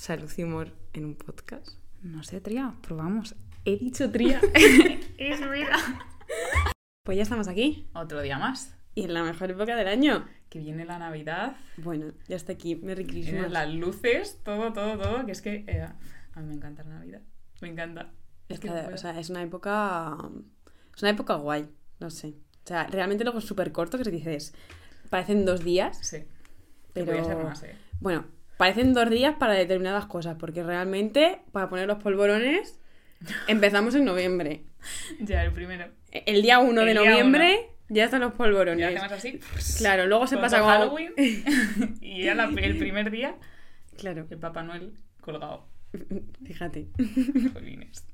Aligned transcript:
Salud 0.00 0.32
y 0.34 0.44
humor 0.44 0.72
en 0.94 1.04
un 1.04 1.14
podcast. 1.14 1.72
No 2.00 2.22
sé, 2.22 2.40
Tría, 2.40 2.74
probamos. 2.80 3.36
He 3.66 3.76
dicho 3.76 4.10
Tría. 4.10 4.40
es 5.18 5.40
vida. 5.50 5.76
Pues 7.04 7.18
ya 7.18 7.22
estamos 7.22 7.48
aquí 7.48 7.86
Otro 7.92 8.22
día 8.22 8.38
más. 8.38 8.74
y 8.94 9.04
en 9.04 9.12
la 9.12 9.22
mejor 9.22 9.50
época 9.50 9.76
del 9.76 9.88
año. 9.88 10.26
Que 10.48 10.58
viene 10.58 10.86
la 10.86 10.98
Navidad, 10.98 11.54
Bueno, 11.76 12.14
ya 12.28 12.36
está 12.36 12.52
aquí. 12.52 12.76
Merry 12.76 13.04
vienen 13.04 13.24
Christmas. 13.26 13.52
las 13.52 13.74
luces, 13.74 14.40
todo, 14.42 14.72
todo, 14.72 14.96
todo. 14.96 15.26
Que 15.26 15.32
es 15.32 15.42
que 15.42 15.66
eh, 15.68 15.82
a 15.82 16.40
mí 16.40 16.46
me 16.46 16.54
encanta 16.54 16.82
la 16.82 16.94
Navidad. 16.94 17.20
Me 17.60 17.68
encanta. 17.68 18.10
Es 18.48 18.58
que 18.58 18.68
que, 18.68 18.74
no 18.74 18.80
puedo. 18.80 18.94
o 18.94 18.96
sea, 18.96 19.20
es 19.20 19.28
una 19.28 19.42
época. 19.42 20.16
Es 20.96 21.02
una 21.02 21.10
época 21.10 21.34
guay, 21.34 21.68
no 21.98 22.08
sé. 22.08 22.28
O 22.64 22.66
sea, 22.66 22.86
realmente 22.86 23.22
luego 23.22 23.40
es 23.40 23.44
súper 23.44 23.70
corto 23.70 23.98
que 23.98 24.04
se 24.04 24.10
dices. 24.10 24.54
Parecen 25.10 25.44
dos 25.44 25.62
días, 25.62 25.98
Sí. 26.00 26.24
Pero. 26.94 27.22
ser 27.22 27.36
más, 27.36 27.62
¿eh? 27.64 27.76
Bueno, 28.00 28.39
parecen 28.60 28.92
dos 28.92 29.08
días 29.08 29.36
para 29.38 29.54
determinadas 29.54 30.04
cosas, 30.04 30.36
porque 30.38 30.62
realmente, 30.62 31.40
para 31.50 31.70
poner 31.70 31.86
los 31.86 31.96
polvorones, 31.96 32.78
empezamos 33.48 33.94
en 33.94 34.04
noviembre. 34.04 34.64
Ya, 35.20 35.44
el 35.44 35.52
primero. 35.52 35.86
El 36.12 36.42
día 36.42 36.58
1 36.58 36.80
de 36.82 36.92
día 36.92 36.94
noviembre 36.94 37.68
ya 37.88 38.04
están 38.04 38.20
los 38.20 38.34
polvorones. 38.34 38.86
hacemos 38.86 39.12
así. 39.12 39.40
Claro, 39.78 40.06
luego 40.06 40.26
se 40.26 40.36
pasa 40.36 40.58
como. 40.60 40.70
Halloween. 40.70 41.12
y 42.02 42.22
ya 42.24 42.34
la- 42.34 42.44
el 42.44 42.76
primer 42.78 43.10
día, 43.10 43.34
Claro, 43.96 44.26
el 44.30 44.38
Papá 44.38 44.62
Noel 44.62 44.92
colgado. 45.22 45.66
fíjate. 46.46 46.88
Jolines. 47.54 48.04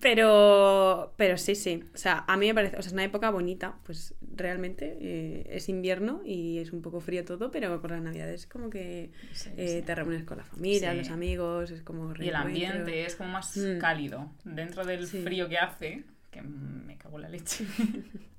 Pero, 0.00 1.12
pero 1.16 1.36
sí, 1.38 1.54
sí. 1.56 1.82
O 1.92 1.98
sea, 1.98 2.24
a 2.26 2.36
mí 2.36 2.46
me 2.46 2.54
parece, 2.54 2.76
o 2.76 2.82
sea, 2.82 2.88
es 2.88 2.92
una 2.92 3.04
época 3.04 3.30
bonita, 3.30 3.76
pues 3.84 4.14
realmente 4.36 4.96
eh, 5.00 5.46
es 5.50 5.68
invierno 5.68 6.20
y 6.24 6.58
es 6.58 6.72
un 6.72 6.82
poco 6.82 7.00
frío 7.00 7.24
todo, 7.24 7.50
pero 7.50 7.80
con 7.80 7.90
las 7.90 8.02
navidades 8.02 8.46
como 8.46 8.70
que 8.70 9.10
Sí, 9.32 9.50
eh, 9.56 9.78
sí. 9.80 9.86
te 9.86 9.94
reúnes 9.94 10.24
con 10.24 10.38
la 10.38 10.44
familia, 10.44 10.92
Sí. 10.92 10.98
los 10.98 11.10
amigos, 11.10 11.70
es 11.70 11.82
como 11.82 12.14
Y 12.18 12.28
el 12.28 12.34
ambiente 12.36 13.04
es 13.04 13.16
como 13.16 13.30
más 13.30 13.56
Mm. 13.56 13.78
cálido. 13.78 14.30
Dentro 14.44 14.84
del 14.84 15.06
frío 15.06 15.48
que 15.48 15.58
hace, 15.58 16.04
que 16.30 16.42
me 16.42 16.96
cago 16.96 17.16
en 17.16 17.22
la 17.22 17.28
leche. 17.28 17.64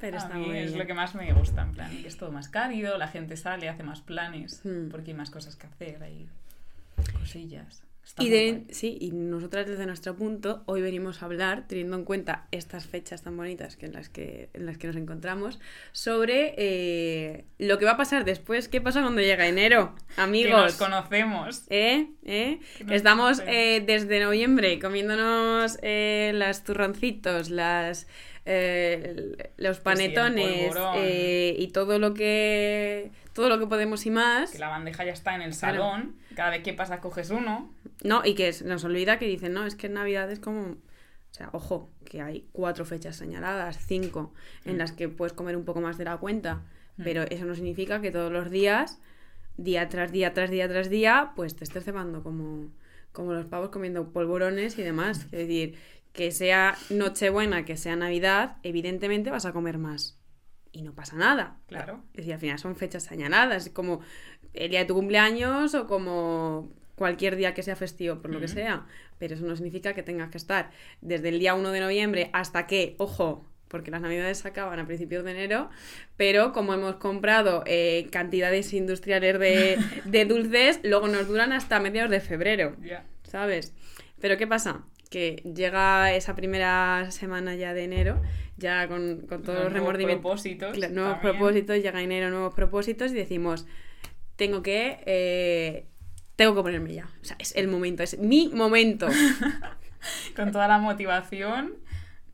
Pero 0.00 0.16
a 0.16 0.20
está 0.20 0.34
mí 0.34 0.46
muy 0.46 0.58
es 0.58 0.66
bien. 0.68 0.78
lo 0.78 0.86
que 0.86 0.94
más 0.94 1.14
me 1.14 1.32
gusta, 1.32 1.62
en 1.62 1.72
plan, 1.72 1.90
que 2.02 2.08
es 2.08 2.16
todo 2.16 2.30
más 2.32 2.48
cálido, 2.48 2.98
la 2.98 3.08
gente 3.08 3.36
sale, 3.36 3.68
hace 3.68 3.82
más 3.82 4.00
planes, 4.02 4.60
Mm. 4.64 4.88
porque 4.90 5.12
hay 5.12 5.16
más 5.16 5.30
cosas 5.30 5.56
que 5.56 5.66
hacer, 5.66 6.02
hay 6.02 6.28
cosillas. 7.18 7.82
Está 8.04 8.22
Y 8.22 8.28
de, 8.28 8.64
sí, 8.70 8.98
y 9.00 9.12
nosotras 9.12 9.66
desde 9.66 9.86
nuestro 9.86 10.14
punto 10.14 10.62
hoy 10.66 10.82
venimos 10.82 11.22
a 11.22 11.24
hablar, 11.24 11.64
teniendo 11.66 11.96
en 11.96 12.04
cuenta 12.04 12.46
estas 12.50 12.86
fechas 12.86 13.22
tan 13.22 13.34
bonitas 13.36 13.76
que 13.76 13.86
en 13.86 13.94
las 13.94 14.10
que, 14.10 14.50
en 14.52 14.66
las 14.66 14.76
que 14.76 14.86
nos 14.88 14.96
encontramos, 14.96 15.58
sobre 15.92 16.54
eh, 16.58 17.44
lo 17.58 17.78
que 17.78 17.86
va 17.86 17.92
a 17.92 17.96
pasar 17.96 18.24
después. 18.26 18.68
¿Qué 18.68 18.80
pasa 18.82 19.00
cuando 19.00 19.22
llega 19.22 19.46
enero, 19.46 19.94
Que 20.14 20.20
amigos? 20.20 20.62
nos 20.62 20.74
conocemos. 20.76 21.62
¿Eh? 21.70 22.08
¿Eh? 22.24 22.60
Que 22.76 22.84
nos 22.84 22.92
Estamos 22.94 23.38
conocemos. 23.40 23.54
eh, 23.56 23.82
desde 23.86 24.20
noviembre 24.20 24.78
comiéndonos 24.78 25.78
eh, 25.82 26.32
las 26.34 26.62
turroncitos, 26.62 27.48
las 27.48 28.06
eh, 28.46 29.36
los 29.56 29.80
panetones 29.80 30.74
eh, 30.96 31.56
y 31.58 31.68
todo 31.68 31.98
lo 31.98 32.12
que 32.12 33.10
todo 33.32 33.48
lo 33.48 33.58
que 33.58 33.66
podemos 33.66 34.04
y 34.06 34.10
más. 34.10 34.50
Que 34.52 34.58
la 34.58 34.68
bandeja 34.68 35.04
ya 35.04 35.12
está 35.12 35.34
en 35.34 35.40
el 35.42 35.56
Claro. 35.56 35.78
salón, 35.78 36.16
cada 36.36 36.50
vez 36.50 36.62
que 36.62 36.72
pasas 36.74 37.00
coges 37.00 37.30
uno. 37.30 37.72
No, 38.02 38.22
y 38.24 38.34
que 38.34 38.52
nos 38.64 38.84
olvida 38.84 39.18
que 39.18 39.26
dicen, 39.26 39.52
no, 39.52 39.66
es 39.66 39.74
que 39.76 39.88
Navidad 39.88 40.30
es 40.30 40.40
como. 40.40 40.62
O 40.62 41.36
sea, 41.36 41.50
ojo, 41.52 41.90
que 42.04 42.22
hay 42.22 42.48
cuatro 42.52 42.84
fechas 42.84 43.16
señaladas, 43.16 43.78
cinco, 43.86 44.32
en 44.64 44.76
Mm. 44.76 44.78
las 44.78 44.92
que 44.92 45.08
puedes 45.08 45.32
comer 45.32 45.56
un 45.56 45.64
poco 45.64 45.80
más 45.80 45.98
de 45.98 46.04
la 46.04 46.16
cuenta. 46.18 46.62
Mm. 46.96 47.02
Pero 47.02 47.22
eso 47.22 47.44
no 47.44 47.54
significa 47.54 48.00
que 48.00 48.10
todos 48.12 48.30
los 48.32 48.50
días, 48.50 49.00
día 49.56 49.88
tras 49.88 50.12
día, 50.12 50.32
tras 50.32 50.50
día, 50.50 50.68
tras 50.68 50.88
día, 50.90 51.32
pues 51.34 51.56
te 51.56 51.64
estés 51.64 51.84
cebando 51.84 52.22
como, 52.22 52.70
como 53.12 53.32
los 53.32 53.46
pavos 53.46 53.70
comiendo 53.70 54.12
polvorones 54.12 54.78
y 54.78 54.82
demás. 54.82 55.24
Es 55.24 55.30
decir, 55.32 55.76
que 56.12 56.30
sea 56.30 56.76
Nochebuena, 56.90 57.64
que 57.64 57.76
sea 57.76 57.96
Navidad, 57.96 58.58
evidentemente 58.62 59.30
vas 59.30 59.44
a 59.46 59.52
comer 59.52 59.78
más. 59.78 60.16
Y 60.70 60.82
no 60.82 60.92
pasa 60.94 61.16
nada. 61.16 61.58
Claro. 61.66 62.00
Es 62.12 62.18
decir, 62.18 62.34
al 62.34 62.40
final 62.40 62.58
son 62.60 62.76
fechas 62.76 63.02
señaladas, 63.04 63.70
como 63.70 64.00
el 64.52 64.70
día 64.70 64.80
de 64.80 64.86
tu 64.86 64.94
cumpleaños 64.94 65.74
o 65.74 65.86
como 65.88 66.68
cualquier 66.94 67.36
día 67.36 67.54
que 67.54 67.62
sea 67.62 67.76
festivo, 67.76 68.20
por 68.20 68.30
lo 68.30 68.40
que 68.40 68.48
sea. 68.48 68.86
Pero 69.18 69.34
eso 69.34 69.44
no 69.44 69.56
significa 69.56 69.94
que 69.94 70.02
tengas 70.02 70.30
que 70.30 70.38
estar 70.38 70.70
desde 71.00 71.28
el 71.28 71.38
día 71.38 71.54
1 71.54 71.70
de 71.70 71.80
noviembre 71.80 72.30
hasta 72.32 72.66
que, 72.66 72.94
ojo, 72.98 73.46
porque 73.68 73.90
las 73.90 74.00
navidades 74.00 74.38
se 74.38 74.48
acaban 74.48 74.78
a 74.78 74.86
principios 74.86 75.24
de 75.24 75.32
enero, 75.32 75.68
pero 76.16 76.52
como 76.52 76.74
hemos 76.74 76.96
comprado 76.96 77.64
eh, 77.66 78.06
cantidades 78.12 78.72
industriales 78.72 79.38
de, 79.40 79.78
de 80.04 80.24
dulces, 80.26 80.80
luego 80.84 81.08
nos 81.08 81.26
duran 81.26 81.52
hasta 81.52 81.80
mediados 81.80 82.10
de 82.10 82.20
febrero. 82.20 82.76
¿sabes? 83.24 83.74
Pero 84.20 84.36
¿qué 84.36 84.46
pasa? 84.46 84.84
Que 85.10 85.42
llega 85.54 86.14
esa 86.14 86.36
primera 86.36 87.10
semana 87.10 87.56
ya 87.56 87.74
de 87.74 87.82
enero, 87.84 88.22
ya 88.56 88.86
con, 88.86 89.22
con 89.26 89.42
todos 89.42 89.64
los, 89.64 89.72
nuevos 89.72 89.72
remordimientos. 89.72 90.22
propósitos. 90.22 90.78
Nuevos 90.90 91.14
también. 91.14 91.20
propósitos, 91.20 91.76
llega 91.82 92.00
enero, 92.00 92.30
nuevos 92.30 92.54
propósitos 92.54 93.10
y 93.10 93.14
decimos, 93.14 93.66
tengo 94.36 94.62
que... 94.62 95.02
eh, 95.06 95.86
tengo 96.36 96.54
que 96.54 96.62
ponerme 96.62 96.94
ya. 96.94 97.08
O 97.22 97.24
sea, 97.24 97.36
es 97.38 97.54
el 97.56 97.68
momento, 97.68 98.02
es 98.02 98.18
mi 98.18 98.48
momento. 98.48 99.08
Con 100.36 100.52
toda 100.52 100.68
la 100.68 100.78
motivación, 100.78 101.74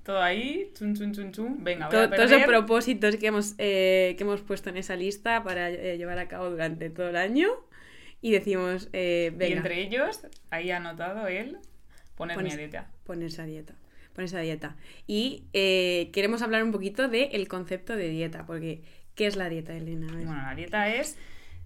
todo 0.03 0.21
ahí, 0.23 0.71
chun, 0.77 0.95
chun, 0.97 1.13
chun, 1.13 1.33
chun. 1.33 1.63
Venga, 1.63 1.87
voy 1.87 1.93
To- 1.95 2.01
a 2.03 2.07
todos 2.11 2.19
esos 2.31 2.31
perder. 2.43 2.47
propósitos 2.49 3.17
que 3.17 3.27
hemos, 3.29 3.55
eh, 3.59 4.15
que 4.19 4.25
hemos 4.25 4.41
puesto 4.41 4.71
en 4.71 4.77
esa 4.77 4.97
lista 4.97 5.43
para 5.45 5.71
eh, 5.71 5.97
llevar 5.97 6.19
a 6.19 6.27
cabo 6.29 6.51
durante 6.51 6.91
todo 6.91 7.09
el 7.11 7.17
año 7.17 7.49
y 8.21 8.33
decimos, 8.33 8.89
eh, 8.93 9.31
Y 9.33 9.37
venga, 9.37 9.57
entre 9.59 9.81
ellos, 9.83 10.27
ahí 10.51 10.71
ha 10.71 10.79
anotado 10.79 11.29
él 11.29 11.59
ponerme 12.17 12.43
Pones- 12.43 12.55
a 12.55 12.57
dieta. 12.57 12.91
ponerse 13.05 13.43
a 13.43 13.47
dieta. 13.47 13.75
Ponerse 14.15 14.37
a 14.37 14.41
dieta. 14.41 14.77
Y 15.07 15.45
eh, 15.53 16.11
queremos 16.13 16.43
hablar 16.43 16.65
un 16.65 16.73
poquito 16.73 17.07
del 17.09 17.47
concepto 17.47 17.95
de 17.97 18.09
dieta, 18.09 18.45
porque 18.47 18.83
¿qué 19.15 19.27
es 19.27 19.37
la 19.37 19.49
dieta, 19.49 19.75
Elena? 19.77 20.09
Bueno, 20.13 20.35
la 20.35 20.55
dieta 20.57 20.93
es 20.93 21.17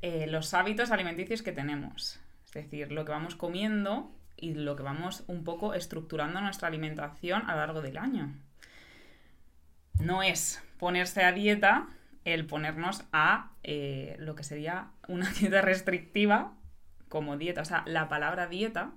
eh, 0.03 0.27
los 0.29 0.53
hábitos 0.53 0.91
alimenticios 0.91 1.41
que 1.43 1.53
tenemos. 1.53 2.21
Es 2.55 2.65
decir, 2.65 2.93
lo 2.93 3.05
que 3.05 3.13
vamos 3.13 3.35
comiendo 3.35 4.13
y 4.37 4.55
lo 4.55 4.77
que 4.77 4.83
vamos 4.83 5.25
un 5.27 5.45
poco 5.45 5.75
estructurando 5.75 6.41
nuestra 6.41 6.69
alimentación 6.69 7.43
a 7.49 7.53
lo 7.53 7.59
largo 7.59 7.83
del 7.83 7.99
año. 7.99 8.35
No 9.99 10.23
es 10.23 10.63
ponerse 10.79 11.25
a 11.25 11.33
dieta 11.33 11.89
el 12.25 12.47
ponernos 12.47 13.05
a 13.13 13.53
eh, 13.63 14.17
lo 14.19 14.35
que 14.35 14.45
sería 14.45 14.89
una 15.09 15.31
dieta 15.41 15.63
restrictiva 15.63 16.55
como 17.09 17.37
dieta. 17.37 17.63
O 17.63 17.65
sea, 17.65 17.85
la 17.87 18.09
palabra 18.09 18.47
dieta 18.47 18.93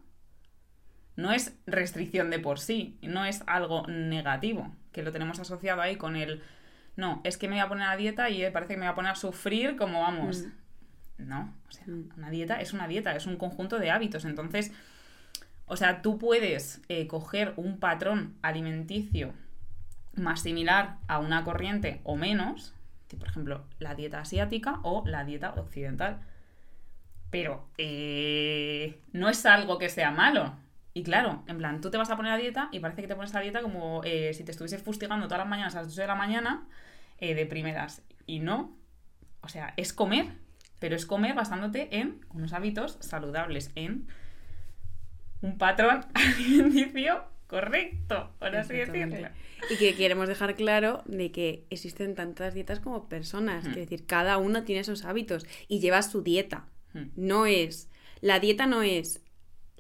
no 1.16 1.32
es 1.32 1.58
restricción 1.66 2.30
de 2.30 2.40
por 2.40 2.60
sí, 2.60 2.98
no 3.02 3.26
es 3.26 3.44
algo 3.48 3.86
negativo, 3.88 4.72
que 4.92 5.02
lo 5.02 5.12
tenemos 5.12 5.40
asociado 5.40 5.82
ahí 5.82 5.96
con 5.96 6.16
el, 6.16 6.44
no, 6.96 7.22
es 7.24 7.38
que 7.38 7.48
me 7.48 7.56
voy 7.56 7.62
a 7.62 7.68
poner 7.68 7.88
a 7.88 7.98
dieta 7.98 8.30
y 8.30 8.50
parece 8.52 8.74
que 8.74 8.80
me 8.80 8.86
voy 8.86 8.92
a 8.92 8.96
poner 8.96 9.12
a 9.12 9.16
sufrir 9.16 9.78
como 9.78 10.02
vamos. 10.02 10.46
No, 11.18 11.54
o 11.68 11.72
sea, 11.72 11.84
Mm. 11.88 12.10
una 12.18 12.30
dieta 12.30 12.62
es 12.62 12.74
una 12.74 12.88
dieta, 12.88 13.16
es 13.16 13.26
un 13.26 13.38
conjunto 13.38 13.80
de 13.80 13.90
hábitos. 13.92 14.26
Entonces, 14.26 14.72
o 15.66 15.76
sea, 15.76 16.02
tú 16.02 16.18
puedes 16.18 16.82
eh, 16.90 17.08
coger 17.08 17.54
un 17.58 17.80
patrón 17.80 18.36
alimenticio 18.42 19.34
más 20.16 20.42
similar 20.42 20.98
a 21.08 21.20
una 21.20 21.44
corriente 21.44 22.02
o 22.04 22.16
menos, 22.16 22.74
que 23.08 23.18
por 23.18 23.28
ejemplo 23.30 23.64
la 23.80 23.96
dieta 23.96 24.20
asiática 24.22 24.80
o 24.84 25.04
la 25.06 25.24
dieta 25.26 25.54
occidental. 25.56 26.20
Pero 27.30 27.68
eh, 27.78 29.00
no 29.12 29.28
es 29.30 29.46
algo 29.46 29.78
que 29.78 29.90
sea 29.90 30.12
malo. 30.12 30.56
Y 30.94 31.04
claro, 31.04 31.44
en 31.48 31.58
plan, 31.58 31.82
tú 31.82 31.92
te 31.92 31.98
vas 31.98 32.10
a 32.10 32.16
poner 32.16 32.32
a 32.32 32.38
dieta 32.38 32.70
y 32.72 32.80
parece 32.80 33.02
que 33.02 33.08
te 33.08 33.16
pones 33.16 33.36
a 33.36 33.40
dieta 33.42 33.62
como 33.62 34.02
eh, 34.04 34.34
si 34.34 34.44
te 34.44 34.52
estuvieses 34.52 34.82
fustigando 34.82 35.28
todas 35.28 35.40
las 35.40 35.48
mañanas 35.50 35.76
a 35.76 35.82
las 35.84 35.92
8 35.92 36.02
de 36.02 36.08
la 36.08 36.16
mañana 36.16 36.66
de 37.20 37.46
primeras. 37.46 38.02
Y 38.26 38.40
no. 38.40 38.76
O 39.42 39.50
sea, 39.50 39.74
es 39.78 39.94
comer, 39.94 40.28
pero 40.80 40.96
es 40.96 41.06
comer 41.06 41.36
basándote 41.36 41.98
en 41.98 42.20
unos 42.34 42.54
hábitos 42.54 42.98
saludables, 43.00 43.72
en 43.76 44.08
un 45.42 45.58
patrón 45.58 46.06
alimenticio 46.14 47.24
correcto, 47.48 48.32
por 48.40 48.56
así 48.56 48.74
decirlo. 48.74 49.30
Y 49.70 49.78
que 49.78 49.96
queremos 49.96 50.28
dejar 50.28 50.56
claro 50.56 51.02
de 51.06 51.32
que 51.32 51.66
existen 51.70 52.14
tantas 52.16 52.54
dietas 52.54 52.80
como 52.80 53.10
personas. 53.10 53.64
Ujú. 53.64 53.72
Es 53.72 53.76
decir, 53.78 54.06
cada 54.06 54.38
uno 54.38 54.64
tiene 54.64 54.84
sus 54.84 55.06
hábitos 55.06 55.46
y 55.68 55.80
lleva 55.80 56.02
su 56.02 56.22
dieta. 56.22 56.68
Mm. 56.94 57.06
No 57.16 57.46
es. 57.46 57.90
La 58.22 58.40
dieta 58.40 58.66
no 58.68 58.84
es 58.84 59.22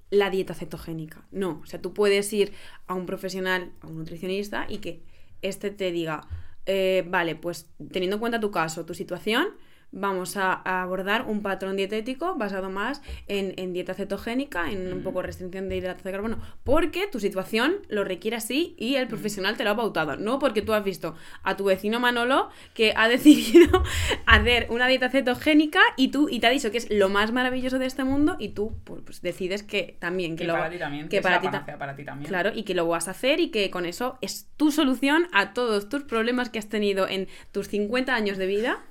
la 0.10 0.30
dieta 0.30 0.54
cetogénica. 0.54 1.26
No. 1.32 1.60
O 1.64 1.66
sea, 1.66 1.82
tú 1.82 1.94
puedes 1.94 2.32
ir 2.34 2.54
a 2.88 2.94
un 2.94 3.06
profesional, 3.06 3.72
a 3.82 3.88
un 3.88 3.98
nutricionista, 3.98 4.66
y 4.70 4.78
que 4.78 5.04
este 5.42 5.70
te 5.70 5.92
diga, 5.92 6.28
eh, 6.66 7.04
vale, 7.08 7.36
pues 7.36 7.70
teniendo 7.92 8.16
en 8.16 8.20
cuenta 8.20 8.40
tu 8.40 8.52
caso, 8.52 8.86
tu 8.86 8.94
situación, 8.94 9.48
vamos 9.92 10.38
a, 10.38 10.54
a 10.66 10.82
abordar 10.84 11.24
un 11.28 11.42
patrón 11.42 11.78
dietético 11.78 12.36
basado 12.36 12.70
más 12.70 13.02
en, 13.28 13.54
en 13.58 13.74
dieta 13.74 13.94
cetogénica, 13.94 14.72
en 14.72 14.92
un 14.94 15.02
poco 15.02 15.22
restricción 15.22 15.70
de 15.70 15.78
hidratos 15.78 16.04
de 16.04 16.12
carbono, 16.12 16.40
porque 16.64 17.08
tu 17.08 17.20
situación 17.20 17.78
lo 17.88 18.04
requiere 18.04 18.38
así 18.38 18.76
y 18.78 18.96
el 18.96 19.08
profesional 19.08 19.58
te 19.58 19.64
lo 19.64 19.72
ha 19.72 19.76
pautado, 19.76 20.18
no 20.18 20.40
porque 20.40 20.62
tú 20.62 20.74
has 20.74 20.84
visto 20.84 21.16
a 21.44 21.56
tu 21.58 21.64
vecino 21.66 22.00
Manolo 22.00 22.50
que 22.74 22.94
ha 22.96 23.08
decidido 23.10 23.84
hacer 24.26 24.68
una 24.70 24.88
dieta 24.88 25.10
cetogénica 25.10 25.80
y 25.96 26.10
tú 26.10 26.28
y 26.30 26.40
te 26.40 26.48
ha 26.48 26.52
dicho 26.52 26.72
que 26.72 26.78
es 26.78 26.88
lo 26.92 27.10
más 27.10 27.32
maravilloso 27.32 27.80
de 27.80 27.86
este 27.86 28.04
mundo 28.04 28.36
y 28.40 28.50
tú 28.50 28.76
pues, 28.84 29.02
pues, 29.06 29.22
decides 29.22 29.64
que 29.64 29.96
también 30.00 30.36
que, 30.36 30.44
Que 30.44 30.48
lo 30.48 30.54
para 30.54 30.70
ti 30.70 30.78
también, 30.78 31.04
que 31.06 31.10
que 31.10 31.18
es 31.18 31.24
para 31.24 31.36
la 31.38 31.42
ti 31.42 31.48
ta- 31.48 31.52
panacea 31.52 31.78
para 31.78 31.96
ti 31.96 32.04
también. 32.04 32.28
Claro, 32.28 32.52
y 32.54 32.64
que 32.64 32.74
lo 32.74 32.88
vas 32.88 33.08
a 33.08 33.12
hacer 33.12 33.40
y 33.40 33.50
que 33.52 33.70
con 33.72 33.86
eso 33.86 34.18
es 34.22 34.48
tu 34.58 34.72
solución 34.72 35.28
a 35.32 35.54
todos 35.54 35.90
tus 35.90 36.04
problemas 36.04 36.50
que 36.50 36.60
has 36.60 36.70
tenido 36.70 37.08
en 37.08 37.28
tus 37.52 37.68
50 37.70 38.14
años 38.14 38.38
de 38.38 38.46
vida. 38.48 38.84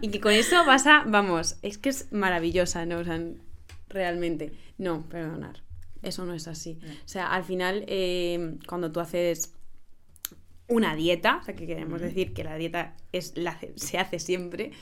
Y 0.00 0.08
que 0.08 0.20
con 0.20 0.32
eso 0.32 0.64
vas 0.64 0.86
a, 0.86 1.04
vamos, 1.06 1.56
es 1.62 1.78
que 1.78 1.90
es 1.90 2.12
maravillosa, 2.12 2.86
¿no? 2.86 2.98
O 2.98 3.04
sea, 3.04 3.20
realmente. 3.88 4.52
No, 4.78 5.08
perdonar. 5.08 5.62
Eso 6.02 6.24
no 6.24 6.34
es 6.34 6.48
así. 6.48 6.78
No. 6.82 6.90
O 6.92 7.08
sea, 7.08 7.32
al 7.32 7.44
final, 7.44 7.84
eh, 7.86 8.56
cuando 8.66 8.92
tú 8.92 9.00
haces 9.00 9.54
una 10.68 10.96
dieta, 10.96 11.38
o 11.40 11.44
sea, 11.44 11.54
que 11.54 11.66
queremos 11.66 12.00
decir 12.00 12.32
que 12.32 12.44
la 12.44 12.56
dieta 12.56 12.96
es 13.12 13.36
la, 13.36 13.58
se 13.76 13.98
hace 13.98 14.18
siempre, 14.18 14.72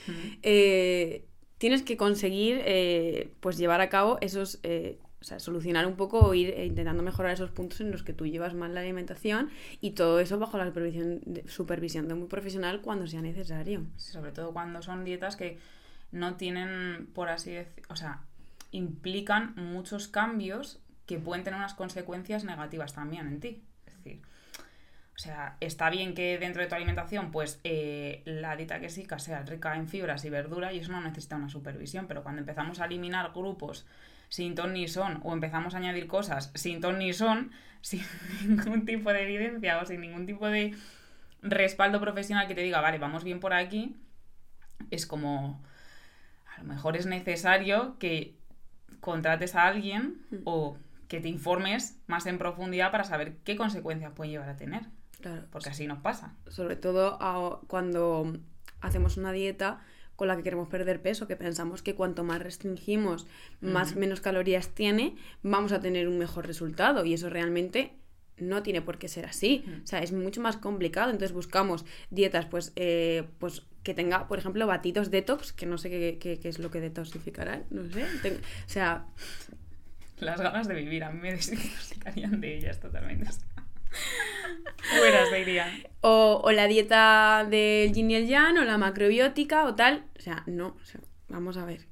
eh, 0.43 1.25
tienes 1.59 1.83
que 1.83 1.97
conseguir 1.97 2.61
eh, 2.65 3.33
pues 3.41 3.57
llevar 3.57 3.81
a 3.81 3.89
cabo 3.89 4.19
esos 4.21 4.61
eh, 4.63 4.99
o 5.23 5.25
sea, 5.25 5.39
solucionar 5.39 5.87
un 5.87 5.95
poco 5.95 6.19
o 6.19 6.35
ir 6.35 6.51
eh, 6.51 6.67
intentando 6.67 7.03
mejorar 7.05 7.33
esos 7.33 7.53
puntos 7.53 7.81
en 7.81 7.93
los 7.93 8.03
que 8.03 8.13
tú 8.13 8.27
llevas 8.27 8.55
mal 8.55 8.75
la 8.75 8.81
alimentación 8.81 9.51
y 9.81 9.93
todo 9.93 10.19
eso 10.19 10.37
bajo 10.41 10.59
la 10.59 10.67
supervisión 10.67 11.21
de, 11.25 11.49
supervisión 11.49 12.09
de 12.09 12.15
un 12.15 12.27
profesional 12.27 12.81
cuando 12.81 13.07
sea 13.07 13.23
necesario. 13.23 13.87
Sobre 13.97 14.33
todo 14.33 14.53
cuando 14.53 14.83
son 14.83 15.05
dietas 15.05 15.37
que 15.37 15.59
no 16.11 16.35
tienen, 16.35 17.09
por 17.15 17.29
así 17.29 17.53
decir, 17.53 17.85
o 17.89 17.95
sea, 17.95 18.23
implican 18.73 19.55
muchos 19.55 20.09
cambios 20.09 20.81
que 21.07 21.21
pueden 21.21 21.45
tener 21.45 21.59
unas 21.59 21.75
consecuencias 21.75 22.43
negativas 22.43 22.93
también 22.93 23.29
en 23.29 23.39
ti. 23.39 23.63
Es 23.87 23.97
decir, 23.99 24.23
o 25.15 25.19
sea, 25.19 25.57
está 25.61 25.91
bien 25.91 26.15
que 26.15 26.39
dentro 26.39 26.63
de 26.63 26.69
tu 26.69 26.75
alimentación, 26.75 27.31
pues 27.31 27.61
eh, 27.65 28.23
la 28.25 28.57
dieta 28.57 28.81
que 28.81 28.89
siga 28.89 29.19
sea 29.19 29.43
rica 29.43 29.77
en 29.77 29.87
fibras 29.89 30.25
y 30.25 30.31
verdura 30.31 30.73
y 30.73 30.79
eso 30.79 30.91
no 30.93 31.01
necesita 31.01 31.37
una 31.37 31.49
supervisión, 31.49 32.07
pero 32.07 32.23
cuando 32.23 32.41
empezamos 32.41 32.81
a 32.81 32.87
eliminar 32.87 33.33
grupos 33.33 33.87
sin 34.29 34.55
ton 34.55 34.73
ni 34.73 34.89
son 34.89 35.21
o 35.25 35.35
empezamos 35.35 35.75
a 35.75 35.79
añadir 35.79 36.07
cosas 36.07 36.51
sin 36.55 36.81
ton 36.81 36.99
ni 36.99 37.13
son, 37.13 37.53
sin 37.83 38.03
ningún 38.47 38.87
tipo 38.87 39.13
de 39.13 39.23
evidencia 39.25 39.79
o 39.81 39.85
sin 39.87 40.01
ningún 40.01 40.25
tipo 40.27 40.49
de 40.49 40.75
respaldo 41.43 42.01
profesional 42.01 42.49
que 42.49 42.55
te 42.55 42.63
diga, 42.63 42.81
vale, 42.81 42.99
vamos 42.99 43.25
bien 43.25 43.41
por 43.41 43.53
aquí, 43.53 43.97
es 44.91 45.07
como, 45.07 45.63
a 46.57 46.59
lo 46.59 46.65
mejor 46.65 46.97
es 46.97 47.07
necesario 47.07 47.97
que 47.99 48.35
contrates 49.01 49.55
a 49.57 49.67
alguien 49.67 50.23
Mm. 50.31 50.37
o 50.45 50.79
que 51.09 51.21
te 51.21 51.29
informes 51.29 51.99
más 52.07 52.25
en 52.27 52.39
profundidad 52.39 52.91
para 52.91 53.05
saber 53.05 53.37
qué 53.45 53.57
consecuencias 53.57 54.13
puede 54.13 54.31
llevar 54.31 54.49
a 54.49 54.57
tener, 54.57 54.83
Claro, 55.23 55.47
porque 55.51 55.71
así 55.71 55.87
nos 55.87 56.01
pasa. 56.01 56.37
sobre 56.49 56.77
todo 56.77 57.17
a- 57.21 57.61
cuando 57.69 58.33
hacemos 58.83 59.17
una 59.17 59.33
dieta 59.33 59.81
con 60.17 60.29
la 60.29 60.37
que 60.37 60.43
queremos 60.43 60.69
perder 60.69 61.01
peso, 61.01 61.27
que 61.27 61.37
pensamos 61.37 61.83
que 61.83 61.95
cuanto 61.95 62.23
más 62.23 62.41
restringimos, 62.43 63.27
más 63.61 63.97
menos 63.97 64.21
calorías 64.21 64.69
tiene, 64.69 65.17
vamos 65.43 65.73
a 65.73 65.81
tener 65.81 66.07
un 66.07 66.19
mejor 66.19 66.47
resultado 66.47 67.05
y 67.05 67.15
eso 67.15 67.31
realmente 67.31 67.95
no 68.39 68.63
tiene 68.63 68.83
por 68.83 68.99
qué 68.99 69.09
ser 69.09 69.25
así. 69.27 69.65
O 69.83 69.87
sea, 69.87 70.01
es 70.03 70.13
mucho 70.13 70.41
más 70.41 70.57
complicado. 70.59 71.11
Entonces 71.11 71.33
buscamos 71.33 71.85
dietas, 72.11 72.47
pues, 72.47 72.73
eh, 72.77 73.25
pues 73.39 73.63
que 73.83 73.95
tenga, 73.95 74.29
por 74.29 74.39
ejemplo, 74.39 74.67
batidos 74.67 75.11
detox, 75.11 75.53
que 75.53 75.67
no 75.67 75.79
sé 75.79 75.91
qué, 75.91 76.19
qué- 76.21 76.39
qué 76.41 76.49
es 76.49 76.59
lo 76.59 76.71
que 76.71 76.81
detoxificarán, 76.81 77.65
no 77.71 77.85
sé. 77.91 78.03
O 78.05 78.69
sea, 78.69 79.07
Las 80.19 80.41
ganas 80.41 80.69
de 80.69 80.75
vivir 80.75 81.03
a 81.05 81.11
mí 81.11 81.21
me 81.21 81.33
desintoxicarían 81.37 82.41
de 82.41 82.57
ellas 82.59 82.79
totalmente. 82.81 83.29
Fuera 84.83 85.27
se 85.27 85.41
irían. 85.41 85.71
o, 86.01 86.51
la 86.53 86.67
dieta 86.67 87.47
del 87.49 87.93
yin 87.93 88.11
y 88.11 88.15
el 88.17 88.27
yang, 88.27 88.59
o 88.59 88.65
la 88.65 88.79
macrobiótica, 88.79 89.65
o 89.65 89.75
tal. 89.75 90.05
O 90.19 90.21
sea, 90.21 90.43
no, 90.47 90.77
vamos 91.29 91.57
a 91.57 91.65
ver. 91.65 91.87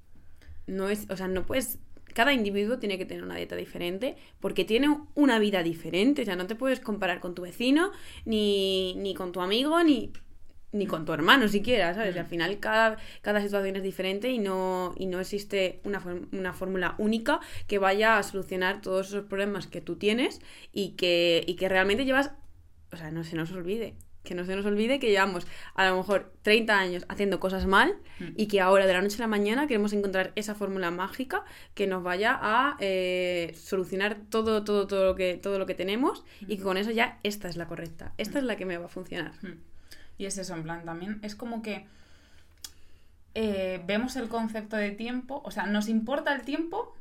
No 0.67 0.89
es, 0.89 1.07
o 1.11 1.17
sea, 1.17 1.29
no 1.29 1.47
puedes. 1.47 1.79
Cada 2.15 2.33
individuo 2.33 2.79
tiene 2.79 2.99
que 2.99 3.07
tener 3.07 3.23
una 3.23 3.37
dieta 3.37 3.55
diferente 3.55 4.17
porque 4.41 4.65
tiene 4.65 4.89
una 5.15 5.39
vida 5.39 5.63
diferente. 5.63 6.23
O 6.23 6.25
sea, 6.25 6.37
no 6.37 6.47
te 6.47 6.57
puedes 6.57 6.81
comparar 6.81 7.21
con 7.21 7.35
tu 7.35 7.43
vecino, 7.43 7.93
ni, 8.25 8.95
ni 8.97 9.15
con 9.15 9.31
tu 9.31 9.41
amigo, 9.41 9.83
ni, 9.85 10.13
ni 10.73 10.87
con 10.87 11.05
tu 11.05 11.13
hermano 11.13 11.49
siquiera, 11.49 11.95
¿sabes? 11.95 12.15
Y 12.15 12.19
al 12.19 12.27
final 12.27 12.59
cada, 12.61 12.97
cada 13.23 13.41
situación 13.41 13.77
es 13.77 13.83
diferente 13.83 14.31
y 14.31 14.39
no, 14.39 14.95
y 14.97 15.07
no 15.07 15.21
existe 15.21 15.81
una, 15.85 16.03
una 16.33 16.53
fórmula 16.53 16.95
única 16.99 17.41
que 17.67 17.79
vaya 17.79 18.19
a 18.19 18.23
solucionar 18.23 18.81
todos 18.81 19.09
esos 19.09 19.25
problemas 19.25 19.67
que 19.67 19.81
tú 19.81 19.97
tienes 19.97 20.41
y 20.73 20.91
que, 20.91 21.43
y 21.47 21.57
que 21.57 21.69
realmente 21.69 22.05
llevas, 22.05 22.33
o 22.93 22.97
sea, 22.97 23.11
no 23.11 23.25
se 23.25 23.37
nos 23.37 23.51
olvide, 23.53 23.97
que 24.23 24.35
no 24.35 24.45
se 24.45 24.55
nos 24.55 24.67
olvide 24.67 24.99
que 25.01 25.09
llevamos 25.09 25.47
a 25.75 25.89
lo 25.89 25.97
mejor 25.97 26.33
30 26.43 26.79
años 26.79 27.05
haciendo 27.09 27.41
cosas 27.41 27.67
mal 27.67 27.97
Mm. 28.21 28.35
y 28.37 28.47
que 28.49 28.61
ahora 28.61 28.87
de 28.87 28.93
la 28.93 29.01
noche 29.01 29.17
a 29.17 29.21
la 29.21 29.27
mañana 29.27 29.67
queremos 29.67 29.93
encontrar 29.93 30.33
esa 30.37 30.55
fórmula 30.55 30.91
mágica 30.91 31.45
que 31.75 31.87
nos 31.87 32.03
vaya 32.03 32.39
a 32.41 32.77
eh, 32.81 33.55
solucionar 33.59 34.19
todo, 34.29 34.63
todo, 34.63 34.87
todo 34.87 35.07
lo 35.07 35.15
que, 35.15 35.39
todo 35.39 35.59
lo 35.59 35.67
que 35.67 35.75
tenemos 35.75 36.23
y 36.47 36.59
que 36.59 36.63
con 36.63 36.77
eso 36.77 36.91
ya 36.91 37.19
esta 37.23 37.49
es 37.49 37.57
la 37.57 37.67
correcta, 37.67 38.13
esta 38.19 38.39
es 38.39 38.45
la 38.45 38.57
que 38.57 38.67
me 38.67 38.77
va 38.77 38.87
a 38.87 38.89
funcionar. 38.89 39.33
Y 40.21 40.27
es 40.27 40.37
eso, 40.37 40.53
en 40.53 40.65
plan, 40.65 40.85
también 40.85 41.19
es 41.23 41.35
como 41.35 41.63
que 41.63 41.87
eh, 43.33 43.81
vemos 43.87 44.17
el 44.17 44.29
concepto 44.29 44.77
de 44.77 44.91
tiempo, 44.91 45.41
o 45.47 45.51
sea, 45.51 45.65
nos 45.65 45.89
importa 45.89 46.35
el 46.35 46.43
tiempo 46.43 46.95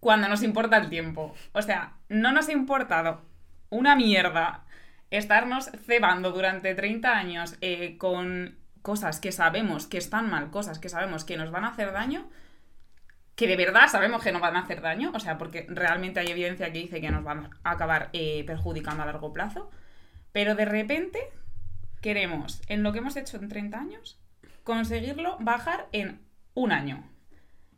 cuando 0.00 0.26
nos 0.26 0.42
importa 0.42 0.78
el 0.78 0.88
tiempo. 0.88 1.34
O 1.52 1.60
sea, 1.60 1.92
no 2.08 2.32
nos 2.32 2.48
ha 2.48 2.52
importado 2.52 3.20
una 3.68 3.94
mierda 3.94 4.64
estarnos 5.10 5.70
cebando 5.84 6.32
durante 6.32 6.74
30 6.74 7.14
años 7.14 7.58
eh, 7.60 7.98
con 7.98 8.56
cosas 8.80 9.20
que 9.20 9.30
sabemos 9.30 9.86
que 9.86 9.98
están 9.98 10.30
mal, 10.30 10.50
cosas 10.50 10.78
que 10.78 10.88
sabemos 10.88 11.26
que 11.26 11.36
nos 11.36 11.50
van 11.50 11.66
a 11.66 11.72
hacer 11.72 11.92
daño, 11.92 12.26
que 13.36 13.46
de 13.46 13.56
verdad 13.56 13.88
sabemos 13.88 14.22
que 14.22 14.32
nos 14.32 14.40
van 14.40 14.56
a 14.56 14.60
hacer 14.60 14.80
daño, 14.80 15.12
o 15.14 15.20
sea, 15.20 15.36
porque 15.36 15.66
realmente 15.68 16.20
hay 16.20 16.28
evidencia 16.28 16.72
que 16.72 16.78
dice 16.78 17.02
que 17.02 17.10
nos 17.10 17.22
van 17.22 17.50
a 17.64 17.70
acabar 17.70 18.08
eh, 18.14 18.44
perjudicando 18.46 19.02
a 19.02 19.06
largo 19.06 19.34
plazo, 19.34 19.70
pero 20.32 20.54
de 20.54 20.64
repente 20.64 21.20
queremos, 22.02 22.60
en 22.66 22.82
lo 22.82 22.92
que 22.92 22.98
hemos 22.98 23.16
hecho 23.16 23.38
en 23.38 23.48
30 23.48 23.78
años, 23.78 24.20
conseguirlo 24.64 25.38
bajar 25.40 25.88
en 25.92 26.20
un 26.52 26.72
año. 26.72 27.08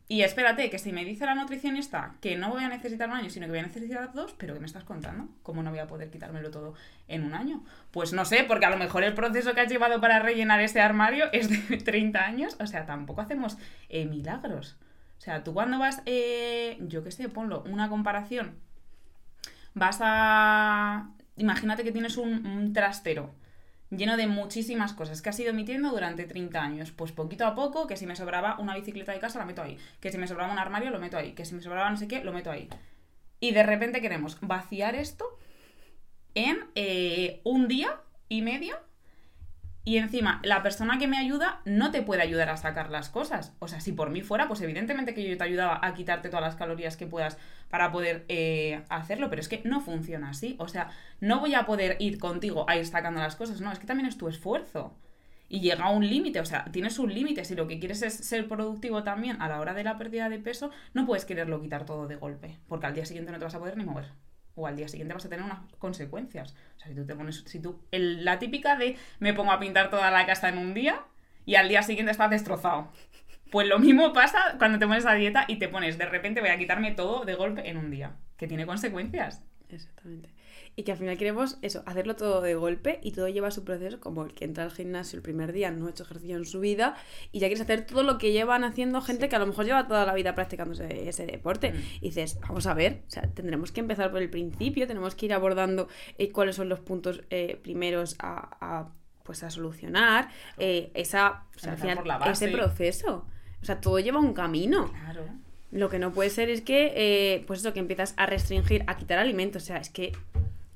Y 0.07 0.21
espérate, 0.21 0.69
que 0.69 0.77
si 0.77 0.91
me 0.91 1.03
dice 1.03 1.25
la 1.25 1.33
nutricionista 1.33 2.15
que 2.21 2.35
no 2.35 2.51
voy 2.51 2.63
a 2.63 2.69
necesitar 2.69 3.09
un 3.09 3.15
año, 3.15 3.29
sino 3.29 3.45
que 3.45 3.51
voy 3.51 3.59
a 3.59 3.63
necesitar 3.63 4.13
dos, 4.13 4.35
pero 4.37 4.53
¿qué 4.53 4.59
me 4.59 4.67
estás 4.67 4.83
contando? 4.83 5.29
¿Cómo 5.41 5.63
no 5.63 5.71
voy 5.71 5.79
a 5.79 5.87
poder 5.87 6.11
quitármelo 6.11 6.51
todo 6.51 6.75
en 7.07 7.23
un 7.23 7.33
año? 7.33 7.63
Pues 7.89 8.13
no 8.13 8.23
sé, 8.23 8.43
porque 8.43 8.65
a 8.65 8.69
lo 8.69 8.77
mejor 8.77 9.03
el 9.03 9.15
proceso 9.15 9.55
que 9.55 9.61
has 9.61 9.69
llevado 9.69 9.99
para 10.01 10.19
rellenar 10.19 10.59
ese 10.59 10.79
armario 10.79 11.25
es 11.31 11.49
de 11.49 11.77
30 11.77 12.23
años, 12.23 12.55
o 12.59 12.67
sea, 12.67 12.85
tampoco 12.85 13.21
hacemos 13.21 13.57
eh, 13.89 14.05
milagros. 14.05 14.77
O 15.17 15.21
sea, 15.21 15.43
tú 15.43 15.53
cuando 15.53 15.79
vas, 15.79 16.03
eh, 16.05 16.77
yo 16.81 17.03
qué 17.03 17.09
sé, 17.09 17.29
ponlo, 17.29 17.63
una 17.63 17.89
comparación, 17.89 18.59
vas 19.73 19.99
a... 20.01 21.09
Imagínate 21.37 21.83
que 21.83 21.91
tienes 21.91 22.17
un 22.17 22.73
trastero 22.73 23.33
lleno 23.89 24.17
de 24.17 24.27
muchísimas 24.27 24.93
cosas 24.93 25.21
que 25.21 25.29
has 25.29 25.39
ido 25.39 25.51
emitiendo 25.51 25.89
durante 25.91 26.25
30 26.25 26.61
años. 26.61 26.91
Pues 26.91 27.11
poquito 27.11 27.45
a 27.45 27.55
poco, 27.55 27.87
que 27.87 27.97
si 27.97 28.05
me 28.05 28.15
sobraba 28.15 28.57
una 28.59 28.75
bicicleta 28.75 29.11
de 29.11 29.19
casa, 29.19 29.39
la 29.39 29.45
meto 29.45 29.61
ahí. 29.61 29.77
Que 29.99 30.11
si 30.11 30.17
me 30.17 30.27
sobraba 30.27 30.51
un 30.51 30.59
armario, 30.59 30.91
lo 30.91 30.99
meto 30.99 31.17
ahí. 31.17 31.33
Que 31.33 31.45
si 31.45 31.55
me 31.55 31.61
sobraba 31.61 31.89
no 31.89 31.97
sé 31.97 32.07
qué, 32.07 32.23
lo 32.23 32.33
meto 32.33 32.51
ahí. 32.51 32.69
Y 33.39 33.51
de 33.51 33.63
repente 33.63 34.01
queremos 34.01 34.37
vaciar 34.41 34.95
esto 34.95 35.37
en 36.33 36.57
eh, 36.75 37.41
un 37.43 37.67
día 37.67 38.01
y 38.29 38.41
medio. 38.41 38.77
Y 39.87 39.97
encima, 39.97 40.41
la 40.43 40.63
persona 40.63 40.97
que 40.97 41.07
me 41.07 41.19
ayuda 41.19 41.61
no 41.63 41.91
te 41.91 42.01
puede 42.01 42.23
ayudar 42.23 42.49
a 42.49 42.57
sacar 42.57 42.89
las 42.89 43.09
cosas. 43.09 43.53
O 43.59 43.67
sea, 43.67 43.79
si 43.79 43.91
por 43.91 44.09
mí 44.09 44.21
fuera, 44.21 44.47
pues 44.47 44.59
evidentemente 44.61 45.13
que 45.13 45.23
yo 45.23 45.37
te 45.37 45.43
ayudaba 45.43 45.79
a 45.83 45.93
quitarte 45.93 46.29
todas 46.29 46.43
las 46.43 46.55
calorías 46.55 46.97
que 46.97 47.05
puedas 47.05 47.37
para 47.69 47.91
poder 47.91 48.25
eh, 48.27 48.83
hacerlo, 48.89 49.29
pero 49.29 49.41
es 49.41 49.47
que 49.47 49.61
no 49.63 49.81
funciona 49.81 50.31
así. 50.31 50.55
O 50.57 50.67
sea, 50.67 50.89
no 51.19 51.39
voy 51.39 51.53
a 51.53 51.67
poder 51.67 51.97
ir 51.99 52.17
contigo 52.17 52.67
a 52.67 52.77
ir 52.77 52.87
sacando 52.87 53.19
las 53.19 53.35
cosas, 53.35 53.61
no, 53.61 53.71
es 53.71 53.77
que 53.77 53.85
también 53.85 54.09
es 54.09 54.17
tu 54.17 54.27
esfuerzo. 54.27 54.97
Y 55.49 55.59
llega 55.59 55.85
a 55.85 55.91
un 55.91 56.09
límite, 56.09 56.39
o 56.39 56.45
sea, 56.45 56.65
tienes 56.71 56.97
un 56.97 57.13
límite. 57.13 57.45
Si 57.45 57.53
lo 57.53 57.67
que 57.67 57.77
quieres 57.77 58.01
es 58.01 58.15
ser 58.15 58.47
productivo 58.47 59.03
también 59.03 59.39
a 59.39 59.47
la 59.47 59.59
hora 59.59 59.75
de 59.75 59.83
la 59.83 59.99
pérdida 59.99 60.29
de 60.29 60.39
peso, 60.39 60.71
no 60.95 61.05
puedes 61.05 61.25
quererlo 61.25 61.61
quitar 61.61 61.85
todo 61.85 62.07
de 62.07 62.15
golpe, 62.15 62.57
porque 62.67 62.87
al 62.87 62.95
día 62.95 63.05
siguiente 63.05 63.31
no 63.31 63.37
te 63.37 63.45
vas 63.45 63.53
a 63.53 63.59
poder 63.59 63.77
ni 63.77 63.85
mover. 63.85 64.07
O 64.55 64.67
al 64.67 64.75
día 64.75 64.87
siguiente 64.87 65.13
vas 65.13 65.25
a 65.25 65.29
tener 65.29 65.45
unas 65.45 65.59
consecuencias. 65.79 66.55
O 66.77 66.79
sea, 66.79 66.87
si 66.89 66.95
tú 66.95 67.05
te 67.05 67.15
pones, 67.15 67.43
si 67.45 67.59
tú, 67.59 67.79
el- 67.91 68.23
la 68.25 68.39
típica 68.39 68.75
de 68.77 68.97
me 69.19 69.33
pongo 69.33 69.51
a 69.51 69.59
pintar 69.59 69.89
toda 69.89 70.11
la 70.11 70.25
casa 70.25 70.49
en 70.49 70.57
un 70.57 70.73
día 70.73 71.01
y 71.45 71.55
al 71.55 71.69
día 71.69 71.83
siguiente 71.83 72.11
estás 72.11 72.29
destrozado. 72.29 72.91
Pues 73.51 73.67
lo 73.67 73.79
mismo 73.79 74.13
pasa 74.13 74.55
cuando 74.59 74.79
te 74.79 74.87
pones 74.87 75.05
a 75.05 75.13
dieta 75.13 75.45
y 75.47 75.57
te 75.57 75.69
pones, 75.69 75.97
de 75.97 76.05
repente 76.05 76.41
voy 76.41 76.49
a 76.49 76.57
quitarme 76.57 76.91
todo 76.91 77.25
de 77.25 77.35
golpe 77.35 77.69
en 77.69 77.77
un 77.77 77.91
día, 77.91 78.15
que 78.37 78.47
tiene 78.47 78.65
consecuencias. 78.65 79.43
Exactamente. 79.69 80.29
Y 80.77 80.83
que 80.83 80.91
al 80.91 80.97
final 80.97 81.17
queremos 81.17 81.57
eso, 81.61 81.83
hacerlo 81.85 82.17
todo 82.17 82.41
de 82.41 82.55
golpe 82.55 82.99
y 83.01 83.11
todo 83.11 83.29
lleva 83.29 83.49
su 83.49 83.63
proceso, 83.63 83.99
como 84.01 84.25
el 84.25 84.33
que 84.33 84.43
entra 84.43 84.65
al 84.65 84.71
gimnasio 84.71 85.15
el 85.15 85.23
primer 85.23 85.53
día, 85.53 85.71
no 85.71 85.87
ha 85.87 85.89
hecho 85.89 86.03
ejercicio 86.03 86.35
en 86.35 86.45
su 86.45 86.59
vida 86.59 86.95
y 87.31 87.39
ya 87.39 87.47
quieres 87.47 87.61
hacer 87.61 87.85
todo 87.85 88.03
lo 88.03 88.17
que 88.17 88.33
llevan 88.33 88.65
haciendo 88.65 89.01
gente 89.01 89.29
que 89.29 89.35
a 89.37 89.39
lo 89.39 89.47
mejor 89.47 89.65
lleva 89.65 89.87
toda 89.87 90.05
la 90.05 90.13
vida 90.13 90.35
practicando 90.35 90.73
ese, 90.73 91.07
ese 91.07 91.25
deporte. 91.25 91.71
Mm. 91.71 91.75
Y 92.01 92.07
dices, 92.09 92.37
vamos 92.41 92.67
a 92.67 92.73
ver, 92.73 93.03
o 93.07 93.09
sea, 93.09 93.23
tendremos 93.23 93.71
que 93.71 93.79
empezar 93.79 94.11
por 94.11 94.21
el 94.21 94.29
principio, 94.29 94.85
tenemos 94.85 95.15
que 95.15 95.27
ir 95.27 95.33
abordando 95.33 95.87
eh, 96.17 96.31
cuáles 96.31 96.57
son 96.57 96.67
los 96.67 96.81
puntos 96.81 97.21
eh, 97.29 97.57
primeros 97.63 98.15
a, 98.19 98.57
a, 98.59 98.89
pues 99.23 99.43
a 99.43 99.49
solucionar, 99.49 100.29
eh, 100.57 100.91
esa, 100.93 101.45
o 101.55 101.59
sea, 101.59 101.71
al 101.71 101.77
final, 101.77 101.99
ese 102.29 102.49
proceso. 102.49 103.25
O 103.61 103.65
sea, 103.65 103.79
todo 103.79 103.97
lleva 103.99 104.19
un 104.19 104.33
camino. 104.33 104.91
Claro. 104.91 105.23
Lo 105.71 105.89
que 105.89 105.99
no 105.99 106.11
puede 106.11 106.29
ser 106.29 106.49
es 106.49 106.61
que, 106.61 107.43
pues 107.47 107.61
eso, 107.61 107.73
que 107.73 107.79
empiezas 107.79 108.13
a 108.17 108.27
restringir, 108.27 108.83
a 108.87 108.95
quitar 108.95 109.17
alimentos. 109.17 109.63
O 109.63 109.65
sea, 109.65 109.77
es 109.77 109.89
que 109.89 110.11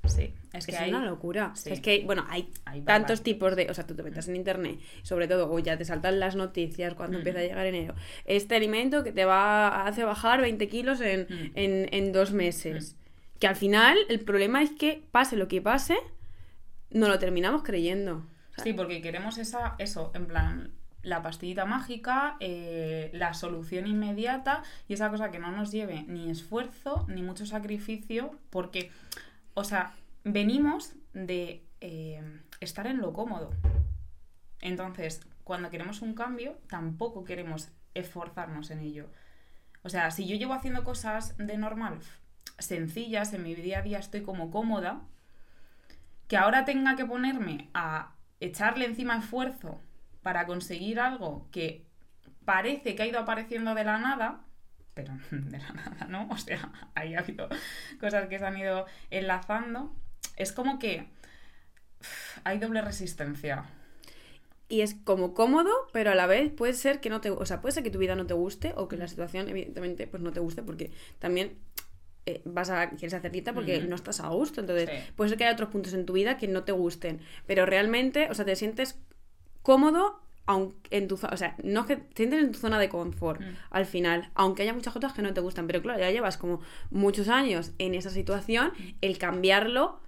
Sí, 0.09 0.33
es 0.53 0.65
que 0.65 0.71
es 0.71 0.79
hay... 0.79 0.89
una 0.89 1.05
locura. 1.05 1.51
sí. 1.55 1.69
Es 1.71 1.79
que, 1.81 2.03
bueno, 2.05 2.25
hay, 2.29 2.49
Hay 2.65 2.81
tantos 2.81 3.21
tipos 3.21 3.55
de. 3.55 3.69
O 3.69 3.73
sea, 3.73 3.85
tú 3.85 3.95
te 3.95 4.03
metes 4.03 4.27
en 4.27 4.35
internet, 4.35 4.79
sobre 5.03 5.27
todo, 5.27 5.51
o 5.51 5.59
ya 5.59 5.77
te 5.77 5.85
saltan 5.85 6.19
las 6.19 6.35
noticias 6.35 6.93
cuando 6.95 7.17
empieza 7.17 7.39
a 7.39 7.43
llegar 7.43 7.65
enero. 7.65 7.95
Este 8.25 8.55
alimento 8.55 9.03
que 9.03 9.11
te 9.11 9.25
va 9.25 9.85
hace 9.85 10.03
bajar 10.03 10.41
20 10.41 10.67
kilos 10.67 11.01
en, 11.01 11.21
Mm. 11.29 11.51
en, 11.55 11.89
en 11.93 12.11
dos 12.11 12.31
meses. 12.31 12.95
Que 13.39 13.47
al 13.47 13.55
final, 13.55 13.97
el 14.09 14.19
problema 14.19 14.61
es 14.61 14.71
que, 14.71 15.01
pase 15.11 15.35
lo 15.37 15.47
que 15.47 15.61
pase, 15.61 15.95
no 16.89 17.07
lo 17.07 17.19
terminamos 17.19 17.63
creyendo. 17.63 18.25
Sí, 18.63 18.73
porque 18.73 19.01
queremos 19.01 19.37
esa, 19.37 19.75
eso, 19.77 20.11
en 20.13 20.25
plan, 20.25 20.71
la 21.01 21.21
pastillita 21.21 21.63
mágica, 21.63 22.35
eh, 22.41 23.09
la 23.13 23.33
solución 23.33 23.87
inmediata 23.87 24.63
y 24.89 24.93
esa 24.95 25.09
cosa 25.09 25.31
que 25.31 25.39
no 25.39 25.49
nos 25.51 25.71
lleve 25.71 26.03
ni 26.07 26.29
esfuerzo 26.29 27.05
ni 27.07 27.21
mucho 27.21 27.45
sacrificio, 27.45 28.31
porque, 28.49 28.91
o 29.53 29.63
sea, 29.63 29.93
venimos 30.23 30.93
de 31.13 31.65
eh, 31.81 32.41
estar 32.59 32.87
en 32.87 32.99
lo 32.99 33.13
cómodo. 33.13 33.51
Entonces, 34.61 35.21
cuando 35.43 35.69
queremos 35.69 36.01
un 36.01 36.13
cambio, 36.13 36.57
tampoco 36.67 37.23
queremos 37.23 37.69
esforzarnos 37.93 38.71
en 38.71 38.79
ello. 38.79 39.09
O 39.83 39.89
sea, 39.89 40.11
si 40.11 40.27
yo 40.27 40.35
llevo 40.35 40.53
haciendo 40.53 40.83
cosas 40.83 41.37
de 41.37 41.57
normal, 41.57 41.99
sencillas, 42.59 43.33
en 43.33 43.43
mi 43.43 43.55
día 43.55 43.79
a 43.79 43.81
día 43.81 43.99
estoy 43.99 44.21
como 44.21 44.51
cómoda, 44.51 45.01
que 46.27 46.37
ahora 46.37 46.65
tenga 46.65 46.95
que 46.95 47.05
ponerme 47.05 47.69
a 47.73 48.13
echarle 48.39 48.85
encima 48.85 49.17
esfuerzo 49.17 49.81
para 50.21 50.45
conseguir 50.45 50.99
algo 50.99 51.47
que 51.51 51.85
parece 52.45 52.95
que 52.95 53.03
ha 53.03 53.07
ido 53.07 53.19
apareciendo 53.19 53.73
de 53.73 53.83
la 53.83 53.97
nada, 53.97 54.41
pero 54.99 55.13
de 55.31 55.57
la 55.57 55.71
nada, 55.71 56.07
¿no? 56.09 56.27
O 56.29 56.37
sea, 56.37 56.71
ahí 56.95 57.15
ha 57.15 57.19
habido 57.19 57.47
cosas 57.99 58.27
que 58.27 58.37
se 58.37 58.45
han 58.45 58.57
ido 58.57 58.85
enlazando. 59.11 59.95
Es 60.35 60.51
como 60.51 60.77
que 60.79 61.07
hay 62.43 62.59
doble 62.59 62.81
resistencia. 62.81 63.63
Y 64.67 64.81
es 64.81 64.95
como 65.03 65.33
cómodo, 65.33 65.71
pero 65.93 66.11
a 66.11 66.15
la 66.15 66.27
vez 66.27 66.51
puede 66.51 66.73
ser 66.73 66.99
que 66.99 67.09
no 67.09 67.21
te, 67.21 67.31
o 67.31 67.45
sea, 67.45 67.61
puede 67.61 67.73
ser 67.73 67.83
que 67.83 67.89
tu 67.89 67.97
vida 67.97 68.15
no 68.15 68.27
te 68.27 68.33
guste 68.33 68.73
o 68.75 68.87
que 68.87 68.97
la 68.97 69.07
situación 69.07 69.47
evidentemente 69.49 70.05
pues 70.05 70.21
no 70.21 70.31
te 70.31 70.39
guste 70.41 70.61
porque 70.61 70.91
también 71.17 71.57
eh, 72.27 72.41
vas 72.45 72.69
a 72.69 72.89
quieres 72.91 73.13
hacer 73.15 73.31
dieta 73.31 73.53
porque 73.53 73.81
no 73.81 73.95
estás 73.95 74.19
a 74.19 74.27
gusto, 74.27 74.61
entonces 74.61 74.89
Sí. 74.89 75.13
puede 75.15 75.29
ser 75.29 75.37
que 75.39 75.45
haya 75.45 75.53
otros 75.53 75.69
puntos 75.69 75.93
en 75.93 76.05
tu 76.05 76.13
vida 76.13 76.37
que 76.37 76.47
no 76.47 76.63
te 76.65 76.71
gusten, 76.73 77.19
pero 77.47 77.65
realmente, 77.65 78.27
o 78.29 78.33
sea, 78.35 78.45
te 78.45 78.55
sientes 78.55 78.99
cómodo 79.63 80.21
aunque 80.51 80.97
en 80.97 81.07
tu, 81.07 81.13
o 81.15 81.37
sea, 81.37 81.55
no 81.63 81.81
es 81.81 81.85
que 81.85 81.95
te 81.97 82.15
sientes 82.17 82.39
en 82.39 82.51
tu 82.51 82.57
zona 82.57 82.79
de 82.79 82.89
confort 82.89 83.39
Mm. 83.39 83.53
al 83.69 83.85
final, 83.85 84.29
aunque 84.33 84.63
haya 84.63 84.73
muchas 84.73 84.93
cosas 84.93 85.13
que 85.13 85.21
no 85.21 85.31
te 85.33 85.41
gustan, 85.41 85.67
pero 85.67 85.81
claro, 85.81 85.99
ya 85.99 86.09
llevas 86.09 86.37
como 86.37 86.59
muchos 86.89 87.27
años 87.29 87.71
en 87.77 87.93
esa 87.93 88.09
situación, 88.09 88.71
el 89.01 89.17
cambiarlo 89.19 89.99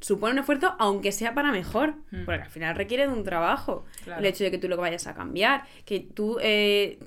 supone 0.00 0.34
un 0.34 0.38
esfuerzo 0.38 0.76
aunque 0.78 1.10
sea 1.10 1.34
para 1.34 1.50
mejor, 1.50 1.96
Mm. 2.12 2.24
porque 2.26 2.42
al 2.42 2.50
final 2.50 2.76
requiere 2.76 3.08
de 3.08 3.12
un 3.12 3.24
trabajo 3.24 3.84
Claro. 4.04 4.20
el 4.20 4.26
hecho 4.26 4.44
de 4.44 4.52
que 4.52 4.58
tú 4.58 4.68
lo 4.68 4.76
vayas 4.76 5.06
a 5.08 5.14
cambiar, 5.14 5.64
que 5.84 5.98
tú 5.98 6.38
eh, 6.40 7.00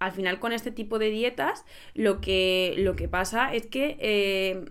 al 0.00 0.10
final 0.10 0.40
con 0.40 0.52
este 0.52 0.72
tipo 0.72 0.98
de 0.98 1.10
dietas 1.10 1.64
lo 1.94 2.20
que, 2.20 2.74
lo 2.78 2.96
que 2.96 3.06
pasa 3.08 3.54
es 3.54 3.66
que 3.68 3.96
eh, 4.00 4.64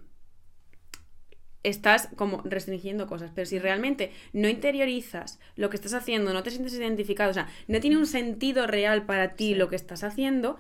estás 1.64 2.10
como 2.16 2.42
restringiendo 2.44 3.08
cosas, 3.08 3.32
pero 3.36 3.46
si 3.46 3.60
realmente 3.60 4.12
no 4.34 4.50
interiorizas 4.50 5.40
lo 5.56 5.70
que 5.70 5.76
estás 5.78 5.94
haciendo, 5.94 6.34
no 6.34 6.44
te 6.44 6.50
sientes 6.52 6.74
identificado, 6.74 7.32
o 7.32 7.34
sea, 7.34 7.48
no 7.68 7.80
tiene 7.80 7.98
un 7.98 8.08
sentido 8.08 8.66
real 8.68 9.06
para 9.06 9.36
ti 9.36 9.50
Sí. 9.50 9.56
lo 9.56 9.68
que 9.70 9.76
estás 9.76 10.04
haciendo, 10.04 10.58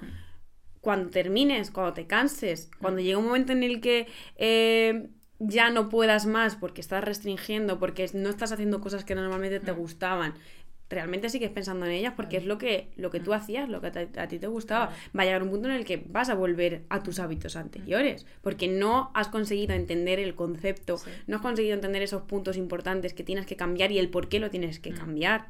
cuando 0.79 1.09
termines, 1.11 1.69
cuando 1.71 1.93
te 1.93 2.07
canses, 2.07 2.69
cuando 2.79 3.01
llegue 3.01 3.15
un 3.15 3.25
momento 3.25 3.51
en 3.51 3.63
el 3.63 3.81
que 3.81 4.07
eh, 4.35 5.09
ya 5.39 5.69
no 5.71 5.89
puedas 5.89 6.25
más 6.25 6.55
porque 6.55 6.81
estás 6.81 7.03
restringiendo, 7.03 7.79
porque 7.79 8.07
no 8.13 8.29
estás 8.29 8.51
haciendo 8.51 8.79
cosas 8.81 9.03
que 9.03 9.15
normalmente 9.15 9.59
te 9.59 9.73
Mm. 9.73 9.77
gustaban, 9.77 10.33
realmente 10.91 11.29
sigues 11.29 11.49
pensando 11.49 11.85
en 11.87 11.93
ellas 11.93 12.13
porque 12.15 12.37
es 12.37 12.45
lo 12.45 12.57
que, 12.59 12.89
lo 12.97 13.09
que 13.09 13.19
tú 13.19 13.33
hacías, 13.33 13.67
lo 13.69 13.81
que 13.81 13.87
a, 13.87 13.91
ti- 13.91 14.19
a 14.19 14.27
ti 14.27 14.37
te 14.37 14.47
gustaba. 14.47 14.93
Va 15.17 15.23
a 15.23 15.25
llegar 15.25 15.41
un 15.41 15.49
punto 15.49 15.67
en 15.69 15.75
el 15.75 15.85
que 15.85 16.03
vas 16.07 16.29
a 16.29 16.35
volver 16.35 16.83
a 16.89 17.01
tus 17.01 17.19
hábitos 17.19 17.55
anteriores, 17.55 18.25
porque 18.41 18.67
no 18.67 19.09
has 19.13 19.27
conseguido 19.29 19.73
entender 19.73 20.19
el 20.19 20.35
concepto, 20.35 20.97
Sí. 20.97 21.09
no 21.27 21.37
has 21.37 21.41
conseguido 21.41 21.73
entender 21.73 22.01
esos 22.03 22.21
puntos 22.23 22.57
importantes 22.57 23.13
que 23.13 23.23
tienes 23.23 23.45
que 23.45 23.55
cambiar 23.55 23.91
y 23.91 23.97
el 23.99 24.09
por 24.09 24.29
qué 24.29 24.39
lo 24.39 24.49
tienes 24.51 24.79
que 24.79 24.91
Mm. 24.91 24.95
cambiar. 24.97 25.47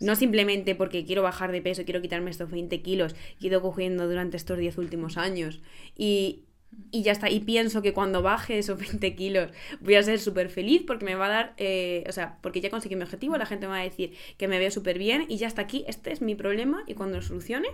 No 0.00 0.16
simplemente 0.16 0.74
porque 0.74 1.04
quiero 1.04 1.22
bajar 1.22 1.52
de 1.52 1.62
peso, 1.62 1.84
quiero 1.84 2.02
quitarme 2.02 2.30
estos 2.30 2.50
20 2.50 2.82
kilos 2.82 3.14
que 3.14 3.46
he 3.46 3.46
ido 3.46 3.62
cogiendo 3.62 4.06
durante 4.08 4.36
estos 4.36 4.58
10 4.58 4.76
últimos 4.76 5.16
años. 5.16 5.62
Y, 5.96 6.40
y 6.90 7.02
ya 7.02 7.12
está. 7.12 7.30
Y 7.30 7.40
pienso 7.40 7.82
que 7.82 7.92
cuando 7.92 8.22
baje 8.22 8.58
esos 8.58 8.78
20 8.90 9.14
kilos 9.14 9.50
voy 9.80 9.96
a 9.96 10.02
ser 10.02 10.18
súper 10.18 10.48
feliz 10.48 10.82
porque 10.86 11.04
me 11.04 11.14
va 11.14 11.26
a 11.26 11.30
dar, 11.30 11.54
eh, 11.56 12.04
o 12.08 12.12
sea, 12.12 12.38
porque 12.40 12.60
ya 12.60 12.70
conseguí 12.70 12.96
mi 12.96 13.02
objetivo, 13.02 13.36
la 13.36 13.46
gente 13.46 13.66
me 13.66 13.72
va 13.72 13.80
a 13.80 13.84
decir 13.84 14.14
que 14.36 14.48
me 14.48 14.58
veo 14.58 14.70
súper 14.70 14.98
bien 14.98 15.26
y 15.28 15.36
ya 15.36 15.46
está 15.46 15.62
aquí, 15.62 15.84
este 15.88 16.12
es 16.12 16.22
mi 16.22 16.34
problema 16.34 16.84
y 16.86 16.94
cuando 16.94 17.16
lo 17.16 17.22
solucione 17.22 17.68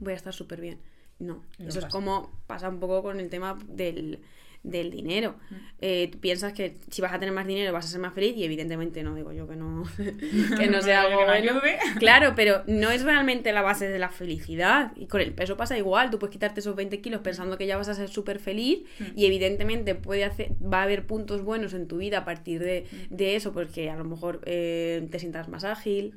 voy 0.00 0.12
a 0.12 0.16
estar 0.16 0.32
súper 0.32 0.60
bien. 0.60 0.78
No, 1.18 1.42
No 1.58 1.68
eso 1.68 1.80
es 1.80 1.86
como 1.86 2.32
pasa 2.46 2.68
un 2.68 2.78
poco 2.78 3.02
con 3.02 3.18
el 3.18 3.28
tema 3.28 3.58
del, 3.66 4.20
del 4.62 4.90
dinero. 4.90 5.36
Eh, 5.80 6.08
tú 6.10 6.18
piensas 6.18 6.52
que 6.52 6.76
si 6.90 7.00
vas 7.00 7.12
a 7.12 7.18
tener 7.18 7.34
más 7.34 7.46
dinero 7.46 7.72
vas 7.72 7.84
a 7.84 7.88
ser 7.88 8.00
más 8.00 8.12
feliz 8.12 8.36
y 8.36 8.44
evidentemente 8.44 9.02
no, 9.02 9.14
digo 9.14 9.32
yo 9.32 9.46
que 9.46 9.56
no, 9.56 9.84
que 10.58 10.66
no 10.66 10.82
sea 10.82 11.02
algo 11.02 11.24
bueno. 11.24 11.60
Claro, 11.98 12.34
pero 12.34 12.62
no 12.66 12.90
es 12.90 13.02
realmente 13.02 13.52
la 13.52 13.62
base 13.62 13.88
de 13.88 13.98
la 13.98 14.08
felicidad. 14.08 14.92
Y 14.96 15.06
con 15.06 15.20
el 15.20 15.32
peso 15.32 15.56
pasa 15.56 15.78
igual. 15.78 16.10
Tú 16.10 16.18
puedes 16.18 16.32
quitarte 16.32 16.60
esos 16.60 16.76
20 16.76 17.00
kilos 17.00 17.20
pensando 17.20 17.56
que 17.58 17.66
ya 17.66 17.76
vas 17.76 17.88
a 17.88 17.94
ser 17.94 18.08
súper 18.08 18.38
feliz 18.38 18.80
y 19.14 19.26
evidentemente 19.26 19.94
puede 19.94 20.24
hacer, 20.24 20.52
va 20.62 20.80
a 20.80 20.82
haber 20.84 21.06
puntos 21.06 21.42
buenos 21.42 21.74
en 21.74 21.88
tu 21.88 21.98
vida 21.98 22.18
a 22.18 22.24
partir 22.24 22.62
de, 22.62 22.86
de 23.10 23.36
eso, 23.36 23.52
porque 23.52 23.90
a 23.90 23.96
lo 23.96 24.04
mejor 24.04 24.40
eh, 24.44 25.06
te 25.10 25.18
sientas 25.18 25.48
más 25.48 25.64
ágil, 25.64 26.14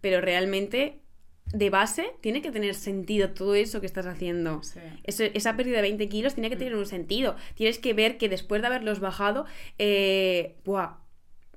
pero 0.00 0.20
realmente 0.20 1.00
de 1.52 1.70
base 1.70 2.10
tiene 2.20 2.42
que 2.42 2.50
tener 2.50 2.74
sentido 2.74 3.30
todo 3.30 3.54
eso 3.54 3.80
que 3.80 3.86
estás 3.86 4.06
haciendo. 4.06 4.62
Sí. 4.62 4.80
Eso- 5.04 5.24
esa 5.24 5.56
pérdida 5.56 5.76
de 5.76 5.82
20 5.82 6.08
kilos 6.08 6.34
tiene 6.34 6.50
que 6.50 6.56
tener 6.56 6.74
un 6.74 6.86
sentido. 6.86 7.36
Tienes 7.54 7.78
que 7.78 7.94
ver 7.94 8.18
que 8.18 8.28
después 8.28 8.60
de 8.60 8.66
haberlos 8.66 9.00
bajado, 9.00 9.46
eh, 9.78 10.56
¡buah! 10.64 10.98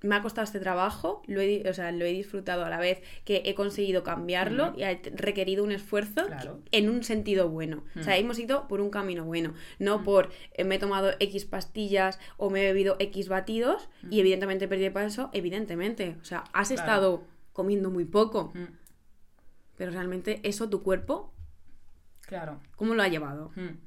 me 0.02 0.16
ha 0.16 0.22
costado 0.22 0.46
este 0.46 0.62
trabajo, 0.62 1.22
lo 1.28 1.42
he, 1.42 1.68
o 1.70 1.74
sea, 1.74 1.92
lo 1.92 2.06
he 2.06 2.14
disfrutado 2.14 2.64
a 2.64 2.70
la 2.70 2.80
vez 2.80 3.02
que 3.26 3.42
he 3.44 3.54
conseguido 3.54 4.02
cambiarlo 4.02 4.70
Ujú. 4.70 4.80
y 4.80 4.84
ha 4.84 4.98
requerido 5.14 5.62
un 5.62 5.74
esfuerzo 5.74 6.26
Claro. 6.28 6.62
que- 6.72 6.78
en 6.78 6.90
un 6.90 7.04
sentido 7.04 7.50
bueno. 7.50 7.84
O 8.00 8.04
sea, 8.04 8.16
Mm. 8.16 8.20
hemos 8.20 8.40
ido 8.40 8.66
por 8.70 8.80
un 8.80 8.92
camino 8.92 9.26
bueno, 9.26 9.56
no 9.78 10.04
por 10.06 10.30
eh, 10.54 10.64
me 10.64 10.76
he 10.76 10.80
tomado 10.80 11.12
X 11.20 11.44
pastillas 11.44 12.18
o 12.38 12.50
me 12.50 12.62
he 12.62 12.66
bebido 12.68 12.96
X 13.00 13.28
batidos 13.28 13.90
y 14.10 14.22
evidentemente 14.22 14.66
he 14.66 14.68
perdido 14.70 14.94
peso, 14.94 15.30
evidentemente. 15.34 16.16
O 16.22 16.24
sea, 16.24 16.46
has 16.54 16.70
Claro. 16.70 16.82
estado 16.82 17.24
comiendo 17.52 17.90
muy 17.90 18.06
poco, 18.06 18.54
Mm. 18.56 18.64
Pero 19.80 19.92
realmente 19.92 20.42
eso 20.44 20.70
tu 20.70 20.84
cuerpo, 20.84 21.34
Claro. 22.22 22.60
¿cómo 22.76 22.94
lo 22.96 23.02
ha 23.02 23.08
llevado? 23.08 23.52
Mm. 23.56 23.78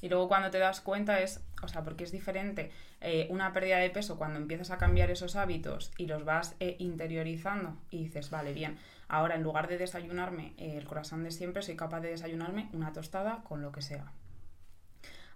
Y 0.00 0.08
luego 0.08 0.28
cuando 0.28 0.50
te 0.50 0.58
das 0.58 0.80
cuenta 0.80 1.18
es, 1.20 1.44
o 1.60 1.66
sea, 1.66 1.82
porque 1.82 2.04
es 2.04 2.12
diferente 2.12 2.70
eh, 3.00 3.26
una 3.30 3.52
pérdida 3.52 3.78
de 3.78 3.90
peso 3.90 4.16
cuando 4.16 4.38
empiezas 4.38 4.70
a 4.70 4.78
cambiar 4.78 5.10
esos 5.10 5.34
hábitos 5.34 5.90
y 5.98 6.06
los 6.06 6.24
vas 6.24 6.54
eh, 6.60 6.76
interiorizando 6.78 7.76
y 7.90 8.04
dices, 8.04 8.30
vale, 8.30 8.52
bien, 8.52 8.78
ahora 9.08 9.34
en 9.34 9.42
lugar 9.42 9.66
de 9.66 9.76
desayunarme 9.76 10.54
eh, 10.56 10.78
el 10.78 10.86
croissant 10.86 11.24
de 11.24 11.32
siempre, 11.32 11.62
soy 11.62 11.74
capaz 11.74 12.00
de 12.00 12.10
desayunarme 12.10 12.68
una 12.72 12.92
tostada 12.92 13.42
con 13.42 13.60
lo 13.60 13.72
que 13.72 13.82
sea. 13.82 14.12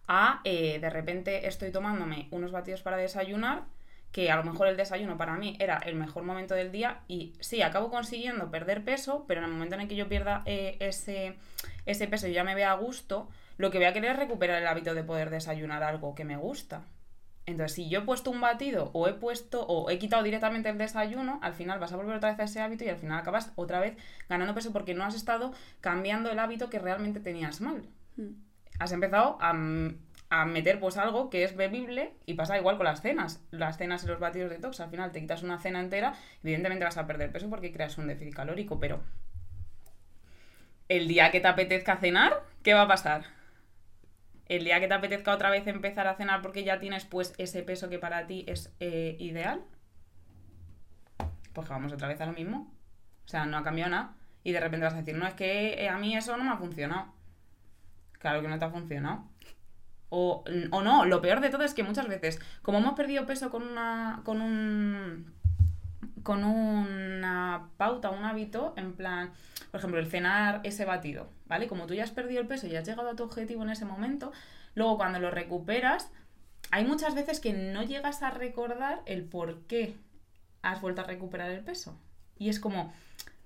A, 0.07 0.41
de 0.45 0.91
repente 0.91 1.49
estoy 1.49 1.71
tomándome 1.73 2.29
unos 2.31 2.53
batidos 2.53 2.81
para 2.83 2.97
desayunar, 2.97 3.65
que 4.13 4.31
a 4.31 4.37
lo 4.37 4.45
mejor 4.45 4.69
el 4.69 4.77
desayuno 4.77 5.17
para 5.19 5.37
mí 5.37 5.57
era 5.61 5.77
el 5.79 5.95
mejor 5.95 6.23
momento 6.23 6.55
del 6.55 6.73
día 6.73 7.01
y 7.09 7.35
sí, 7.41 7.63
acabo 7.63 7.91
consiguiendo 7.91 8.51
perder 8.51 8.85
peso, 8.85 9.25
pero 9.29 9.41
en 9.41 9.47
el 9.47 9.53
momento 9.53 9.75
en 9.75 9.83
el 9.83 9.89
que 9.89 9.97
yo 9.97 10.09
pierda 10.09 10.43
eh, 10.47 10.77
ese, 10.81 11.37
ese 11.87 12.09
peso 12.09 12.27
y 12.27 12.33
ya 12.33 12.45
me 12.45 12.55
vea 12.55 12.73
a 12.73 12.77
gusto, 12.77 13.29
lo 13.59 13.71
que 13.71 13.79
voy 13.79 13.87
a 13.87 13.93
querer 13.93 14.13
es 14.13 14.19
recuperar 14.19 14.63
el 14.63 14.69
hábito 14.69 14.95
de 14.95 15.05
poder 15.05 15.31
desayunar 15.31 15.83
algo 15.83 16.15
que 16.15 16.25
me 16.25 16.37
gusta. 16.37 16.83
Entonces, 17.45 17.75
si 17.77 17.89
yo 17.89 18.01
he 18.01 18.03
puesto 18.03 18.31
un 18.31 18.43
batido 18.43 18.91
o 18.93 19.09
he 19.09 19.15
puesto 19.15 19.63
o 19.67 19.89
he 19.89 19.99
quitado 19.99 20.23
directamente 20.23 20.69
el 20.69 20.77
desayuno, 20.77 21.39
al 21.43 21.55
final 21.55 21.79
vas 21.79 21.93
a 21.93 21.97
volver 21.97 22.17
otra 22.17 22.31
vez 22.31 22.41
a 22.41 22.45
ese 22.45 22.61
hábito 22.61 22.85
y 22.85 22.91
al 22.91 22.99
final 22.99 23.19
acabas 23.19 23.53
otra 23.57 23.81
vez 23.81 23.97
ganando 24.29 24.55
peso 24.55 24.71
porque 24.71 24.93
no 24.93 25.03
has 25.05 25.15
estado 25.15 25.53
cambiando 25.81 26.31
el 26.31 26.39
hábito 26.39 26.69
que 26.69 26.79
realmente 26.79 27.21
tenías 27.21 27.63
mal. 27.63 27.85
Mm. 28.17 28.33
Has 28.79 28.93
empezado 28.93 29.39
a, 29.41 29.55
a 30.31 30.45
meter 30.45 30.79
pues 30.79 30.97
algo 30.97 31.31
que 31.31 31.45
es 31.45 31.57
bebible 31.57 32.13
y 32.27 32.35
pasa 32.35 32.59
igual 32.59 32.77
con 32.77 32.85
las 32.85 33.01
cenas. 33.01 33.43
Las 33.51 33.79
cenas 33.79 34.05
y 34.05 34.07
los 34.09 34.21
batidos 34.21 34.51
de 34.51 34.59
tox, 34.59 34.81
al 34.81 34.91
final 34.91 35.13
te 35.13 35.21
quitas 35.21 35.43
una 35.43 35.59
cena 35.59 35.81
entera, 35.81 36.15
evidentemente 36.43 36.85
vas 36.85 36.99
a 36.99 37.07
perder 37.07 37.33
peso 37.33 37.49
porque 37.49 37.73
creas 37.73 37.99
un 37.99 38.07
déficit 38.07 38.35
calórico, 38.35 38.79
pero 38.79 39.01
el 40.89 41.09
día 41.09 41.31
que 41.31 41.41
te 41.41 41.49
apetezca 41.49 41.97
cenar, 41.97 42.43
¿qué 42.63 42.75
va 42.75 42.83
a 42.83 42.89
pasar? 42.89 43.39
el 44.49 44.65
día 44.65 44.81
que 44.81 44.89
te 44.89 44.95
apetezca 44.95 45.33
otra 45.33 45.51
vez 45.51 45.67
empezar 45.67 46.07
a 46.07 46.15
cenar 46.15 46.43
porque 46.43 46.65
ya 46.65 46.79
tienes 46.81 47.05
pues 47.05 47.35
ese 47.39 47.63
peso 47.63 47.89
que 47.89 47.99
para 47.99 48.27
ti 48.27 48.45
es 48.49 48.75
eh, 48.81 49.17
ideal, 49.19 49.63
pues 51.53 51.69
vamos 51.69 51.93
otra 51.93 52.09
vez 52.09 52.21
a 52.21 52.27
lo 52.27 52.33
mismo. 52.33 52.73
O 53.25 53.29
sea, 53.29 53.45
no 53.45 53.59
ha 53.59 53.63
cambiado 53.63 53.91
nada. 53.91 54.15
Y 54.43 54.53
de 54.53 54.61
repente 54.61 54.85
vas 54.85 54.95
a 54.95 54.99
decir, 54.99 55.15
no, 55.15 55.27
es 55.27 55.35
que 55.35 55.85
eh, 55.85 55.89
a 55.89 55.99
mí 55.99 56.17
eso 56.17 56.37
no 56.37 56.45
me 56.45 56.51
ha 56.51 56.57
funcionado. 56.57 57.13
Claro 58.13 58.41
que 58.41 58.49
no 58.49 58.59
te 58.59 58.65
ha 58.65 58.71
funcionado. 58.71 59.29
O, 60.11 60.45
o 60.71 60.83
no, 60.83 61.05
lo 61.05 61.21
peor 61.21 61.41
de 61.41 61.51
todo 61.51 61.65
es 61.65 61.75
que 61.75 61.83
muchas 61.83 62.09
veces, 62.09 62.41
como 62.63 62.79
hemos 62.79 62.95
perdido 62.95 63.27
peso 63.27 63.51
con 63.51 63.63
una. 63.63 64.23
con 64.25 64.41
un. 64.41 65.35
con 66.23 66.45
una 66.45 67.69
pauta, 67.77 68.11
un 68.11 68.25
hábito, 68.25 68.75
en 68.77 68.95
plan 68.95 69.33
por 69.71 69.81
ejemplo, 69.81 70.01
el 70.01 70.07
cenar 70.07 70.61
ese 70.65 70.85
batido, 70.85 71.29
¿vale? 71.47 71.67
Como 71.67 71.87
tú 71.87 71.95
ya 71.95 72.05
has 72.05 72.11
perdido 72.11 72.41
el 72.41 72.47
peso 72.47 72.67
y 72.67 72.77
has 72.77 72.87
llegado 72.87 73.11
a 73.11 73.17
tu 73.17 73.25
objetivo 73.25 73.63
en 73.63 73.71
ese 73.71 73.85
momento, 73.85 74.33
luego 74.75 74.97
cuando 74.97 75.19
lo 75.19 75.31
recuperas, 75.31 76.11
hay 76.71 76.85
muchas 76.85 77.15
veces 77.15 77.41
que 77.41 77.53
no 77.53 77.83
llegas 77.83 78.23
a 78.23 78.31
recordar 78.31 79.03
el 79.07 79.25
por 79.25 79.61
qué 79.63 79.95
has 80.63 80.81
vuelto 80.81 81.03
a 81.03 81.05
recuperar 81.05 81.51
el 81.51 81.61
peso. 81.61 81.99
Y 82.39 82.49
es 82.49 82.61
como, 82.61 82.93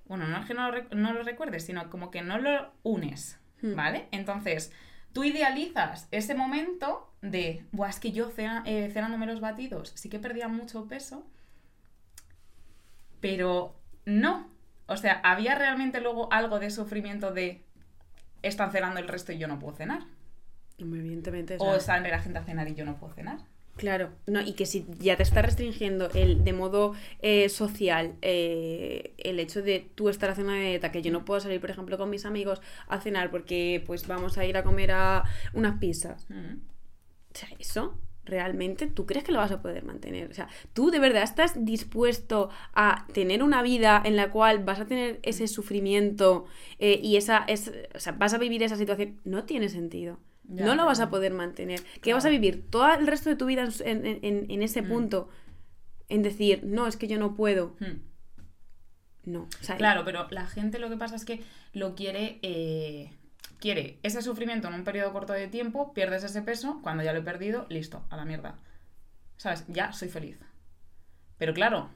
bueno, 0.07 0.27
no 0.29 0.39
es 0.39 0.47
que 0.47 0.55
no 0.55 0.71
lo, 0.71 1.23
recuerdes, 1.23 1.65
sino 1.65 1.91
como 1.91 2.11
que 2.11 2.23
no 2.23 2.39
lo 2.39 2.73
unes, 2.83 3.39
hmm. 3.63 3.75
¿vale? 3.75 4.07
Entonces, 4.13 4.73
tú 5.13 5.25
idealizas 5.25 6.09
ese 6.11 6.35
momento 6.35 7.11
de, 7.21 7.65
Buah, 7.73 7.91
es 7.91 8.01
que 8.01 8.13
yo 8.13 8.33
eh, 8.39 8.91
cenándome 8.93 9.27
los 9.27 9.41
batidos 9.41 9.93
sí 9.95 10.09
que 10.09 10.19
perdía 10.19 10.49
mucho 10.49 10.87
peso, 10.89 11.25
pero 13.21 13.75
no, 14.05 14.49
o 14.87 14.97
sea, 14.97 15.21
¿había 15.23 15.55
realmente 15.55 16.01
luego 16.01 16.33
algo 16.33 16.59
de 16.59 16.71
sufrimiento 16.71 17.33
de 17.33 17.65
están 18.43 18.73
cenando 18.73 19.01
el 19.01 19.09
resto 19.09 19.33
y 19.33 19.39
yo 19.39 19.49
no 19.49 19.59
puedo 19.59 19.77
cenar? 19.77 20.03
Evidentemente. 20.79 21.57
O, 21.61 21.79
sale 21.79 22.11
la 22.11 22.19
gente 22.19 22.39
a 22.39 22.45
cenar 22.45 22.69
y 22.69 22.75
yo 22.75 22.85
no 22.85 22.97
puedo 22.97 23.15
cenar. 23.15 23.39
Claro, 23.77 24.11
no, 24.27 24.43
y 24.43 24.53
que 24.53 24.67
si 24.67 24.87
ya 24.99 25.17
te 25.17 25.23
está 25.23 25.41
restringiendo 25.41 26.11
el 26.15 26.45
de 26.45 26.53
modo 26.53 26.95
eh, 27.21 27.49
social 27.49 28.15
eh, 28.21 29.15
el 29.17 29.41
hecho 29.41 29.63
de 29.63 29.89
tú 29.95 30.11
estar 30.11 30.29
haciendo 30.29 30.53
una 30.53 30.63
dieta, 30.63 30.93
que 30.93 31.01
yo 31.01 31.11
no 31.11 31.25
puedo 31.25 31.41
salir, 31.41 31.61
por 31.61 31.71
ejemplo, 31.71 31.97
con 31.97 32.11
mis 32.11 32.27
amigos 32.27 32.61
a 32.87 33.01
cenar 33.01 33.31
porque 33.31 33.83
pues 33.87 34.07
vamos 34.07 34.37
a 34.37 34.45
ir 34.45 34.57
a 34.59 34.63
comer 34.63 34.93
a 34.93 35.25
unas 35.55 35.79
pizzas. 35.79 36.27
Mm. 36.29 36.57
O 37.35 37.39
sea, 37.39 37.49
eso 37.59 37.99
realmente 38.25 38.87
tú 38.87 39.07
crees 39.07 39.25
que 39.25 39.33
lo 39.33 39.39
vas 39.39 39.53
a 39.53 39.63
poder 39.63 39.85
mantener. 39.85 40.31
O 40.31 40.35
sea, 40.35 40.49
tú 40.75 40.91
de 40.91 40.99
verdad 40.99 41.23
estás 41.23 41.65
dispuesto 41.65 42.51
a 42.75 43.07
tener 43.13 43.43
una 43.43 43.63
vida 43.63 44.01
en 44.05 44.17
la 44.17 44.31
cual 44.31 44.63
vas 44.65 44.81
a 44.81 44.87
tener 44.87 45.19
ese 45.23 45.49
sufrimiento 45.49 46.45
eh, 46.79 47.01
y 47.03 47.17
esa, 47.17 47.45
es, 47.49 47.73
o 47.95 47.99
sea, 47.99 48.13
vas 48.13 48.35
a 48.35 48.39
vivir 48.39 48.63
esa 48.63 48.77
situación. 48.77 49.19
No 49.25 49.45
tiene 49.45 49.69
sentido. 49.69 50.19
No 50.45 50.75
lo 50.75 50.85
vas 50.85 51.01
a 51.01 51.11
poder 51.11 51.33
mantener. 51.33 51.83
Que 52.01 52.15
vas 52.15 52.25
a 52.25 52.31
vivir 52.31 52.69
todo 52.71 52.93
el 52.95 53.07
resto 53.07 53.31
de 53.31 53.37
tu 53.37 53.47
vida 53.47 53.69
en, 53.85 54.63
ese 54.63 54.83
mm. 54.83 54.89
punto. 54.89 55.29
En 56.09 56.23
decir, 56.23 56.63
no, 56.65 56.87
es 56.87 56.97
que 56.97 57.09
yo 57.09 57.19
no 57.19 57.35
puedo. 57.35 57.77
Mm. 57.81 58.13
No. 59.25 59.49
claro, 59.77 60.05
pero 60.05 60.27
la 60.31 60.47
gente 60.47 60.81
lo 60.81 60.91
que 60.91 60.97
pasa 60.97 61.15
es 61.17 61.25
que 61.25 61.43
lo 61.73 61.95
quiere. 61.95 62.41
Eh, 62.43 63.13
quiere 63.61 64.01
ese 64.03 64.23
sufrimiento 64.23 64.67
en 64.67 64.75
un 64.75 64.83
periodo 64.83 65.13
corto 65.13 65.33
de 65.33 65.47
tiempo, 65.47 65.95
pierdes 65.95 66.25
ese 66.25 66.43
peso, 66.43 66.81
cuando 66.83 67.05
ya 67.05 67.13
lo 67.13 67.21
he 67.21 67.23
perdido, 67.23 67.65
listo, 67.69 68.05
a 68.11 68.17
la 68.17 68.25
mierda. 68.25 68.59
¿Sabes? 69.37 69.65
Ya 69.69 69.93
soy 69.93 70.09
feliz. 70.09 70.37
Pero 71.39 71.55
claro, 71.55 71.89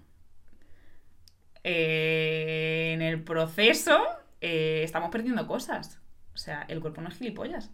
eh, 1.64 2.92
en 2.94 3.02
el 3.02 3.22
proceso 3.24 4.00
eh, 4.40 4.82
estamos 4.84 5.10
perdiendo 5.10 5.46
cosas. 5.48 6.00
O 6.34 6.36
sea, 6.36 6.62
el 6.68 6.80
cuerpo 6.80 7.00
no 7.00 7.08
es 7.08 7.18
gilipollas. 7.18 7.72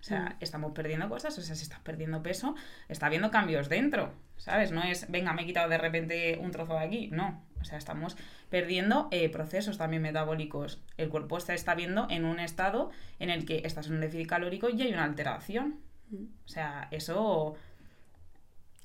O 0.00 0.04
sea, 0.04 0.20
mm. 0.20 0.34
estamos 0.40 0.72
perdiendo 0.72 1.08
cosas, 1.08 1.36
o 1.38 1.42
sea, 1.42 1.54
si 1.54 1.62
estás 1.62 1.80
perdiendo 1.80 2.22
peso, 2.22 2.54
está 2.88 3.06
habiendo 3.06 3.30
cambios 3.30 3.68
dentro, 3.68 4.12
¿sabes? 4.36 4.70
No 4.70 4.82
es, 4.82 5.10
venga, 5.10 5.32
me 5.32 5.42
he 5.42 5.46
quitado 5.46 5.68
de 5.68 5.78
repente 5.78 6.38
un 6.40 6.50
trozo 6.50 6.74
de 6.74 6.80
aquí, 6.80 7.08
no. 7.12 7.42
O 7.60 7.64
sea, 7.64 7.76
estamos 7.76 8.16
perdiendo 8.50 9.08
eh, 9.10 9.28
procesos 9.28 9.78
también 9.78 10.02
metabólicos. 10.02 10.80
El 10.96 11.08
cuerpo 11.08 11.40
se 11.40 11.54
está 11.54 11.74
viendo 11.74 12.06
en 12.08 12.24
un 12.24 12.38
estado 12.38 12.90
en 13.18 13.30
el 13.30 13.44
que 13.44 13.62
estás 13.64 13.88
en 13.88 13.94
un 13.94 14.00
déficit 14.00 14.28
calórico 14.28 14.68
y 14.68 14.80
hay 14.80 14.92
una 14.92 15.04
alteración. 15.04 15.80
Mm. 16.10 16.24
O 16.44 16.48
sea, 16.48 16.88
eso... 16.90 17.56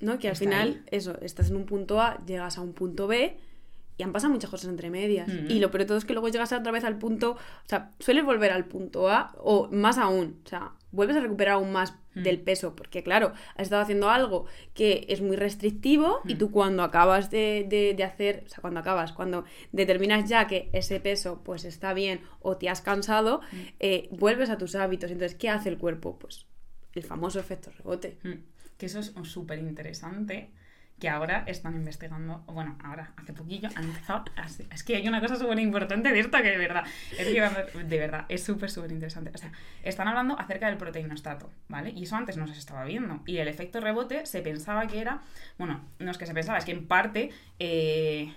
No, 0.00 0.18
que 0.18 0.28
al 0.28 0.36
final, 0.36 0.82
eso, 0.90 1.18
estás 1.22 1.50
en 1.50 1.56
un 1.56 1.66
punto 1.66 2.00
A, 2.00 2.18
llegas 2.26 2.58
a 2.58 2.60
un 2.60 2.72
punto 2.72 3.06
B 3.06 3.38
y 3.96 4.02
han 4.02 4.12
pasado 4.12 4.32
muchas 4.32 4.50
cosas 4.50 4.68
entre 4.68 4.90
medias. 4.90 5.28
Mm. 5.28 5.50
Y 5.50 5.60
lo 5.60 5.70
peor 5.70 5.82
de 5.82 5.86
todo 5.86 5.98
es 5.98 6.04
que 6.04 6.12
luego 6.12 6.28
llegas 6.28 6.52
otra 6.52 6.72
vez 6.72 6.84
al 6.84 6.98
punto, 6.98 7.32
o 7.32 7.68
sea, 7.68 7.92
sueles 8.00 8.24
volver 8.24 8.52
al 8.52 8.64
punto 8.64 9.08
A 9.08 9.32
o 9.38 9.68
más 9.70 9.98
aún, 9.98 10.40
o 10.44 10.48
sea, 10.48 10.72
vuelves 10.94 11.16
a 11.16 11.20
recuperar 11.20 11.54
aún 11.54 11.72
más 11.72 11.94
mm. 12.14 12.22
del 12.22 12.40
peso, 12.40 12.74
porque 12.76 13.02
claro, 13.02 13.32
has 13.56 13.62
estado 13.62 13.82
haciendo 13.82 14.10
algo 14.10 14.46
que 14.72 15.06
es 15.08 15.20
muy 15.20 15.36
restrictivo 15.36 16.20
y 16.24 16.34
mm. 16.34 16.38
tú 16.38 16.50
cuando 16.50 16.82
acabas 16.82 17.30
de, 17.30 17.96
hacer, 18.04 18.44
o 18.46 18.48
sea, 18.48 18.60
cuando 18.60 18.80
acabas, 18.80 19.12
cuando 19.12 19.44
determinas 19.72 20.28
ya 20.28 20.46
que 20.46 20.70
ese 20.72 21.00
peso 21.00 21.42
pues 21.44 21.64
está 21.64 21.92
bien 21.92 22.20
o 22.40 22.56
te 22.56 22.68
has 22.68 22.80
cansado, 22.80 23.40
eh, 23.80 24.08
vuelves 24.12 24.50
a 24.50 24.58
tus 24.58 24.74
hábitos. 24.74 25.10
Entonces, 25.10 25.36
¿qué 25.36 25.50
hace 25.50 25.68
el 25.68 25.78
cuerpo? 25.78 26.18
Pues 26.18 26.46
el 26.94 27.02
famoso 27.02 27.40
efecto 27.40 27.70
rebote. 27.76 28.18
Que 28.78 28.86
eso 28.86 29.00
es 29.00 29.12
súper 29.24 29.58
interesante 29.58 30.50
que 30.98 31.08
ahora 31.08 31.44
están 31.46 31.74
investigando, 31.74 32.44
bueno, 32.46 32.78
ahora, 32.82 33.12
hace 33.16 33.32
poquillo, 33.32 33.68
han 33.74 33.84
empezado, 33.84 34.24
es 34.70 34.84
que 34.84 34.96
hay 34.96 35.08
una 35.08 35.20
cosa 35.20 35.36
súper 35.36 35.58
importante 35.58 36.12
de 36.12 36.20
esto 36.20 36.38
que 36.38 36.50
de 36.50 36.56
verdad, 36.56 36.84
es 37.18 37.26
que 37.26 37.84
de 37.84 37.98
verdad, 37.98 38.26
es 38.28 38.44
súper, 38.44 38.70
súper 38.70 38.92
interesante. 38.92 39.30
O 39.34 39.38
sea, 39.38 39.52
están 39.82 40.08
hablando 40.08 40.38
acerca 40.38 40.66
del 40.66 40.76
proteinostato, 40.76 41.50
¿vale? 41.68 41.90
Y 41.90 42.04
eso 42.04 42.16
antes 42.16 42.36
no 42.36 42.46
se 42.46 42.58
estaba 42.58 42.84
viendo. 42.84 43.22
Y 43.26 43.38
el 43.38 43.48
efecto 43.48 43.80
rebote 43.80 44.24
se 44.26 44.40
pensaba 44.40 44.86
que 44.86 45.00
era, 45.00 45.22
bueno, 45.58 45.84
no 45.98 46.10
es 46.10 46.18
que 46.18 46.26
se 46.26 46.34
pensaba, 46.34 46.58
es 46.58 46.64
que 46.64 46.72
en 46.72 46.86
parte 46.86 47.30
eh, 47.58 48.32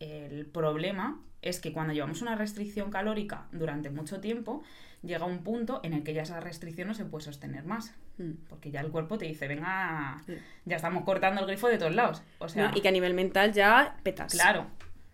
el 0.00 0.46
problema 0.46 1.20
es 1.42 1.60
que 1.60 1.72
cuando 1.72 1.92
llevamos 1.92 2.22
una 2.22 2.34
restricción 2.34 2.90
calórica 2.90 3.46
durante 3.52 3.90
mucho 3.90 4.20
tiempo, 4.20 4.62
llega 5.02 5.24
un 5.24 5.38
punto 5.44 5.80
en 5.84 5.92
el 5.92 6.02
que 6.02 6.14
ya 6.14 6.22
esa 6.22 6.40
restricción 6.40 6.88
no 6.88 6.94
se 6.94 7.04
puede 7.04 7.24
sostener 7.24 7.64
más. 7.64 7.94
Hmm. 8.18 8.32
Porque 8.48 8.70
ya 8.70 8.80
el 8.80 8.90
cuerpo 8.90 9.18
te 9.18 9.26
dice, 9.26 9.46
venga, 9.46 10.22
ya 10.64 10.76
estamos 10.76 11.04
cortando 11.04 11.40
el 11.40 11.46
grifo 11.46 11.68
de 11.68 11.78
todos 11.78 11.94
lados. 11.94 12.22
O 12.38 12.48
sea, 12.48 12.72
y 12.74 12.80
que 12.80 12.88
a 12.88 12.92
nivel 12.92 13.14
mental 13.14 13.52
ya 13.52 13.96
petas. 14.02 14.32
Claro, 14.32 14.66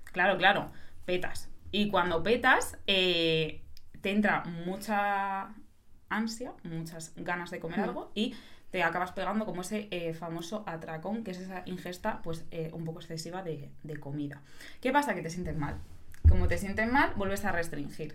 claro, 0.04 0.38
claro, 0.38 0.70
petas. 1.04 1.50
Y 1.70 1.88
cuando 1.90 2.22
petas, 2.22 2.78
eh, 2.86 3.62
te 4.00 4.10
entra 4.10 4.44
mucha 4.44 5.54
ansia, 6.08 6.52
muchas 6.62 7.12
ganas 7.16 7.50
de 7.50 7.60
comer 7.60 7.80
hmm. 7.80 7.84
algo 7.84 8.12
y 8.14 8.34
te 8.70 8.82
acabas 8.82 9.12
pegando 9.12 9.44
como 9.44 9.60
ese 9.60 9.88
eh, 9.90 10.14
famoso 10.14 10.64
atracón, 10.66 11.22
que 11.22 11.30
es 11.30 11.38
esa 11.38 11.62
ingesta 11.66 12.22
pues 12.22 12.44
eh, 12.50 12.70
un 12.72 12.84
poco 12.84 13.00
excesiva 13.00 13.42
de, 13.42 13.70
de 13.82 14.00
comida. 14.00 14.42
¿Qué 14.80 14.90
pasa? 14.90 15.14
Que 15.14 15.22
te 15.22 15.30
sientes 15.30 15.56
mal. 15.56 15.78
Como 16.28 16.48
te 16.48 16.58
sientes 16.58 16.90
mal, 16.90 17.12
vuelves 17.16 17.44
a 17.44 17.52
restringir. 17.52 18.14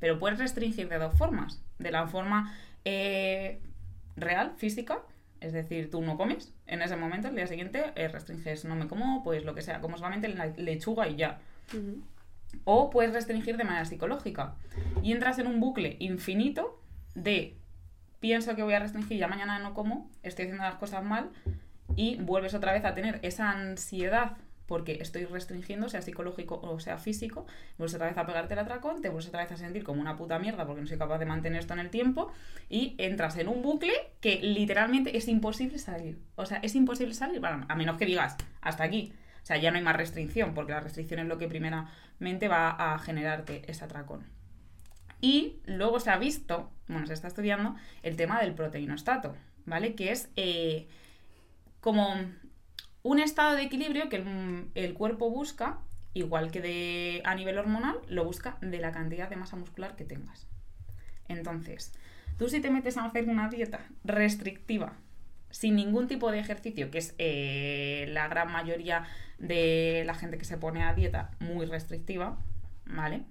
Pero 0.00 0.18
puedes 0.18 0.38
restringir 0.38 0.88
de 0.88 0.98
dos 0.98 1.16
formas. 1.16 1.62
De 1.78 1.90
la 1.90 2.06
forma 2.06 2.54
eh, 2.84 3.60
real, 4.16 4.52
física, 4.56 5.00
es 5.40 5.52
decir, 5.52 5.90
tú 5.90 6.02
no 6.02 6.16
comes 6.16 6.52
en 6.66 6.82
ese 6.82 6.96
momento, 6.96 7.28
el 7.28 7.36
día 7.36 7.46
siguiente 7.46 7.92
eh, 7.94 8.08
restringes, 8.08 8.64
no 8.64 8.74
me 8.74 8.88
como, 8.88 9.22
pues 9.22 9.44
lo 9.44 9.54
que 9.54 9.62
sea, 9.62 9.80
como 9.80 9.96
solamente 9.96 10.28
la 10.28 10.46
lechuga 10.46 11.08
y 11.08 11.16
ya. 11.16 11.38
O 12.64 12.90
puedes 12.90 13.12
restringir 13.12 13.56
de 13.56 13.64
manera 13.64 13.84
psicológica. 13.84 14.54
Y 15.02 15.12
entras 15.12 15.38
en 15.38 15.46
un 15.46 15.60
bucle 15.60 15.96
infinito 16.00 16.80
de 17.14 17.56
pienso 18.20 18.56
que 18.56 18.62
voy 18.62 18.74
a 18.74 18.80
restringir, 18.80 19.18
ya 19.18 19.28
mañana 19.28 19.58
no 19.58 19.74
como, 19.74 20.10
estoy 20.22 20.46
haciendo 20.46 20.64
las 20.64 20.76
cosas 20.76 21.04
mal, 21.04 21.30
y 21.94 22.16
vuelves 22.16 22.54
otra 22.54 22.72
vez 22.72 22.84
a 22.84 22.94
tener 22.94 23.20
esa 23.22 23.50
ansiedad 23.50 24.36
porque 24.66 24.98
estoy 25.00 25.24
restringiendo, 25.24 25.88
sea 25.88 26.02
psicológico 26.02 26.60
o 26.62 26.80
sea 26.80 26.98
físico, 26.98 27.46
vuelves 27.78 27.94
otra 27.94 28.08
vez 28.08 28.18
a 28.18 28.26
pegarte 28.26 28.54
el 28.54 28.60
atracón, 28.60 29.00
te 29.00 29.08
vuelves 29.08 29.28
otra 29.28 29.42
vez 29.42 29.52
a 29.52 29.56
sentir 29.56 29.84
como 29.84 30.00
una 30.00 30.16
puta 30.16 30.38
mierda 30.38 30.66
porque 30.66 30.80
no 30.80 30.86
soy 30.86 30.98
capaz 30.98 31.18
de 31.18 31.26
mantener 31.26 31.60
esto 31.60 31.74
en 31.74 31.80
el 31.80 31.90
tiempo 31.90 32.32
y 32.68 32.94
entras 32.98 33.36
en 33.36 33.48
un 33.48 33.62
bucle 33.62 33.92
que 34.20 34.40
literalmente 34.42 35.16
es 35.16 35.28
imposible 35.28 35.78
salir. 35.78 36.18
O 36.34 36.46
sea, 36.46 36.58
es 36.58 36.74
imposible 36.74 37.14
salir, 37.14 37.40
a 37.44 37.74
menos 37.74 37.96
que 37.96 38.06
digas, 38.06 38.36
hasta 38.60 38.84
aquí. 38.84 39.12
O 39.42 39.46
sea, 39.46 39.58
ya 39.58 39.70
no 39.70 39.76
hay 39.76 39.84
más 39.84 39.96
restricción, 39.96 40.54
porque 40.54 40.72
la 40.72 40.80
restricción 40.80 41.20
es 41.20 41.26
lo 41.26 41.38
que 41.38 41.46
primeramente 41.46 42.48
va 42.48 42.70
a 42.70 42.98
generarte 42.98 43.62
ese 43.70 43.84
atracón. 43.84 44.24
Y 45.20 45.60
luego 45.66 46.00
se 46.00 46.10
ha 46.10 46.18
visto, 46.18 46.70
bueno, 46.88 47.06
se 47.06 47.14
está 47.14 47.28
estudiando 47.28 47.76
el 48.02 48.16
tema 48.16 48.40
del 48.40 48.54
proteinostato, 48.54 49.36
¿vale? 49.64 49.94
Que 49.94 50.10
es... 50.10 50.30
Eh, 50.34 50.88
como 51.86 52.16
un 53.06 53.20
estado 53.20 53.54
de 53.54 53.62
equilibrio 53.62 54.08
que 54.08 54.16
el, 54.16 54.68
el 54.74 54.94
cuerpo 54.94 55.30
busca, 55.30 55.78
igual 56.12 56.50
que 56.50 56.60
de, 56.60 57.22
a 57.24 57.36
nivel 57.36 57.56
hormonal, 57.56 57.96
lo 58.08 58.24
busca 58.24 58.58
de 58.60 58.80
la 58.80 58.90
cantidad 58.90 59.30
de 59.30 59.36
masa 59.36 59.56
muscular 59.56 59.94
que 59.94 60.04
tengas. 60.04 60.48
Entonces, 61.28 61.92
tú 62.36 62.48
si 62.48 62.60
te 62.60 62.68
metes 62.68 62.96
a 62.96 63.04
hacer 63.04 63.28
una 63.28 63.48
dieta 63.48 63.86
restrictiva, 64.02 64.94
sin 65.50 65.76
ningún 65.76 66.08
tipo 66.08 66.32
de 66.32 66.40
ejercicio, 66.40 66.90
que 66.90 66.98
es 66.98 67.14
eh, 67.18 68.06
la 68.08 68.26
gran 68.26 68.50
mayoría 68.50 69.04
de 69.38 70.02
la 70.04 70.14
gente 70.14 70.36
que 70.36 70.44
se 70.44 70.58
pone 70.58 70.82
a 70.82 70.92
dieta 70.92 71.30
muy 71.38 71.64
restrictiva, 71.64 72.38
¿vale? 72.86 73.22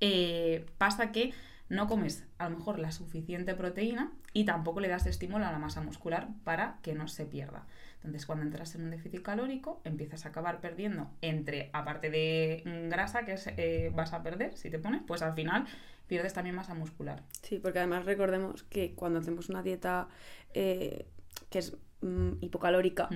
Eh, 0.00 0.66
pasa 0.78 1.12
que 1.12 1.32
no 1.68 1.86
comes 1.86 2.26
a 2.38 2.48
lo 2.48 2.58
mejor 2.58 2.80
la 2.80 2.90
suficiente 2.90 3.54
proteína 3.54 4.10
y 4.32 4.44
tampoco 4.44 4.80
le 4.80 4.88
das 4.88 5.06
estímulo 5.06 5.46
a 5.46 5.52
la 5.52 5.58
masa 5.60 5.80
muscular 5.80 6.28
para 6.42 6.78
que 6.82 6.94
no 6.94 7.06
se 7.06 7.24
pierda. 7.24 7.66
Entonces, 8.04 8.26
cuando 8.26 8.44
entras 8.44 8.74
en 8.74 8.84
un 8.84 8.90
déficit 8.90 9.22
calórico, 9.22 9.80
empiezas 9.84 10.26
a 10.26 10.28
acabar 10.28 10.60
perdiendo 10.60 11.10
entre, 11.22 11.70
aparte 11.72 12.10
de 12.10 12.62
mm, 12.64 12.90
grasa 12.90 13.24
que 13.24 13.34
eh, 13.56 13.90
vas 13.94 14.12
a 14.12 14.22
perder 14.22 14.56
si 14.56 14.68
te 14.68 14.78
pones, 14.78 15.02
pues 15.06 15.22
al 15.22 15.32
final 15.32 15.66
pierdes 16.06 16.34
también 16.34 16.54
masa 16.54 16.74
muscular. 16.74 17.22
Sí, 17.42 17.58
porque 17.58 17.78
además 17.78 18.04
recordemos 18.04 18.62
que 18.64 18.94
cuando 18.94 19.20
hacemos 19.20 19.48
una 19.48 19.62
dieta 19.62 20.08
eh, 20.52 21.06
que 21.48 21.60
es 21.60 21.76
mm, 22.02 22.32
hipocalórica, 22.42 23.08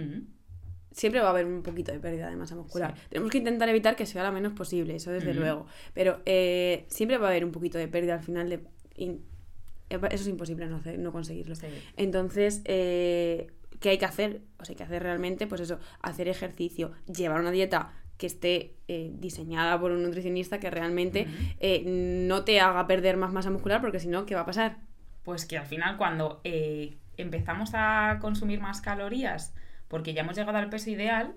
siempre 0.90 1.20
va 1.20 1.28
a 1.28 1.30
haber 1.30 1.44
un 1.44 1.62
poquito 1.62 1.92
de 1.92 2.00
pérdida 2.00 2.30
de 2.30 2.36
masa 2.36 2.56
muscular. 2.56 2.94
Tenemos 3.10 3.30
que 3.30 3.38
intentar 3.38 3.68
evitar 3.68 3.94
que 3.94 4.06
sea 4.06 4.24
lo 4.24 4.32
menos 4.32 4.54
posible, 4.54 4.96
eso 4.96 5.10
desde 5.10 5.34
luego. 5.34 5.66
Pero 5.92 6.22
eh, 6.24 6.86
siempre 6.88 7.18
va 7.18 7.26
a 7.26 7.30
haber 7.30 7.44
un 7.44 7.52
poquito 7.52 7.78
de 7.78 7.88
pérdida 7.88 8.14
al 8.14 8.22
final 8.22 8.48
de... 8.48 8.64
eso 8.96 9.20
es 10.00 10.26
imposible 10.26 10.66
no, 10.66 10.80
no 10.98 11.12
conseguirlo. 11.12 11.54
Entonces, 11.96 12.62
eh, 12.64 13.48
¿qué 13.80 13.90
hay 13.90 13.98
que 13.98 14.04
hacer? 14.04 14.42
Pues 14.56 14.70
hay 14.70 14.76
que 14.76 14.82
hacer 14.82 15.02
realmente, 15.02 15.46
pues 15.46 15.60
eso, 15.60 15.78
hacer 16.00 16.28
ejercicio, 16.28 16.92
llevar 17.06 17.40
una 17.40 17.50
dieta 17.50 17.92
que 18.16 18.26
esté 18.26 18.74
eh, 18.88 19.12
diseñada 19.14 19.78
por 19.78 19.92
un 19.92 20.02
nutricionista 20.02 20.58
que 20.58 20.70
realmente 20.70 21.28
no 21.86 22.44
te 22.44 22.60
haga 22.60 22.86
perder 22.86 23.16
más 23.16 23.32
masa 23.32 23.50
muscular, 23.50 23.80
porque 23.80 24.00
si 24.00 24.08
no, 24.08 24.26
¿qué 24.26 24.34
va 24.34 24.40
a 24.40 24.46
pasar? 24.46 24.78
Pues 25.22 25.46
que 25.46 25.56
al 25.56 25.66
final 25.66 25.96
cuando 25.96 26.40
empezamos 27.16 27.70
a 27.74 28.18
consumir 28.20 28.60
más 28.60 28.80
calorías, 28.80 29.54
porque 29.88 30.14
ya 30.14 30.22
hemos 30.22 30.36
llegado 30.36 30.58
al 30.58 30.70
peso 30.70 30.90
ideal, 30.90 31.34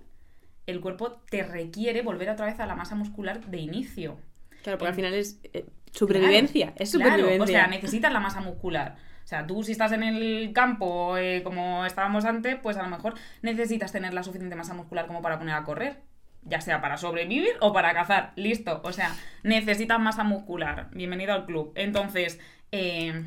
el 0.68 0.82
cuerpo 0.82 1.12
te 1.30 1.44
requiere 1.44 2.02
volver 2.02 2.30
otra 2.30 2.46
vez 2.46 2.60
a 2.60 2.66
la 2.66 2.76
masa 2.76 2.96
muscular 2.96 3.46
de 3.46 3.58
inicio. 3.58 4.18
Claro, 4.64 4.78
porque 4.78 4.90
al 4.90 4.96
final 4.96 5.14
es 5.14 5.40
eh, 5.54 5.66
supervivencia, 5.92 6.74
es 6.78 6.92
supervivencia. 6.92 7.44
o 7.44 7.48
sea, 7.48 7.68
necesitas 7.68 8.14
la 8.14 8.20
masa 8.20 8.42
muscular. 8.42 8.96
Sea, 9.32 9.48
tú 9.48 9.64
si 9.64 9.72
estás 9.72 9.94
en 9.94 10.04
el 10.04 10.52
campo 10.52 11.16
eh, 11.16 11.42
como 11.42 11.86
estábamos 11.86 12.26
antes, 12.26 12.58
pues 12.62 12.76
a 12.76 12.84
lo 12.84 12.90
mejor 12.90 13.14
necesitas 13.42 13.90
tener 13.94 14.14
la 14.14 14.24
suficiente 14.24 14.58
masa 14.58 14.74
muscular 14.74 15.08
como 15.08 15.22
para 15.22 15.40
poner 15.40 15.56
a 15.56 15.64
correr. 15.64 16.02
Ya 16.44 16.60
sea 16.60 16.82
para 16.82 16.98
sobrevivir 16.98 17.54
o 17.62 17.72
para 17.72 17.94
cazar. 17.94 18.34
Listo. 18.36 18.82
O 18.84 18.92
sea, 18.92 19.16
necesitas 19.44 20.02
masa 20.02 20.26
muscular. 20.26 20.90
Bienvenido 20.92 21.32
al 21.32 21.46
club. 21.46 21.72
Entonces, 21.76 22.42
eh, 22.74 23.24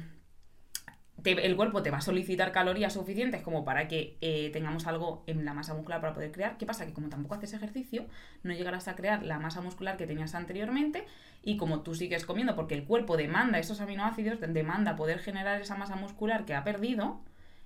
el 1.25 1.57
cuerpo 1.57 1.83
te 1.83 1.91
va 1.91 1.99
a 1.99 2.01
solicitar 2.03 2.53
calorías 2.53 2.93
suficientes 2.93 3.43
como 3.43 3.65
para 3.65 3.89
que 3.89 4.17
eh, 4.21 4.51
tengamos 4.53 4.87
algo 4.87 5.25
en 5.27 5.45
la 5.45 5.55
masa 5.55 5.75
muscular 5.75 6.01
para 6.01 6.15
poder 6.15 6.33
crear. 6.33 6.59
¿Qué 6.59 6.67
pasa? 6.67 6.87
Que 6.87 6.93
como 6.93 7.09
tampoco 7.09 7.35
haces 7.35 7.55
ejercicio, 7.55 8.07
no 8.43 8.53
llegarás 8.53 8.89
a 8.89 8.95
crear 8.95 9.23
la 9.23 9.39
masa 9.39 9.61
muscular 9.61 9.97
que 9.97 10.07
tenías 10.07 10.35
anteriormente 10.35 11.07
y 11.43 11.57
como 11.57 11.81
tú 11.81 11.95
sigues 11.95 12.25
comiendo, 12.25 12.55
porque 12.55 12.75
el 12.75 12.85
cuerpo 12.85 13.17
demanda 13.17 13.59
esos 13.59 13.81
aminoácidos, 13.81 14.39
demanda 14.41 14.97
poder 14.97 15.19
generar 15.19 15.61
esa 15.61 15.77
masa 15.77 15.97
muscular 15.97 16.45
que 16.45 16.55
ha 16.55 16.65
perdido, 16.65 17.21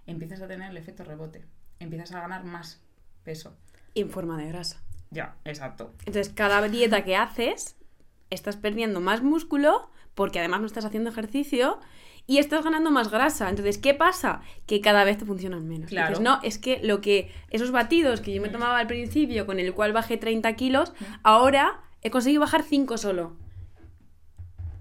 empiezas 0.07 0.41
a 0.43 0.49
tener 0.49 0.71
el 0.71 0.77
efecto 0.77 1.05
rebote, 1.05 1.45
empiezas 1.79 2.13
a 2.13 2.21
ganar 2.21 2.45
más 2.45 2.83
peso. 3.23 3.57
Y 3.95 4.03
en 4.03 4.11
forma 4.11 4.37
de 4.37 4.49
grasa. 4.49 4.83
Ya, 5.11 5.37
exacto. 5.45 5.95
Entonces, 6.07 6.33
cada 6.33 6.61
dieta 6.69 7.03
que 7.05 7.17
haces, 7.17 7.77
estás 8.31 8.57
perdiendo 8.57 9.01
más 9.01 9.23
músculo 9.23 9.91
porque 10.15 10.39
además 10.39 10.61
no 10.61 10.67
estás 10.67 10.85
haciendo 10.85 11.11
ejercicio 11.11 11.81
y 12.29 12.39
estás 12.39 12.63
ganando 12.63 12.91
más 12.91 13.11
grasa. 13.11 13.49
Entonces, 13.49 13.79
¿qué 13.79 13.95
pasa? 13.95 14.43
Que 14.67 14.83
cada 14.83 15.03
vez 15.03 15.17
te 15.17 15.25
funcionan 15.25 15.67
menos. 15.67 15.89
Claro. 15.89 16.21
no, 16.21 16.39
es 16.43 16.59
que 16.59 16.79
lo 16.85 17.01
que 17.01 17.33
esos 17.49 17.71
batidos 17.73 18.21
que 18.21 18.35
yo 18.35 18.43
me 18.43 18.51
tomaba 18.51 18.79
al 18.79 18.87
principio, 18.87 19.47
con 19.47 19.59
el 19.59 19.73
cual 19.73 19.95
bajé 19.95 20.19
30 20.19 20.55
kilos, 20.55 20.93
ahora 21.23 21.81
he 22.03 22.11
conseguido 22.11 22.43
bajar 22.43 22.63
5 22.63 22.99
solo. 22.99 23.33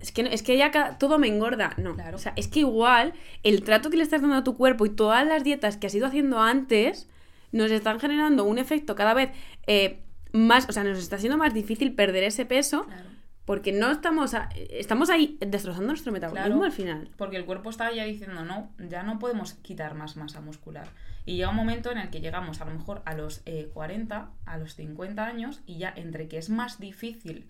Es 0.02 0.12
que, 0.12 0.28
es 0.30 0.44
que 0.44 0.58
ya 0.58 0.98
todo 1.00 1.20
me 1.20 1.30
engorda. 1.30 1.74
No. 1.78 1.96
O 2.14 2.18
sea, 2.18 2.34
es 2.36 2.50
que 2.50 2.60
igual 2.60 3.14
el 3.44 3.64
trato 3.64 3.90
que 3.90 3.96
le 3.96 4.04
estás 4.04 4.22
dando 4.22 4.36
a 4.36 4.44
tu 4.44 4.58
cuerpo 4.58 4.86
y 4.86 4.90
todas 4.90 5.26
las 5.26 5.46
dietas 5.46 5.78
que 5.78 5.88
has 5.88 5.96
ido 5.96 6.06
haciendo 6.06 6.42
antes 6.42 7.10
nos 7.54 7.72
están 7.72 8.02
generando 8.02 8.44
un 8.44 8.58
efecto 8.58 8.94
cada 8.94 9.14
vez 9.14 9.32
eh, 9.68 10.02
más. 10.34 10.68
O 10.68 10.74
sea, 10.74 10.84
nos 10.84 10.98
está 10.98 11.16
haciendo 11.16 11.38
más 11.38 11.54
difícil 11.54 11.96
perder 11.96 12.26
ese 12.26 12.46
peso. 12.46 12.84
Claro 12.84 13.17
porque 13.48 13.72
no 13.72 13.90
estamos, 13.90 14.36
estamos 14.56 15.10
ahí 15.10 15.38
destrozando 15.40 15.88
nuestro 15.88 16.12
metabolismo 16.12 16.66
al 16.66 16.74
final. 16.74 17.10
Porque 17.16 17.38
el 17.38 17.46
cuerpo 17.46 17.70
está 17.70 17.90
ya 17.94 18.04
diciendo, 18.04 18.44
no, 18.44 18.74
ya 18.78 19.04
no 19.04 19.20
podemos 19.20 19.54
quitar 19.54 19.96
más 19.96 20.18
masa 20.18 20.42
muscular. 20.42 20.90
Y 21.26 21.38
llega 21.38 21.52
un 21.52 21.56
momento 21.56 21.90
en 21.90 21.98
el 21.98 22.10
que 22.10 22.20
llegamos 22.20 22.60
a 22.60 22.66
lo 22.66 22.72
mejor 22.72 23.02
a 23.06 23.14
los 23.14 23.42
40, 23.74 24.18
eh, 24.18 24.42
a 24.46 24.58
los 24.58 24.76
50 24.76 25.26
años, 25.26 25.62
y 25.66 25.78
ya 25.78 25.94
entre 25.96 26.28
que 26.28 26.38
es 26.38 26.50
más 26.50 26.78
difícil 26.82 27.48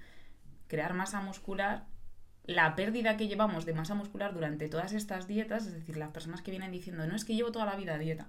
crear 0.67 0.93
masa 0.93 1.19
muscular, 1.21 1.85
la 2.45 2.75
pérdida 2.75 3.17
que 3.17 3.27
llevamos 3.27 3.65
de 3.65 3.73
masa 3.73 3.95
muscular 3.95 4.35
durante 4.35 4.69
todas 4.69 4.93
estas 4.93 5.25
dietas, 5.25 5.65
es 5.65 5.73
decir, 5.73 5.97
las 5.97 6.11
personas 6.11 6.43
que 6.43 6.51
vienen 6.51 6.71
diciendo, 6.71 7.07
no 7.07 7.15
es 7.15 7.25
que 7.25 7.33
llevo 7.33 7.51
toda 7.51 7.65
la 7.65 7.75
vida 7.75 7.97
dieta. 7.97 8.27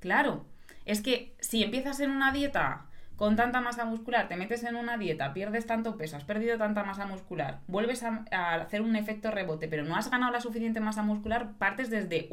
Claro, 0.00 0.46
es 0.84 1.00
que 1.00 1.36
si 1.38 1.62
empiezas 1.62 2.00
en 2.00 2.10
una 2.10 2.32
dieta 2.32 2.86
con 3.18 3.34
tanta 3.34 3.60
masa 3.60 3.84
muscular, 3.84 4.28
te 4.28 4.36
metes 4.36 4.62
en 4.62 4.76
una 4.76 4.96
dieta, 4.96 5.34
pierdes 5.34 5.66
tanto 5.66 5.96
peso, 5.96 6.16
has 6.16 6.22
perdido 6.22 6.56
tanta 6.56 6.84
masa 6.84 7.04
muscular, 7.04 7.58
vuelves 7.66 8.04
a, 8.04 8.24
hacer 8.30 8.80
un 8.80 8.94
efecto 8.94 9.32
rebote, 9.32 9.66
pero 9.66 9.82
no 9.82 9.96
has 9.96 10.08
ganado 10.08 10.30
la 10.30 10.40
suficiente 10.40 10.78
masa 10.78 11.02
muscular, 11.02 11.50
partes 11.58 11.90
desde 11.90 12.28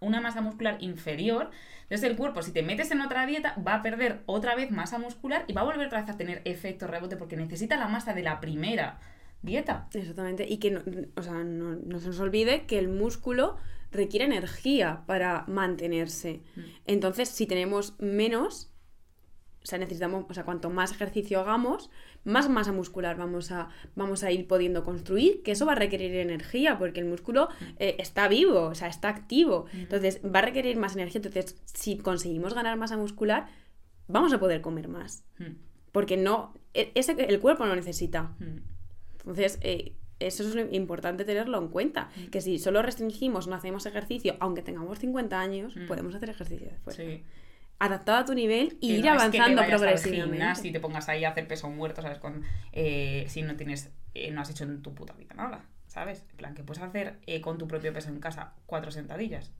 una 0.00 0.20
masa 0.20 0.40
muscular 0.40 0.78
inferior. 0.80 1.52
Entonces 1.82 2.10
el 2.10 2.16
cuerpo, 2.16 2.42
si 2.42 2.50
te 2.50 2.64
metes 2.64 2.90
en 2.90 3.00
otra 3.00 3.26
dieta, 3.26 3.54
va 3.64 3.74
a 3.74 3.82
perder 3.82 4.22
otra 4.26 4.56
vez 4.56 4.72
masa 4.72 4.98
muscular 4.98 5.44
y 5.46 5.52
va 5.52 5.60
a 5.60 5.64
volver 5.64 5.86
otra 5.86 6.00
vez 6.00 6.10
a 6.10 6.16
tener 6.16 6.42
efecto 6.44 6.88
rebote 6.88 7.16
porque 7.16 7.36
necesita 7.36 7.76
la 7.76 7.86
masa 7.86 8.12
de 8.12 8.24
la 8.24 8.40
primera 8.40 8.98
dieta. 9.42 9.86
Exactamente. 9.94 10.48
Y 10.48 10.58
que 10.58 10.72
no, 10.72 10.80
o 11.16 11.22
sea, 11.22 11.44
no, 11.44 11.76
no 11.76 12.00
se 12.00 12.08
nos 12.08 12.18
olvide 12.18 12.66
que 12.66 12.80
el 12.80 12.88
músculo 12.88 13.56
requiere 13.92 14.24
energía 14.24 15.04
para 15.06 15.44
mantenerse. 15.46 16.42
Mm. 16.56 16.60
Entonces, 16.86 17.28
si 17.28 17.46
tenemos 17.46 17.94
menos, 18.00 18.72
o 19.68 19.70
sea, 19.70 19.78
necesitamos, 19.78 20.24
o 20.26 20.32
sea, 20.32 20.44
cuanto 20.44 20.70
más 20.70 20.92
ejercicio 20.92 21.40
hagamos, 21.40 21.90
más 22.24 22.48
masa 22.48 22.72
muscular 22.72 23.18
vamos 23.18 23.52
a, 23.52 23.68
vamos 23.96 24.24
a 24.24 24.32
ir 24.32 24.46
pudiendo 24.46 24.82
construir, 24.82 25.42
que 25.42 25.50
eso 25.50 25.66
va 25.66 25.72
a 25.72 25.74
requerir 25.74 26.14
energía, 26.14 26.78
porque 26.78 27.00
el 27.00 27.06
músculo 27.06 27.50
mm. 27.50 27.64
eh, 27.78 27.96
está 27.98 28.28
vivo, 28.28 28.62
o 28.62 28.74
sea, 28.74 28.88
está 28.88 29.10
activo. 29.10 29.66
Mm. 29.74 29.80
Entonces, 29.80 30.20
va 30.24 30.38
a 30.38 30.42
requerir 30.42 30.78
más 30.78 30.94
energía. 30.94 31.20
Entonces, 31.22 31.54
si 31.66 31.98
conseguimos 31.98 32.54
ganar 32.54 32.78
masa 32.78 32.96
muscular, 32.96 33.48
vamos 34.06 34.32
a 34.32 34.40
poder 34.40 34.62
comer 34.62 34.88
más. 34.88 35.22
Mm. 35.36 35.56
Porque 35.92 36.16
no, 36.16 36.54
e, 36.72 36.90
ese, 36.94 37.12
el 37.12 37.38
cuerpo 37.38 37.66
lo 37.66 37.76
necesita. 37.76 38.36
Entonces, 39.18 39.58
eh, 39.60 39.92
eso 40.18 40.44
es 40.44 40.72
importante 40.72 41.26
tenerlo 41.26 41.58
en 41.58 41.68
cuenta. 41.68 42.08
Que 42.30 42.40
si 42.40 42.58
solo 42.58 42.80
restringimos, 42.80 43.48
no 43.48 43.54
hacemos 43.54 43.84
ejercicio, 43.84 44.38
aunque 44.40 44.62
tengamos 44.62 44.98
50 44.98 45.38
años, 45.38 45.74
podemos 45.86 46.14
hacer 46.14 46.30
ejercicio 46.30 46.68
después. 46.70 46.96
Sí 46.96 47.22
adaptado 47.78 48.18
a 48.18 48.24
tu 48.24 48.34
nivel 48.34 48.76
y 48.80 48.94
ir 48.94 49.08
avanzando 49.08 49.64
progresivamente. 49.64 50.54
Si 50.56 50.72
te 50.72 50.80
pongas 50.80 51.08
ahí 51.08 51.24
a 51.24 51.30
hacer 51.30 51.46
peso 51.46 51.68
muerto, 51.70 52.02
¿sabes? 52.02 52.18
Con, 52.18 52.42
eh, 52.72 53.26
si 53.28 53.42
no 53.42 53.56
tienes, 53.56 53.90
eh, 54.14 54.30
no 54.30 54.40
has 54.40 54.50
hecho 54.50 54.64
en 54.64 54.82
tu 54.82 54.94
puta 54.94 55.12
vida 55.14 55.34
nada, 55.34 55.64
¿sabes? 55.86 56.24
En 56.30 56.36
plan, 56.36 56.54
que 56.54 56.62
puedes 56.62 56.82
hacer 56.82 57.18
eh, 57.26 57.40
con 57.40 57.58
tu 57.58 57.68
propio 57.68 57.92
peso 57.92 58.08
en 58.08 58.20
casa 58.20 58.54
cuatro 58.66 58.90
sentadillas, 58.90 59.52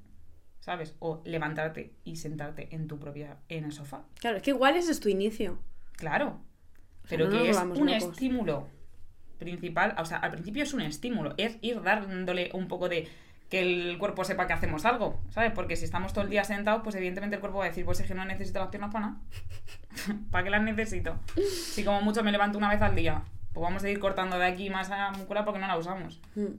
¿sabes? 0.61 0.97
O 0.99 1.23
levantarte 1.25 1.95
y 2.05 2.17
sentarte 2.17 2.75
en 2.75 2.89
tu 2.89 2.99
propia, 2.99 3.39
en 3.49 3.65
el 3.65 3.73
sofá. 3.73 4.05
Claro, 4.19 4.39
es 4.39 4.43
que 4.43 4.51
igual 4.51 4.77
ese 4.77 4.91
es 4.93 5.01
tu 5.01 5.09
inicio. 5.09 5.59
Claro. 5.97 6.41
Pero 7.09 7.31
que 7.31 7.49
es 7.49 7.57
un 7.57 7.89
estímulo 7.89 8.69
principal, 9.39 9.95
o 9.99 10.05
sea, 10.05 10.19
al 10.19 10.33
principio 10.33 10.63
es 10.63 10.75
un 10.75 10.83
estímulo, 10.83 11.35
es 11.39 11.57
ir 11.63 11.81
dándole 11.83 12.51
un 12.53 12.69
poco 12.69 12.89
de 12.89 13.09
que 13.49 13.61
el 13.61 13.99
cuerpo 13.99 14.25
sepa 14.25 14.47
que 14.47 14.53
hacemos 14.53 14.85
algo, 14.85 15.21
¿sabes? 15.31 15.53
Porque 15.53 15.77
si 15.77 15.85
estamos 15.85 16.13
todo 16.13 16.25
el 16.25 16.31
día 16.31 16.45
sentados, 16.45 16.83
pues 16.83 16.95
evidentemente 16.97 17.37
el 17.37 17.41
cuerpo 17.41 17.59
va 17.59 17.65
a 17.65 17.69
decir, 17.69 17.85
pues 17.85 18.01
es 18.01 18.07
que 18.07 18.15
no 18.15 18.25
necesito 18.25 18.59
las 18.59 18.69
piernas 18.69 18.93
para 18.93 19.07
nada. 19.07 19.21
¿Para 20.31 20.45
qué 20.45 20.51
las 20.51 20.63
necesito? 20.63 21.19
Si 21.37 21.83
como 21.83 22.03
mucho 22.03 22.23
me 22.23 22.33
levanto 22.33 22.59
una 22.59 22.69
vez 22.69 22.83
al 22.83 22.95
día, 22.95 23.23
pues 23.53 23.63
vamos 23.63 23.83
a 23.85 23.89
ir 23.89 23.99
cortando 23.99 24.39
de 24.39 24.47
aquí 24.47 24.69
más 24.69 24.91
a 24.91 25.11
muscular 25.13 25.45
porque 25.45 25.61
no 25.61 25.67
la 25.67 25.79
usamos. 25.79 26.21
Hmm. 26.35 26.57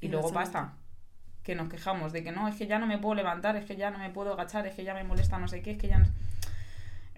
Y 0.00 0.08
luego 0.08 0.32
pasa 0.32 0.74
que 1.42 1.54
nos 1.54 1.68
quejamos 1.68 2.12
de 2.12 2.22
que 2.22 2.32
no, 2.32 2.46
es 2.48 2.56
que 2.56 2.66
ya 2.66 2.78
no 2.78 2.86
me 2.86 2.98
puedo 2.98 3.14
levantar, 3.14 3.56
es 3.56 3.64
que 3.64 3.76
ya 3.76 3.90
no 3.90 3.98
me 3.98 4.10
puedo 4.10 4.32
agachar, 4.34 4.66
es 4.66 4.74
que 4.74 4.84
ya 4.84 4.94
me 4.94 5.04
molesta 5.04 5.38
no 5.38 5.48
sé 5.48 5.62
qué, 5.62 5.72
es 5.72 5.78
que 5.78 5.88
ya 5.88 5.98
no... 5.98 6.06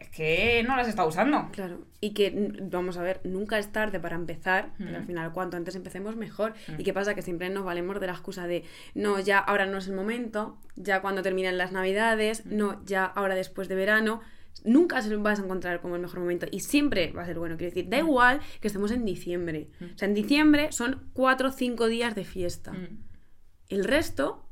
Es 0.01 0.09
que 0.09 0.65
no 0.67 0.77
las 0.77 0.89
está 0.89 1.05
usando. 1.05 1.51
Claro, 1.53 1.85
y 2.01 2.15
que, 2.15 2.55
vamos 2.63 2.97
a 2.97 3.03
ver, 3.03 3.21
nunca 3.25 3.59
es 3.59 3.71
tarde 3.71 4.01
para 4.01 4.17
empezar, 4.17 4.73
pero 4.79 4.97
al 4.97 5.03
Mm. 5.03 5.07
final 5.07 5.33
cuanto 5.33 5.59
antes 5.59 5.75
empecemos 5.77 6.17
mejor. 6.17 6.55
Mm. 6.69 6.81
¿Y 6.81 6.85
qué 6.85 6.93
pasa? 6.95 7.15
Que 7.15 7.21
siempre 7.23 7.51
nos 7.51 7.65
valemos 7.65 8.01
de 8.01 8.07
la 8.07 8.13
excusa 8.15 8.47
de, 8.47 8.65
no, 8.95 9.21
ya 9.21 9.39
ahora 9.39 9.67
no 9.67 9.77
es 9.77 9.87
el 9.89 9.95
momento, 9.95 10.59
ya 10.75 11.03
cuando 11.03 11.21
terminen 11.23 11.59
las 11.59 11.71
navidades, 11.73 12.47
Mm. 12.47 12.57
no, 12.57 12.85
ya 12.87 13.05
ahora 13.05 13.35
después 13.35 13.69
de 13.69 13.75
verano. 13.75 14.21
Nunca 14.65 15.01
se 15.03 15.15
vas 15.17 15.39
a 15.39 15.45
encontrar 15.45 15.81
como 15.81 15.95
el 15.97 16.03
mejor 16.03 16.19
momento 16.21 16.47
y 16.51 16.61
siempre 16.61 17.13
va 17.13 17.23
a 17.23 17.27
ser 17.27 17.39
bueno. 17.39 17.57
Quiero 17.57 17.71
decir, 17.75 17.89
da 17.91 17.99
igual 17.99 18.41
que 18.61 18.67
estemos 18.69 18.91
en 18.91 19.05
diciembre. 19.05 19.69
O 19.95 19.97
sea, 19.99 20.09
en 20.09 20.15
diciembre 20.15 20.73
son 20.73 21.09
cuatro 21.13 21.49
o 21.49 21.53
cinco 21.53 21.87
días 21.89 22.15
de 22.15 22.25
fiesta. 22.25 22.73
El 23.69 23.85
resto, 23.85 24.49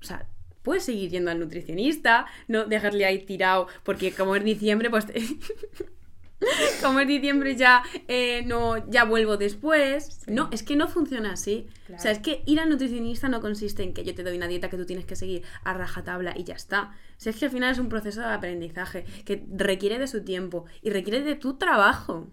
o 0.00 0.04
sea, 0.04 0.28
puedes 0.66 0.84
seguir 0.84 1.10
yendo 1.10 1.30
al 1.30 1.38
nutricionista, 1.38 2.26
no 2.48 2.64
dejarle 2.64 3.06
ahí 3.06 3.20
tirado, 3.20 3.68
porque 3.84 4.10
como 4.10 4.34
es 4.34 4.42
diciembre, 4.42 4.90
pues... 4.90 5.06
como 6.82 6.98
es 7.00 7.06
diciembre 7.06 7.54
ya 7.54 7.82
eh, 8.08 8.42
no 8.44 8.90
ya 8.90 9.04
vuelvo 9.04 9.36
después. 9.36 10.22
Sí. 10.24 10.32
No, 10.32 10.48
es 10.50 10.64
que 10.64 10.74
no 10.74 10.88
funciona 10.88 11.32
así. 11.32 11.68
Claro. 11.86 12.00
O 12.00 12.02
sea, 12.02 12.10
es 12.10 12.18
que 12.18 12.42
ir 12.46 12.58
al 12.58 12.68
nutricionista 12.68 13.28
no 13.28 13.40
consiste 13.40 13.84
en 13.84 13.94
que 13.94 14.04
yo 14.04 14.12
te 14.12 14.24
doy 14.24 14.36
una 14.36 14.48
dieta 14.48 14.68
que 14.68 14.76
tú 14.76 14.84
tienes 14.84 15.06
que 15.06 15.14
seguir 15.14 15.44
a 15.62 15.72
rajatabla 15.72 16.34
y 16.36 16.42
ya 16.42 16.54
está. 16.54 16.96
O 17.16 17.20
sea, 17.20 17.30
es 17.30 17.38
que 17.38 17.44
al 17.44 17.52
final 17.52 17.70
es 17.70 17.78
un 17.78 17.88
proceso 17.88 18.20
de 18.20 18.34
aprendizaje 18.34 19.04
que 19.24 19.46
requiere 19.54 20.00
de 20.00 20.08
su 20.08 20.24
tiempo 20.24 20.64
y 20.82 20.90
requiere 20.90 21.22
de 21.22 21.36
tu 21.36 21.58
trabajo. 21.58 22.26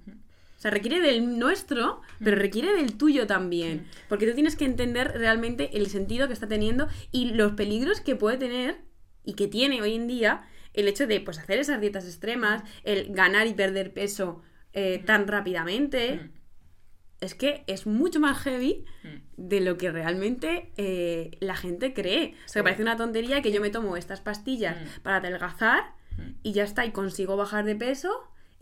O 0.63 0.65
sea, 0.65 0.71
requiere 0.71 1.01
del 1.01 1.37
nuestro, 1.39 1.99
pero 2.23 2.37
requiere 2.37 2.73
del 2.73 2.97
tuyo 2.97 3.27
también. 3.27 3.85
Porque 4.07 4.25
tú 4.25 4.33
tienes 4.33 4.55
que 4.55 4.63
entender 4.63 5.11
realmente 5.13 5.77
el 5.77 5.87
sentido 5.87 6.27
que 6.27 6.33
está 6.33 6.47
teniendo 6.47 6.87
y 7.11 7.31
los 7.31 7.51
peligros 7.51 7.99
que 7.99 8.15
puede 8.15 8.37
tener 8.37 8.77
y 9.25 9.33
que 9.33 9.49
tiene 9.49 9.81
hoy 9.81 9.93
en 9.95 10.07
día 10.07 10.43
el 10.73 10.87
hecho 10.87 11.05
de 11.05 11.19
pues, 11.19 11.37
hacer 11.37 11.59
esas 11.59 11.81
dietas 11.81 12.05
extremas, 12.05 12.63
el 12.85 13.13
ganar 13.13 13.45
y 13.47 13.53
perder 13.53 13.93
peso 13.93 14.41
eh, 14.71 15.03
tan 15.05 15.27
rápidamente. 15.27 16.15
Mm. 16.15 16.31
Es 17.19 17.35
que 17.35 17.65
es 17.67 17.85
mucho 17.85 18.21
más 18.21 18.37
heavy 18.39 18.85
Mm. 19.03 19.17
de 19.35 19.59
lo 19.59 19.77
que 19.77 19.91
realmente 19.91 20.71
eh, 20.77 21.31
la 21.41 21.57
gente 21.57 21.93
cree. 21.93 22.35
O 22.45 22.47
sea, 22.47 22.61
que 22.61 22.63
parece 22.63 22.83
una 22.83 22.95
tontería 22.95 23.41
que 23.41 23.51
yo 23.51 23.59
me 23.59 23.69
tomo 23.69 23.97
estas 23.97 24.21
pastillas 24.21 24.77
Mm. 24.77 25.01
para 25.01 25.17
adelgazar 25.17 25.83
Mm. 26.17 26.21
y 26.41 26.53
ya 26.53 26.63
está, 26.63 26.85
y 26.85 26.91
consigo 26.91 27.35
bajar 27.35 27.65
de 27.65 27.75
peso 27.75 28.09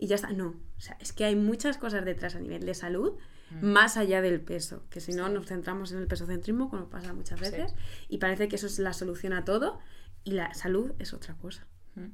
y 0.02 0.08
ya 0.08 0.16
está. 0.16 0.30
No, 0.32 0.48
o 0.76 0.80
sea, 0.80 0.96
es 1.00 1.12
que 1.12 1.24
hay 1.24 1.36
muchas 1.36 1.78
cosas 1.78 2.04
detrás 2.04 2.34
a 2.34 2.40
nivel 2.40 2.66
de 2.66 2.74
salud 2.74 3.12
Mm. 3.50 3.66
más 3.66 3.96
allá 3.98 4.22
del 4.22 4.40
peso, 4.40 4.82
que 4.88 5.00
si 5.00 5.12
no 5.12 5.28
nos 5.28 5.46
centramos 5.46 5.92
en 5.92 5.98
el 5.98 6.06
pesocentrismo, 6.06 6.70
como 6.70 6.88
pasa 6.88 7.12
muchas 7.12 7.38
Sí. 7.38 7.44
veces, 7.44 7.74
y 8.08 8.16
parece 8.18 8.48
que 8.48 8.56
eso 8.56 8.66
es 8.66 8.78
la 8.78 8.94
solución 8.94 9.32
a 9.34 9.44
todo 9.44 9.78
y 10.24 10.32
la 10.32 10.54
salud 10.54 10.92
es 10.98 11.12
otra 11.12 11.34
cosa. 11.34 11.66
Mm. 11.94 12.06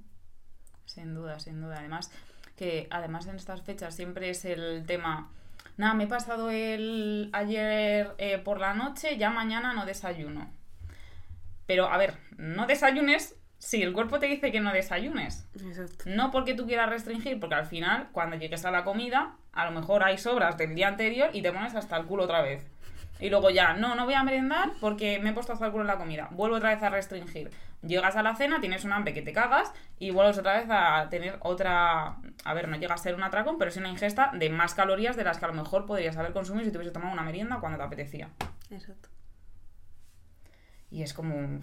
Sin 0.85 1.15
duda, 1.15 1.39
sin 1.39 1.61
duda. 1.63 1.79
Además, 1.79 2.11
que 2.57 2.89
además 2.91 3.27
en 3.29 3.37
estas 3.37 3.63
fechas 3.63 3.95
siempre 3.95 4.31
es 4.31 4.45
el 4.45 4.85
tema. 4.85 5.31
Nada, 5.77 5.95
me 5.95 6.05
he 6.05 6.09
pasado 6.09 6.51
el 6.51 7.31
ayer 7.33 8.15
eh, 8.19 8.39
por 8.39 8.59
la 8.59 8.75
noche, 8.75 9.17
ya 9.17 9.31
mañana 9.31 9.73
no 9.75 9.87
desayuno. 9.87 10.51
Pero 11.67 11.87
a 11.87 11.97
ver, 11.99 12.19
no 12.37 12.67
desayunes 12.67 13.37
si 13.59 13.83
el 13.83 13.93
cuerpo 13.93 14.19
te 14.19 14.27
dice 14.27 14.53
que 14.53 14.61
no 14.61 14.73
desayunes. 14.73 15.47
Exacto. 15.55 16.05
No 16.07 16.31
porque 16.31 16.55
tú 16.55 16.67
quieras 16.67 16.89
restringir, 16.89 17.41
porque 17.41 17.57
al 17.57 17.67
final, 17.67 18.09
cuando 18.13 18.37
llegues 18.37 18.65
a 18.65 18.71
la 18.71 18.85
comida, 18.85 19.37
a 19.53 19.65
lo 19.65 19.73
mejor 19.73 20.05
hay 20.05 20.19
sobras 20.19 20.57
del 20.57 20.75
día 20.75 20.89
anterior 20.89 21.31
y 21.33 21.43
te 21.43 21.53
pones 21.53 21.75
hasta 21.75 21.97
el 21.97 22.07
culo 22.07 22.25
otra 22.25 22.43
vez. 22.43 22.67
Y 23.21 23.31
luego 23.31 23.51
ya, 23.51 23.73
no, 23.73 23.97
no 23.97 24.05
voy 24.05 24.15
a 24.15 24.23
merendar 24.23 24.71
porque 24.81 25.19
me 25.19 25.31
he 25.31 25.33
puesto 25.33 25.53
hasta 25.53 25.67
el 25.67 25.73
culo 25.73 25.83
en 25.83 25.89
la 25.89 25.97
comida. 25.97 26.29
Vuelvo 26.31 26.57
otra 26.57 26.71
vez 26.71 26.83
a 26.83 26.89
restringir. 26.89 27.51
Llegas 27.83 28.15
a 28.17 28.23
la 28.23 28.37
cena, 28.37 28.61
tienes 28.61 28.85
un 28.85 28.93
hambre 28.93 29.13
que 29.13 29.23
te 29.23 29.33
cagas 29.33 29.73
y 29.99 30.11
vuelves 30.11 30.39
otra 30.39 30.59
vez 30.59 30.67
a 30.71 31.09
tener 31.11 31.39
otra. 31.41 32.17
A 32.45 32.55
ver, 32.55 32.69
no 32.69 32.77
llega 32.77 32.95
a 32.95 32.99
ser 32.99 33.17
un 33.17 33.23
atracón, 33.25 33.59
pero 33.59 33.71
es 33.71 33.77
una 33.77 33.89
ingesta 33.89 34.31
de 34.35 34.51
más 34.51 34.75
calorías 34.75 35.17
de 35.17 35.25
las 35.25 35.39
que 35.39 35.45
a 35.47 35.49
lo 35.49 35.55
mejor 35.55 35.87
podrías 35.87 36.17
haber 36.17 36.33
consumido 36.33 36.65
si 36.65 36.71
te 36.71 36.79
hubiese 36.79 36.93
tomado 36.93 37.13
una 37.13 37.23
merienda 37.23 37.59
cuando 37.59 37.79
te 37.79 37.85
apetecía. 37.85 38.31
Exacto. 38.71 39.09
Y 40.91 41.03
es 41.03 41.13
como, 41.13 41.61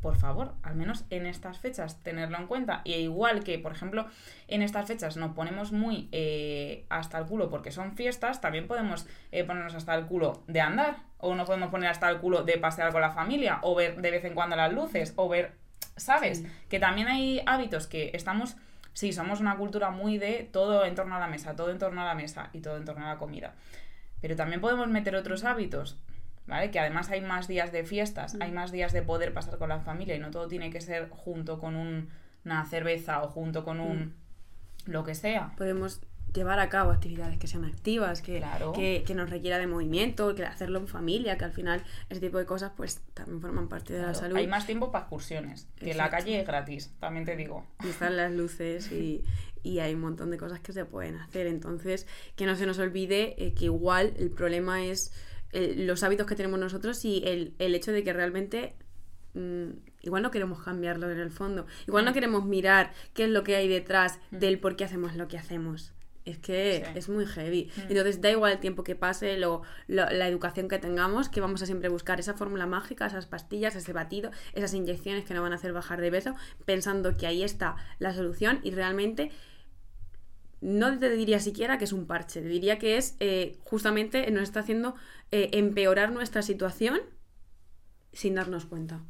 por 0.00 0.16
favor, 0.16 0.54
al 0.62 0.76
menos 0.76 1.04
en 1.10 1.26
estas 1.26 1.58
fechas 1.58 2.02
tenerlo 2.02 2.38
en 2.38 2.46
cuenta. 2.46 2.82
Y 2.84 2.94
igual 2.94 3.42
que, 3.42 3.58
por 3.58 3.72
ejemplo, 3.72 4.06
en 4.46 4.62
estas 4.62 4.86
fechas 4.86 5.16
nos 5.16 5.34
ponemos 5.34 5.72
muy 5.72 6.08
eh, 6.12 6.84
hasta 6.88 7.18
el 7.18 7.26
culo 7.26 7.50
porque 7.50 7.72
son 7.72 7.96
fiestas, 7.96 8.40
también 8.40 8.68
podemos 8.68 9.06
eh, 9.32 9.44
ponernos 9.44 9.74
hasta 9.74 9.94
el 9.94 10.06
culo 10.06 10.42
de 10.46 10.60
andar. 10.60 10.96
O 11.18 11.34
nos 11.34 11.46
podemos 11.46 11.70
poner 11.70 11.90
hasta 11.90 12.08
el 12.10 12.18
culo 12.18 12.44
de 12.44 12.58
pasear 12.58 12.92
con 12.92 13.00
la 13.00 13.10
familia, 13.10 13.58
o 13.62 13.74
ver 13.74 14.00
de 14.00 14.10
vez 14.12 14.24
en 14.24 14.34
cuando 14.34 14.54
las 14.54 14.72
luces, 14.72 15.14
o 15.16 15.28
ver, 15.28 15.52
¿sabes? 15.96 16.38
Sí. 16.38 16.46
Que 16.68 16.78
también 16.78 17.08
hay 17.08 17.42
hábitos 17.44 17.88
que 17.88 18.12
estamos... 18.14 18.56
Sí, 18.92 19.12
somos 19.12 19.40
una 19.40 19.56
cultura 19.56 19.90
muy 19.90 20.18
de 20.18 20.48
todo 20.52 20.84
en 20.84 20.94
torno 20.94 21.16
a 21.16 21.20
la 21.20 21.26
mesa, 21.26 21.56
todo 21.56 21.70
en 21.70 21.78
torno 21.78 22.02
a 22.02 22.04
la 22.04 22.14
mesa 22.14 22.50
y 22.52 22.60
todo 22.60 22.76
en 22.76 22.84
torno 22.84 23.04
a 23.04 23.08
la 23.08 23.18
comida. 23.18 23.54
Pero 24.20 24.36
también 24.36 24.60
podemos 24.60 24.88
meter 24.88 25.14
otros 25.16 25.44
hábitos, 25.44 25.98
¿vale? 26.48 26.70
Que 26.72 26.80
además 26.80 27.10
hay 27.10 27.20
más 27.20 27.46
días 27.46 27.70
de 27.70 27.84
fiestas, 27.84 28.36
hay 28.40 28.50
más 28.50 28.72
días 28.72 28.92
de 28.92 29.02
poder 29.02 29.32
pasar 29.32 29.58
con 29.58 29.68
la 29.68 29.80
familia 29.80 30.16
y 30.16 30.18
no 30.18 30.30
todo 30.30 30.48
tiene 30.48 30.70
que 30.70 30.80
ser 30.80 31.08
junto 31.10 31.58
con 31.60 31.76
un- 31.76 32.08
una 32.44 32.64
cerveza 32.66 33.22
o 33.22 33.28
junto 33.28 33.64
con 33.64 33.78
un 33.80 34.14
lo 34.86 35.04
que 35.04 35.14
sea. 35.14 35.52
Podemos 35.58 36.00
llevar 36.32 36.60
a 36.60 36.68
cabo 36.68 36.90
actividades 36.92 37.38
que 37.38 37.46
sean 37.46 37.64
activas, 37.64 38.20
que, 38.22 38.38
Claro. 38.38 38.72
que, 38.72 39.02
que 39.06 39.14
nos 39.14 39.28
requiera 39.30 39.58
de 39.58 39.66
movimiento, 39.66 40.34
que 40.34 40.44
hacerlo 40.44 40.78
en 40.78 40.86
familia, 40.88 41.36
que 41.38 41.44
al 41.44 41.52
final 41.52 41.82
ese 42.10 42.20
tipo 42.20 42.38
de 42.38 42.44
cosas 42.46 42.72
pues 42.76 43.00
también 43.14 43.40
forman 43.40 43.68
parte 43.68 43.94
de 43.94 44.02
la 44.02 44.14
salud. 44.14 44.36
Hay 44.36 44.46
más 44.46 44.64
tiempo 44.66 44.90
para 44.90 45.04
excursiones, 45.04 45.68
que 45.76 45.86
la 45.86 46.04
Exacto. 46.06 46.16
calle 46.16 46.40
es 46.40 46.46
gratis, 46.46 46.94
también 47.00 47.24
te 47.24 47.36
digo. 47.36 47.66
y 47.84 47.88
están 47.88 48.16
las 48.16 48.32
luces 48.32 48.90
y, 48.92 49.24
y 49.62 49.80
hay 49.80 49.94
un 49.94 50.00
montón 50.00 50.30
de 50.30 50.36
cosas 50.38 50.60
que 50.60 50.72
se 50.72 50.84
pueden 50.84 51.16
hacer. 51.16 51.46
Entonces, 51.46 52.06
que 52.36 52.46
no 52.46 52.56
se 52.56 52.66
nos 52.66 52.78
olvide 52.78 53.34
eh, 53.44 53.52
que 53.54 53.64
igual 53.66 54.14
el 54.18 54.30
problema 54.30 54.84
es 54.84 55.12
eh, 55.52 55.74
los 55.76 56.02
hábitos 56.02 56.26
que 56.26 56.34
tenemos 56.36 56.58
nosotros 56.58 57.04
y 57.04 57.22
el, 57.26 57.54
el 57.58 57.74
hecho 57.74 57.92
de 57.92 58.04
que 58.04 58.12
realmente 58.12 58.74
mm, 59.34 59.68
igual 60.02 60.22
no 60.22 60.30
queremos 60.30 60.62
cambiarlo 60.62 61.10
en 61.10 61.18
el 61.18 61.30
fondo. 61.30 61.66
Igual 61.86 62.04
no 62.04 62.12
queremos 62.12 62.44
mirar 62.44 62.92
qué 63.14 63.24
es 63.24 63.30
lo 63.30 63.44
que 63.44 63.56
hay 63.56 63.68
detrás 63.68 64.18
del 64.30 64.58
por 64.58 64.76
qué 64.76 64.84
hacemos 64.84 65.14
lo 65.16 65.28
que 65.28 65.38
hacemos. 65.38 65.92
Es 66.24 66.36
que 66.38 66.82
Sí. 66.84 66.98
es 66.98 67.08
muy 67.08 67.24
heavy. 67.24 67.70
Mm. 67.76 67.80
Entonces 67.88 68.20
da 68.20 68.30
igual 68.30 68.52
el 68.52 68.58
tiempo 68.58 68.84
que 68.84 68.94
pase, 68.94 69.38
lo, 69.38 69.62
lo- 69.86 70.10
la 70.10 70.28
educación 70.28 70.68
que 70.68 70.78
tengamos, 70.78 71.30
que 71.30 71.40
vamos 71.40 71.62
a 71.62 71.66
siempre 71.66 71.88
buscar 71.88 72.20
esa 72.20 72.34
fórmula 72.34 72.66
mágica, 72.66 73.06
esas 73.06 73.24
pastillas, 73.24 73.74
ese 73.76 73.94
batido, 73.94 74.30
esas 74.52 74.74
inyecciones 74.74 75.24
que 75.24 75.32
nos 75.32 75.42
van 75.42 75.52
a 75.52 75.56
hacer 75.56 75.72
bajar 75.72 76.02
de 76.02 76.10
peso, 76.10 76.34
pensando 76.66 77.16
que 77.16 77.26
ahí 77.26 77.42
está 77.42 77.76
la 77.98 78.12
solución 78.12 78.60
y 78.62 78.72
realmente 78.72 79.30
no 80.60 80.98
te 80.98 81.10
diría 81.10 81.40
siquiera 81.40 81.78
que 81.78 81.84
es 81.84 81.92
un 81.92 82.06
parche, 82.06 82.40
te 82.42 82.48
diría 82.48 82.78
que 82.78 82.96
es 82.96 83.16
eh, 83.20 83.58
justamente 83.64 84.30
nos 84.30 84.42
está 84.44 84.60
haciendo 84.60 84.94
eh, 85.30 85.50
empeorar 85.52 86.10
nuestra 86.12 86.42
situación 86.42 87.00
sin 88.12 88.34
darnos 88.34 88.66
cuenta. 88.66 89.00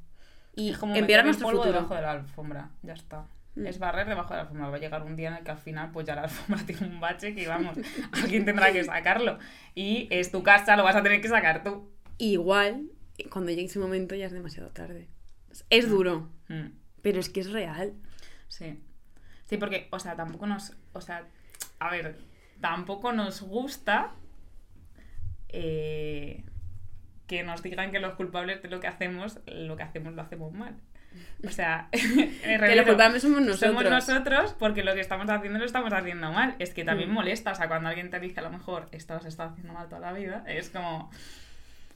Y 0.55 0.71
es 0.71 0.79
como 0.79 0.95
empeorar 0.97 1.25
nuestro 1.25 1.47
polvo 1.47 1.63
futuro. 1.63 1.77
debajo 1.79 1.95
de 1.95 2.03
la 2.03 2.11
alfombra, 2.13 2.71
ya 2.83 2.93
está. 2.95 3.27
Mm. 3.55 3.67
Es 3.67 3.79
barrer 3.79 4.09
debajo 4.09 4.31
de 4.31 4.37
la 4.37 4.41
alfombra. 4.43 4.69
Va 4.69 4.77
a 4.77 4.81
llegar 4.81 5.03
un 5.05 5.17
día 5.17 5.29
en 5.29 5.35
el 5.37 5.45
que 5.45 5.51
al 5.53 5.59
final, 5.59 5.91
pues 5.93 6.07
ya 6.07 6.15
la 6.17 6.23
alfombra 6.23 6.63
tiene 6.67 6.87
un 6.87 7.01
bache 7.01 7.35
que 7.35 7.47
vamos, 7.47 7.77
alguien 8.13 8.45
tendrá 8.45 8.73
que 8.73 8.83
sacarlo. 8.85 9.39
Y 9.75 10.09
es 10.11 10.31
tu 10.33 10.43
casa, 10.43 10.77
lo 10.77 10.83
vas 10.85 10.97
a 10.97 11.03
tener 11.03 11.21
que 11.21 11.29
sacar 11.29 11.63
tú. 11.63 11.89
Igual, 12.19 12.91
cuando 13.31 13.51
llegue 13.53 13.65
ese 13.67 13.79
momento 13.79 14.15
ya 14.17 14.27
es 14.27 14.33
demasiado 14.33 14.71
tarde. 14.71 15.09
Es 15.71 15.89
duro, 15.89 16.29
Mm. 16.49 16.73
pero 17.03 17.21
es 17.21 17.29
que 17.31 17.41
es 17.41 17.51
real. 17.53 17.95
Sí. 18.49 18.83
Sí, 19.45 19.57
porque, 19.57 19.89
o 19.93 19.99
sea, 19.99 20.17
tampoco 20.17 20.47
nos. 20.47 20.75
O 20.93 21.01
sea, 21.01 21.27
a 21.81 21.91
ver, 21.91 22.19
tampoco 22.61 23.13
nos 23.13 23.41
gusta 23.43 24.13
eh, 25.49 26.45
que 27.27 27.43
nos 27.43 27.63
digan 27.63 27.91
que 27.93 28.01
los 28.01 28.15
culpables 28.15 28.63
de 28.63 28.69
lo 28.69 28.81
que 28.81 28.87
hacemos, 28.87 29.41
lo 29.47 29.77
que 29.77 29.83
hacemos 29.83 30.15
lo 30.15 30.23
hacemos 30.23 30.53
mal. 30.53 30.77
O 31.45 31.51
sea, 31.51 31.89
Que 31.93 32.77
los 32.77 32.87
culpables 32.87 33.23
somos 33.23 33.41
nosotros. 33.41 33.71
somos 33.71 33.85
nosotros 33.91 34.55
porque 34.59 34.85
lo 34.85 34.95
que 34.95 35.01
estamos 35.01 35.29
haciendo 35.31 35.59
lo 35.59 35.65
estamos 35.65 35.93
haciendo 35.93 36.31
mal. 36.33 36.55
Es 36.59 36.75
que 36.75 36.85
también 36.85 37.11
Mm. 37.11 37.15
molesta, 37.15 37.53
o 37.53 37.55
sea, 37.55 37.67
cuando 37.69 37.89
alguien 37.89 38.11
te 38.11 38.21
dice 38.21 38.41
a 38.41 38.43
lo 38.43 38.51
mejor 38.51 38.89
esto 38.93 39.15
has 39.15 39.25
estado 39.25 39.51
haciendo 39.51 39.73
mal 39.73 39.89
toda 39.89 40.01
la 40.01 40.13
vida, 40.13 40.45
es 40.47 40.71
como. 40.71 41.11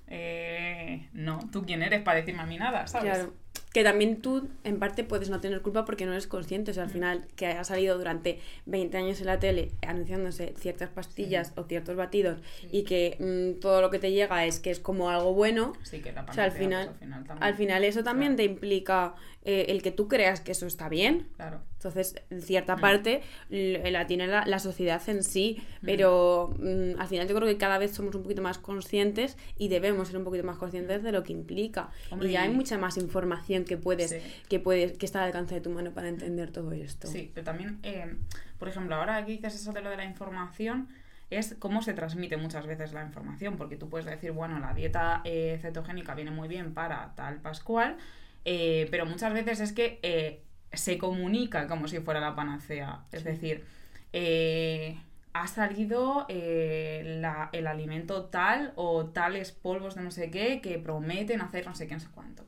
eh, 0.08 1.08
no, 1.12 1.38
¿tú 1.50 1.64
quién 1.64 1.82
eres 1.82 2.02
para 2.02 2.18
decirme 2.18 2.42
a 2.42 2.46
mí 2.46 2.58
nada? 2.58 2.86
¿sabes? 2.86 3.14
Claro. 3.18 3.34
Que 3.72 3.84
también 3.84 4.20
tú, 4.20 4.48
en 4.64 4.78
parte, 4.78 5.02
puedes 5.02 5.30
no 5.30 5.40
tener 5.40 5.62
culpa 5.62 5.84
porque 5.86 6.04
no 6.04 6.12
eres 6.12 6.26
consciente. 6.26 6.72
O 6.72 6.74
sea, 6.74 6.82
al 6.84 6.90
final, 6.90 7.26
que 7.36 7.46
haya 7.46 7.64
salido 7.64 7.96
durante 7.96 8.38
20 8.66 8.96
años 8.98 9.20
en 9.20 9.26
la 9.26 9.38
tele 9.38 9.70
anunciándose 9.86 10.54
ciertas 10.58 10.90
pastillas 10.90 11.52
o 11.56 11.64
ciertos 11.64 11.96
batidos 11.96 12.40
y 12.70 12.82
que 12.84 13.16
mm, 13.18 13.60
todo 13.60 13.80
lo 13.80 13.90
que 13.90 13.98
te 13.98 14.12
llega 14.12 14.44
es 14.44 14.60
que 14.60 14.70
es 14.70 14.78
como 14.78 15.08
algo 15.08 15.32
bueno. 15.32 15.72
Sí, 15.84 16.00
que 16.00 16.12
la 16.12 16.22
O 16.22 16.32
sea, 16.34 16.44
al 16.44 16.50
panacea, 16.50 16.58
final, 16.60 16.86
pues, 16.88 16.92
al 16.94 16.98
final 17.08 17.24
también. 17.24 17.42
al 17.44 17.54
final 17.54 17.84
eso 17.84 18.02
también 18.04 18.32
Claro. 18.34 18.36
te 18.48 18.52
implica 18.52 19.14
eh, 19.44 19.66
el 19.68 19.82
que 19.82 19.90
tú 19.90 20.06
creas 20.06 20.40
que 20.40 20.52
eso 20.52 20.66
está 20.66 20.88
bien. 20.88 21.28
Claro. 21.36 21.62
Entonces, 21.84 22.14
en 22.30 22.40
cierta 22.42 22.76
parte 22.76 23.22
l- 23.50 23.90
la 23.90 24.06
tiene 24.06 24.28
la, 24.28 24.46
la 24.46 24.60
sociedad 24.60 25.02
en 25.08 25.24
sí, 25.24 25.60
pero 25.84 26.54
mm, 26.60 27.00
al 27.00 27.08
final 27.08 27.26
yo 27.26 27.34
creo 27.34 27.48
que 27.48 27.56
cada 27.58 27.76
vez 27.78 27.90
somos 27.92 28.14
un 28.14 28.22
poquito 28.22 28.40
más 28.40 28.58
conscientes 28.58 29.36
y 29.58 29.66
debemos 29.66 30.06
ser 30.08 30.18
un 30.18 30.24
poquito 30.24 30.44
más 30.44 30.58
conscientes 30.58 31.02
de 31.02 31.10
lo 31.10 31.24
que 31.24 31.32
implica. 31.32 31.90
Hombre, 32.10 32.28
y 32.28 32.32
ya 32.32 32.42
hay 32.42 32.50
mucha 32.50 32.78
más 32.78 32.96
información 32.98 33.64
que 33.64 33.76
puedes, 33.76 34.10
Sí. 34.10 34.18
que 34.48 34.60
puedes, 34.60 34.96
que 34.96 35.06
está 35.06 35.20
al 35.20 35.26
alcance 35.26 35.56
de 35.56 35.60
tu 35.60 35.70
mano 35.70 35.90
para 35.92 36.08
entender 36.08 36.52
todo 36.52 36.70
esto. 36.70 37.08
Sí, 37.08 37.32
pero 37.34 37.44
también, 37.44 37.80
eh, 37.82 38.14
por 38.60 38.68
ejemplo, 38.68 38.94
ahora 38.94 39.24
que 39.26 39.32
dices 39.32 39.56
eso 39.56 39.72
de 39.72 39.80
lo 39.82 39.90
de 39.90 39.96
la 39.96 40.04
información, 40.04 40.88
es 41.30 41.56
cómo 41.58 41.82
se 41.82 41.94
transmite 41.94 42.36
muchas 42.36 42.66
veces 42.66 42.92
la 42.92 43.02
información, 43.02 43.56
porque 43.56 43.76
tú 43.76 43.88
puedes 43.88 44.06
decir, 44.06 44.30
bueno, 44.30 44.60
la 44.60 44.72
dieta 44.74 45.22
eh, 45.24 45.58
cetogénica 45.60 46.14
viene 46.14 46.30
muy 46.30 46.46
bien 46.46 46.74
para 46.74 47.14
tal 47.16 47.40
pascual, 47.40 47.96
eh, 48.44 48.86
pero 48.90 49.06
muchas 49.06 49.32
veces 49.32 49.60
es 49.60 49.72
que 49.72 49.98
eh, 50.02 50.42
se 50.72 50.98
comunica 50.98 51.66
como 51.68 51.88
si 51.88 52.00
fuera 52.00 52.20
la 52.20 52.34
panacea. 52.34 53.04
Es 53.12 53.24
decir, 53.24 53.64
eh, 54.12 54.98
ha 55.32 55.46
salido 55.46 56.26
eh, 56.28 57.18
la- 57.20 57.48
el 57.52 57.66
alimento 57.66 58.24
tal 58.26 58.72
o 58.76 59.06
tales 59.06 59.52
polvos 59.52 59.94
de 59.94 60.02
no 60.02 60.10
sé 60.10 60.30
qué 60.30 60.60
que 60.60 60.78
prometen 60.78 61.40
hacer 61.40 61.66
no 61.66 61.74
sé 61.74 61.86
qué, 61.86 61.94
no 61.94 62.00
sé 62.00 62.08
cuánto. 62.14 62.44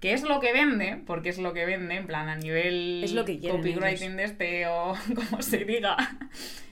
¿Qué 0.00 0.12
es 0.12 0.22
lo 0.22 0.38
que 0.38 0.52
vende? 0.52 1.02
Porque 1.06 1.28
es 1.28 1.38
lo 1.38 1.52
que 1.52 1.66
vende, 1.66 1.96
en 1.96 2.06
plan, 2.06 2.28
a 2.28 2.36
nivel 2.36 3.02
Es 3.02 3.12
lo 3.14 3.24
que 3.24 3.40
quieren 3.40 3.60
copywriting 3.60 4.12
ellos. 4.12 4.16
de 4.16 4.24
este 4.24 4.66
o 4.68 4.94
como 5.14 5.42
se 5.42 5.64
diga, 5.64 5.96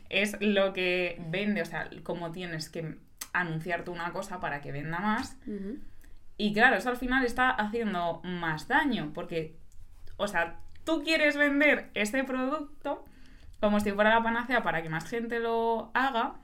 es 0.09 0.37
lo 0.41 0.73
que 0.73 1.21
vende, 1.29 1.61
o 1.63 1.65
sea, 1.65 1.91
cómo 2.05 2.31
tienes 2.31 2.69
que 2.71 2.95
anunciarte 3.33 3.91
una 3.91 4.13
cosa 4.13 4.39
para 4.39 4.61
que 4.61 4.71
venda 4.71 5.01
más. 5.01 5.37
Y 6.39 6.53
claro, 6.53 6.77
eso 6.77 6.89
al 6.89 6.97
final 6.97 7.25
está 7.25 7.51
haciendo 7.51 8.21
más 8.23 8.69
daño, 8.69 9.11
porque, 9.13 9.57
o 10.17 10.29
sea, 10.29 10.61
tú 10.85 11.03
quieres 11.03 11.37
vender 11.37 11.91
ese 11.95 12.25
producto 12.25 13.05
como 13.61 13.81
si 13.81 13.93
fuera 13.93 14.11
la 14.11 14.23
panacea 14.23 14.63
para 14.63 14.83
que 14.83 14.89
más 14.89 15.09
gente 15.09 15.41
lo 15.41 15.91
haga, 15.95 16.37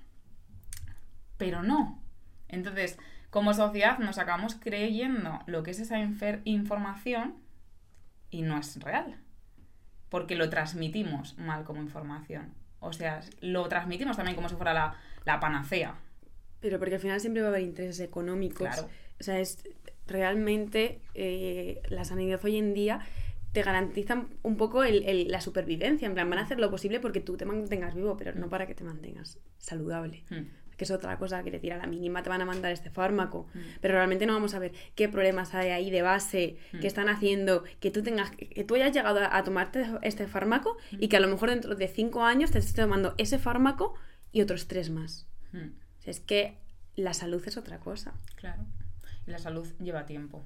pero 1.37 1.63
no. 1.63 2.03
Entonces, 2.49 2.99
como 3.31 3.55
sociedad 3.55 3.99
nos 3.99 4.19
acabamos 4.19 4.57
creyendo 4.57 5.41
lo 5.47 5.63
que 5.63 5.71
es 5.71 5.81
esa 5.81 5.99
información 6.45 7.37
y 8.31 8.43
no 8.43 8.59
es 8.59 8.81
real, 8.81 9.17
porque 10.09 10.37
lo 10.37 10.51
transmitimos 10.51 11.39
mal 11.39 11.65
como 11.65 11.81
información. 11.81 12.55
O 12.81 12.93
sea, 12.93 13.21
lo 13.41 13.69
transmitimos 13.69 14.17
también 14.17 14.35
como 14.35 14.49
si 14.49 14.57
fuera 14.57 14.75
la, 14.75 14.97
la 15.25 15.39
panacea. 15.39 15.95
Pero 16.61 16.79
porque 16.79 16.97
al 16.97 17.01
final 17.01 17.21
siempre 17.21 17.43
va 17.43 17.49
a 17.49 17.51
haber 17.51 17.63
intereses 17.63 18.01
económicos. 18.01 18.69
Claro. 18.69 18.89
O 19.21 19.23
sea, 19.23 19.39
es 19.39 19.63
realmente 20.07 21.01
eh, 21.15 21.83
la 21.89 22.05
sanidad 22.05 22.45
hoy 22.45 22.57
en 22.57 22.75
día 22.75 23.01
te 23.53 23.63
garantizan 23.63 24.29
un 24.43 24.57
poco 24.57 24.83
el- 24.85 25.03
el- 25.05 25.29
la 25.29 25.41
supervivencia. 25.41 26.07
En 26.07 26.15
plan, 26.15 26.29
van 26.31 26.39
a 26.39 26.43
hacer 26.43 26.59
lo 26.59 26.71
posible 26.71 27.01
porque 27.01 27.21
tú 27.21 27.37
te 27.37 27.45
mantengas 27.45 27.95
vivo, 27.95 28.17
pero 28.17 28.35
no 28.35 28.49
para 28.49 28.67
que 28.67 28.75
te 28.75 28.85
mantengas 28.85 29.39
saludable. 29.59 30.25
Hmm. 30.31 30.45
Que 30.77 30.85
es 30.85 30.91
otra 30.91 31.19
cosa 31.19 31.43
que 31.45 31.51
decir, 31.51 31.73
a 31.73 31.77
la 31.77 31.87
mínima 31.87 32.23
te 32.23 32.31
van 32.31 32.41
a 32.41 32.47
mandar 32.47 32.73
este 32.73 32.91
fármaco. 32.91 33.47
Mm. 33.55 33.59
Pero 33.83 33.95
realmente 33.95 34.25
no 34.27 34.33
vamos 34.33 34.55
a 34.55 34.59
ver 34.59 34.73
qué 34.97 35.07
problemas 35.09 35.55
hay 35.55 35.69
ahí 35.69 35.91
de 35.91 36.01
base 36.03 36.57
Mm. 36.73 36.81
que 36.81 36.87
están 36.87 37.09
haciendo 37.11 37.63
que 37.79 37.91
tú 37.91 38.03
tengas 38.03 38.31
que 38.33 38.65
tú 38.65 38.75
hayas 38.75 38.93
llegado 38.93 39.21
a, 39.21 39.37
a 39.37 39.45
tomarte 39.45 39.85
este 40.01 40.27
fármaco 40.27 40.79
y 40.93 41.09
que 41.09 41.19
a 41.19 41.21
lo 41.21 41.29
mejor 41.29 41.51
dentro 41.51 41.75
de 41.77 41.87
cinco 41.89 42.25
años 42.25 42.51
te 42.51 42.59
estés 42.59 42.75
tomando 42.75 43.15
ese 43.19 43.39
fármaco 43.39 43.95
y 44.33 44.41
otros 44.41 44.67
tres 44.67 44.89
más. 44.91 45.29
O 45.53 45.59
sea, 46.03 46.11
es 46.11 46.21
que 46.21 46.57
la 46.97 47.13
salud 47.13 47.43
es 47.47 47.57
otra 47.59 47.79
cosa, 47.79 48.15
Claro. 48.37 48.65
Y 49.27 49.31
la 49.31 49.39
salud 49.39 49.69
lleva 49.79 50.05
tiempo. 50.07 50.43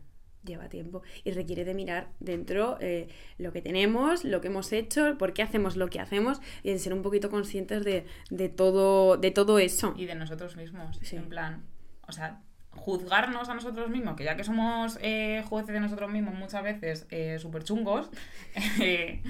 Lleva 0.47 0.69
tiempo 0.69 1.03
y 1.25 1.33
requiere 1.33 1.65
de 1.65 1.75
mirar 1.75 2.09
dentro 2.21 2.79
eh, 2.81 3.09
lo 3.39 3.53
que 3.53 3.61
tenemos, 3.61 4.25
lo 4.25 4.41
que 4.41 4.49
hemos 4.49 4.73
hecho, 4.73 5.19
por 5.19 5.33
qué 5.35 5.43
hacemos 5.43 5.77
lo 5.77 5.89
que 5.89 6.01
hacemos 6.01 6.41
y 6.63 6.73
de 6.73 6.79
ser 6.79 6.95
un 6.95 7.03
poquito 7.03 7.31
conscientes 7.31 7.85
de, 7.85 8.07
de 8.31 8.49
todo, 8.49 9.17
de 9.17 9.31
todo 9.31 9.59
eso. 9.59 9.95
Y 9.97 10.07
de 10.07 10.15
nosotros 10.15 10.57
mismos. 10.57 10.99
Sí. 11.03 11.17
En 11.17 11.29
plan, 11.29 11.65
o 12.07 12.13
sea, 12.13 12.41
juzgarnos 12.77 13.49
a 13.49 13.55
nosotros 13.55 13.91
mismos, 13.91 14.17
que 14.17 14.25
ya 14.25 14.37
que 14.37 14.45
somos 14.45 14.99
eh, 15.03 15.43
jueces 15.49 15.73
de 15.73 15.81
nosotros 15.81 16.11
mismos 16.11 16.35
muchas 16.35 16.63
veces 16.63 17.07
eh, 17.11 17.39
súper 17.39 17.65
chungos, 17.65 18.11
eh, 18.81 19.23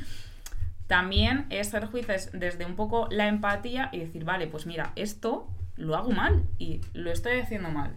también 0.87 1.47
es 1.51 1.69
ser 1.69 1.87
jueces 1.87 2.31
desde 2.33 2.65
un 2.65 2.77
poco 2.77 3.09
la 3.11 3.29
empatía 3.29 3.89
y 3.93 4.01
decir, 4.01 4.25
vale, 4.25 4.47
pues 4.47 4.67
mira, 4.67 4.93
esto 4.97 5.49
lo 5.77 5.97
hago 5.97 6.11
mal 6.11 6.45
y 6.59 6.81
lo 6.93 7.11
estoy 7.11 7.41
haciendo 7.41 7.71
mal. 7.71 7.97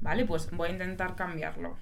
Vale, 0.00 0.24
pues 0.26 0.50
voy 0.50 0.68
a 0.68 0.72
intentar 0.72 1.16
cambiarlo. 1.16 1.76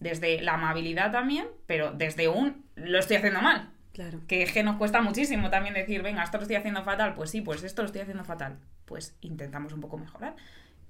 Desde 0.00 0.40
la 0.42 0.54
amabilidad 0.54 1.12
también, 1.12 1.46
pero 1.66 1.92
desde 1.92 2.28
un 2.28 2.64
lo 2.74 2.98
estoy 2.98 3.16
haciendo 3.16 3.40
mal. 3.40 3.70
Claro. 3.92 4.20
Que 4.28 4.42
es 4.42 4.52
que 4.52 4.62
nos 4.62 4.76
cuesta 4.76 5.00
muchísimo 5.00 5.48
también 5.48 5.74
decir, 5.74 6.02
venga, 6.02 6.22
esto 6.22 6.36
lo 6.36 6.42
estoy 6.42 6.56
haciendo 6.56 6.84
fatal. 6.84 7.14
Pues 7.14 7.30
sí, 7.30 7.40
pues 7.40 7.62
esto 7.62 7.82
lo 7.82 7.86
estoy 7.86 8.02
haciendo 8.02 8.24
fatal. 8.24 8.58
Pues 8.84 9.16
intentamos 9.22 9.72
un 9.72 9.80
poco 9.80 9.96
mejorar. 9.96 10.36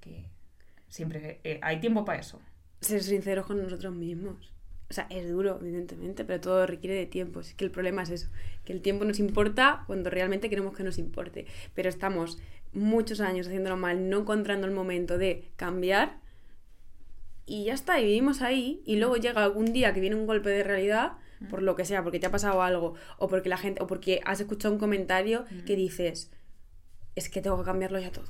Que 0.01 0.25
siempre 0.89 1.41
eh, 1.45 1.61
hay 1.63 1.79
tiempo 1.79 2.05
para 2.05 2.19
eso. 2.19 2.41
Ser 2.81 3.03
sinceros 3.03 3.47
con 3.47 3.63
nosotros 3.63 3.95
mismos. 3.95 4.53
O 4.89 4.93
sea, 4.93 5.07
es 5.11 5.29
duro, 5.29 5.59
evidentemente, 5.61 6.25
pero 6.25 6.41
todo 6.41 6.67
requiere 6.67 6.95
de 6.95 7.07
tiempo. 7.07 7.41
Es 7.41 7.55
que 7.55 7.65
el 7.65 7.71
problema 7.71 8.03
es 8.03 8.11
eso, 8.11 8.29
que 8.65 8.73
el 8.73 8.83
tiempo 8.83 9.05
nos 9.05 9.19
importa 9.19 9.83
cuando 9.87 10.11
realmente 10.11 10.49
queremos 10.49 10.77
que 10.77 10.85
nos 10.85 10.99
importe. 10.99 11.47
Pero 11.75 11.89
estamos 11.89 12.39
muchos 12.73 13.21
años 13.21 13.47
haciéndolo 13.47 13.77
mal, 13.77 14.09
no 14.09 14.21
encontrando 14.21 14.67
el 14.67 14.73
momento 14.73 15.19
de 15.19 15.51
cambiar 15.57 16.19
y 17.47 17.65
ya 17.65 17.75
está, 17.75 18.01
y 18.01 18.05
vivimos 18.05 18.43
ahí 18.43 18.83
y 18.85 18.97
luego 18.97 19.17
llega 19.17 19.43
algún 19.45 19.73
día 19.73 19.95
que 19.95 20.01
viene 20.01 20.17
un 20.17 20.27
golpe 20.27 20.51
de 20.51 20.65
realidad 20.65 21.13
por 21.51 21.63
lo 21.63 21.77
que 21.77 21.85
sea, 21.85 22.03
porque 22.03 22.19
te 22.19 22.27
ha 22.27 22.31
pasado 22.31 22.63
algo 22.63 22.95
o 23.19 23.29
porque 23.29 23.49
la 23.51 23.59
gente 23.59 23.83
o 23.83 23.87
porque 23.87 24.21
has 24.25 24.41
escuchado 24.41 24.73
un 24.75 24.81
comentario 24.81 25.45
que 25.67 25.77
dices, 25.77 26.31
es 27.15 27.29
que 27.29 27.43
tengo 27.43 27.59
que 27.59 27.65
cambiarlo 27.65 27.99
ya 28.01 28.11
todo 28.11 28.29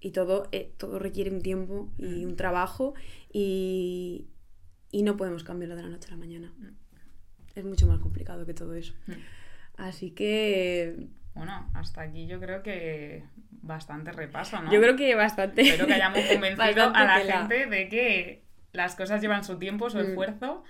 y 0.00 0.10
todo, 0.12 0.48
eh, 0.52 0.72
todo 0.76 0.98
requiere 0.98 1.30
un 1.30 1.40
tiempo 1.42 1.90
y 1.98 2.24
un 2.24 2.36
trabajo 2.36 2.94
y, 3.32 4.28
y 4.92 5.02
no 5.02 5.16
podemos 5.16 5.44
cambiarlo 5.44 5.76
de 5.76 5.82
la 5.82 5.88
noche 5.88 6.08
a 6.08 6.10
la 6.12 6.18
mañana. 6.18 6.52
Es 7.54 7.64
mucho 7.64 7.86
más 7.86 7.98
complicado 8.00 8.46
que 8.46 8.54
todo 8.54 8.74
eso. 8.74 8.94
Así 9.76 10.10
que 10.12 11.08
Bueno, 11.34 11.70
hasta 11.74 12.02
aquí 12.02 12.26
yo 12.26 12.38
creo 12.38 12.62
que 12.62 13.24
bastante 13.62 14.12
repaso, 14.12 14.60
¿no? 14.62 14.70
yo 14.72 14.80
creo 14.80 14.96
que 14.96 15.14
bastante. 15.14 15.62
Espero 15.62 15.86
que 15.86 15.94
hayamos 15.94 16.20
convencido 16.26 16.92
a 16.94 17.04
la 17.04 17.18
tela. 17.20 17.38
gente 17.46 17.66
de 17.66 17.88
que 17.88 18.42
las 18.72 18.94
cosas 18.96 19.20
llevan 19.20 19.44
su 19.44 19.58
tiempo, 19.58 19.90
su 19.90 19.98
Mm. 19.98 20.02
esfuerzo 20.02 20.64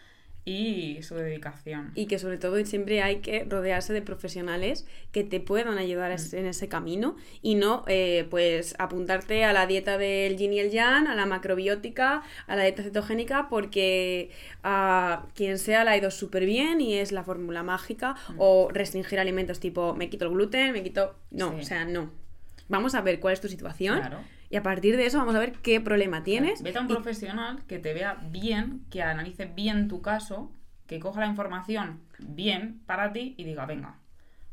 y 0.45 1.03
su 1.03 1.15
dedicación. 1.17 1.91
Y 1.95 2.07
que 2.07 2.19
sobre 2.19 2.39
todo 2.39 2.65
siempre 2.65 3.03
hay 3.03 3.17
que 3.17 3.45
rodearse 3.47 3.93
de 3.93 4.01
profesionales 4.01 4.87
que 5.13 5.23
te 5.23 5.41
puedan 5.41 5.77
ayudar 5.77 6.11
es- 6.11 6.33
en 6.33 6.47
ese 6.47 6.69
camino 6.69 7.17
y 7.43 7.55
no 7.57 7.85
eh, 7.87 8.27
pues 8.31 8.75
apuntarte 8.79 9.45
a 9.45 9.53
la 9.53 9.67
dieta 9.67 9.99
del 9.99 10.39
yin 10.39 10.55
y 10.55 10.61
el 10.61 10.71
yang, 10.71 11.07
a 11.07 11.15
la 11.15 11.27
macrobiótica, 11.27 12.23
a 12.47 12.57
la 12.57 12.63
dieta 12.63 12.83
cetogénica 12.83 13.49
porque 13.51 14.31
a 14.63 15.27
quien 15.35 15.59
sea 15.59 15.85
la 15.85 15.91
ha 15.91 15.97
ido 15.99 16.11
súper 16.11 16.47
bien 16.47 16.81
y 16.81 16.95
es 16.95 17.13
la 17.13 17.25
fórmula 17.25 17.63
mágica 17.63 18.15
o 18.39 18.71
restringir 18.73 19.21
alimentos 19.21 19.61
tipo 19.61 19.95
me 19.95 20.09
quito 20.09 20.25
el 20.25 20.31
gluten, 20.31 20.73
me 20.73 20.83
quito... 20.83 21.15
No, 21.31 21.51
Sí. 21.51 21.57
o 21.61 21.65
sea, 21.65 21.85
no. 21.85 22.11
Vamos 22.69 22.95
a 22.95 23.01
ver 23.01 23.19
cuál 23.21 23.35
es 23.35 23.41
tu 23.41 23.49
situación 23.49 23.99
Claro. 23.99 24.19
y 24.51 24.57
a 24.57 24.63
partir 24.63 24.97
de 24.97 25.07
eso 25.07 25.19
vamos 25.19 25.35
a 25.35 25.39
ver 25.39 25.53
qué 25.53 25.81
problema 25.81 26.23
tienes. 26.23 26.63
Vete 26.63 26.79
a 26.79 26.83
un 26.83 26.91
y- 26.91 26.93
profesional 26.95 27.63
que 27.67 27.79
te 27.79 27.95
vea 27.95 28.19
bien, 28.31 28.85
que 28.91 29.03
analice 29.03 29.47
bien 29.47 29.89
tu 29.89 30.03
caso, 30.03 30.53
que 30.87 31.01
coja 31.01 31.21
la 31.21 31.27
información 31.27 32.01
bien 32.19 32.81
para 32.87 33.13
ti 33.13 33.35
y 33.37 33.45
diga, 33.45 33.67
venga, 33.67 33.97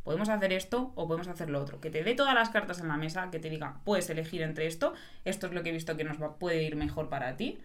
podemos 0.03 0.29
hacer 0.29 0.53
esto 0.53 0.91
o 0.95 1.07
podemos 1.07 1.27
hacer 1.27 1.49
lo 1.49 1.59
otro. 1.61 1.79
Que 1.81 1.89
te 1.89 2.03
dé 2.03 2.13
todas 2.15 2.33
las 2.35 2.49
cartas 2.49 2.79
en 2.79 2.87
la 2.87 2.97
mesa, 2.97 3.29
que 3.31 3.39
te 3.39 3.49
diga, 3.49 3.79
puedes 3.83 4.09
elegir 4.09 4.41
entre 4.41 4.67
esto, 4.67 4.93
esto 5.25 5.47
es 5.47 5.53
lo 5.53 5.63
que 5.63 5.69
he 5.69 5.73
visto 5.73 5.97
que 5.97 6.03
nos 6.03 6.21
va, 6.21 6.35
puede 6.37 6.63
ir 6.63 6.75
mejor 6.75 7.09
para 7.09 7.35
ti. 7.37 7.57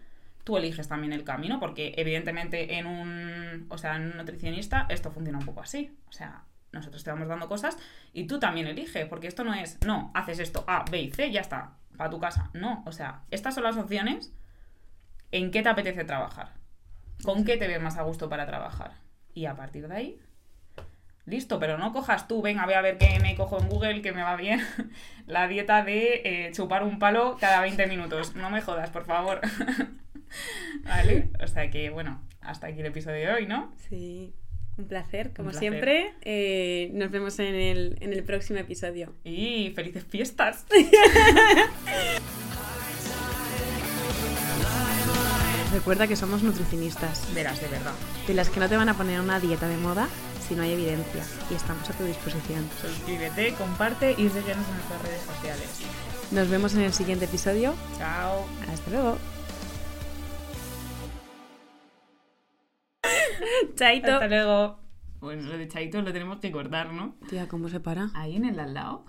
Tú 0.43 0.57
eliges 0.57 0.87
también 0.87 1.13
el 1.13 1.23
camino, 1.23 1.59
porque 1.59 1.93
evidentemente 1.97 2.77
en 2.79 2.87
un, 2.87 3.67
o 3.69 3.77
sea, 3.77 3.95
en 3.97 4.03
un 4.11 4.17
nutricionista 4.17 4.87
esto 4.89 5.11
funciona 5.11 5.37
un 5.37 5.45
poco 5.45 5.61
así. 5.61 5.91
O 6.09 6.11
sea, 6.11 6.43
nosotros 6.71 7.03
te 7.03 7.11
vamos 7.11 7.27
dando 7.27 7.47
cosas 7.47 7.77
y 8.13 8.27
tú 8.27 8.39
también 8.39 8.67
eliges, 8.67 9.05
porque 9.07 9.27
esto 9.27 9.43
no 9.43 9.53
es, 9.53 9.77
no, 9.85 10.11
haces 10.13 10.39
esto 10.39 10.63
A, 10.67 10.85
B 10.89 11.01
y 11.01 11.11
C, 11.11 11.31
ya 11.31 11.41
está, 11.41 11.77
para 11.97 12.09
tu 12.09 12.19
casa. 12.19 12.49
No, 12.53 12.83
o 12.85 12.91
sea, 12.91 13.23
estas 13.31 13.55
son 13.55 13.63
las 13.63 13.77
opciones 13.77 14.33
en 15.31 15.51
qué 15.51 15.61
te 15.61 15.69
apetece 15.69 16.03
trabajar, 16.03 16.53
con 17.23 17.45
qué 17.45 17.57
te 17.57 17.67
ves 17.67 17.81
más 17.81 17.97
a 17.97 18.03
gusto 18.03 18.29
para 18.29 18.45
trabajar. 18.45 18.93
Y 19.33 19.45
a 19.45 19.55
partir 19.55 19.87
de 19.87 19.95
ahí, 19.95 20.19
listo, 21.25 21.59
pero 21.59 21.77
no 21.77 21.93
cojas 21.93 22.27
tú, 22.27 22.41
venga, 22.41 22.65
voy 22.65 22.73
a 22.73 22.81
ver 22.81 22.97
qué 22.97 23.19
me 23.21 23.35
cojo 23.35 23.59
en 23.59 23.69
Google, 23.69 24.01
que 24.01 24.11
me 24.11 24.23
va 24.23 24.35
bien, 24.35 24.61
la 25.27 25.47
dieta 25.47 25.83
de 25.83 26.21
eh, 26.23 26.51
chupar 26.51 26.83
un 26.83 26.99
palo 26.99 27.37
cada 27.39 27.61
20 27.61 27.87
minutos. 27.87 28.35
No 28.35 28.49
me 28.49 28.61
jodas, 28.61 28.89
por 28.89 29.05
favor. 29.05 29.41
¿Vale? 30.83 31.29
O 31.43 31.47
sea 31.47 31.69
que, 31.69 31.89
bueno, 31.89 32.21
hasta 32.41 32.67
aquí 32.67 32.79
el 32.79 32.85
episodio 32.87 33.27
de 33.27 33.31
hoy, 33.31 33.45
¿no? 33.45 33.73
Sí, 33.89 34.33
un 34.77 34.85
placer, 34.85 35.31
como 35.35 35.49
placer. 35.51 35.69
siempre. 35.69 36.13
Eh, 36.21 36.89
nos 36.93 37.11
vemos 37.11 37.37
en 37.39 37.53
el, 37.55 37.97
en 38.01 38.13
el 38.13 38.23
próximo 38.23 38.59
episodio. 38.59 39.13
Y 39.23 39.71
felices 39.75 40.05
fiestas. 40.09 40.65
Recuerda 45.73 46.05
que 46.07 46.15
somos 46.17 46.43
nutricionistas, 46.43 47.33
Verás, 47.33 47.61
de 47.61 47.67
verdad. 47.69 47.93
de 48.27 48.33
las 48.33 48.49
que 48.49 48.59
no 48.59 48.67
te 48.67 48.75
van 48.75 48.89
a 48.89 48.93
poner 48.97 49.21
una 49.21 49.39
dieta 49.39 49.69
de 49.69 49.77
moda, 49.77 50.09
si 50.45 50.53
no 50.53 50.63
hay 50.63 50.73
evidencia. 50.73 51.23
Y 51.49 51.53
estamos 51.53 51.89
a 51.89 51.93
tu 51.93 52.03
disposición. 52.03 52.67
Suscríbete, 52.81 53.53
comparte 53.53 54.11
y 54.11 54.27
síguenos 54.27 54.67
en 54.67 54.75
nuestras 54.75 55.01
redes 55.01 55.21
sociales. 55.21 55.69
Nos 56.31 56.49
vemos 56.49 56.73
en 56.75 56.81
el 56.81 56.91
siguiente 56.93 57.23
episodio. 57.25 57.73
Chao. 57.97 58.45
Hasta 58.71 58.91
luego. 58.91 59.17
Chaito. 63.75 64.13
Hasta 64.13 64.27
luego. 64.27 64.79
Bueno, 65.19 65.43
lo 65.43 65.57
de 65.57 65.67
Chaito 65.67 66.01
lo 66.01 66.11
tenemos 66.11 66.39
que 66.39 66.51
cortar, 66.51 66.93
¿no? 66.93 67.15
Tía, 67.29 67.47
¿cómo 67.47 67.69
se 67.69 67.79
para? 67.79 68.09
Ahí 68.15 68.35
en 68.35 68.45
el 68.45 68.59
al 68.59 68.73
lado. 68.73 69.05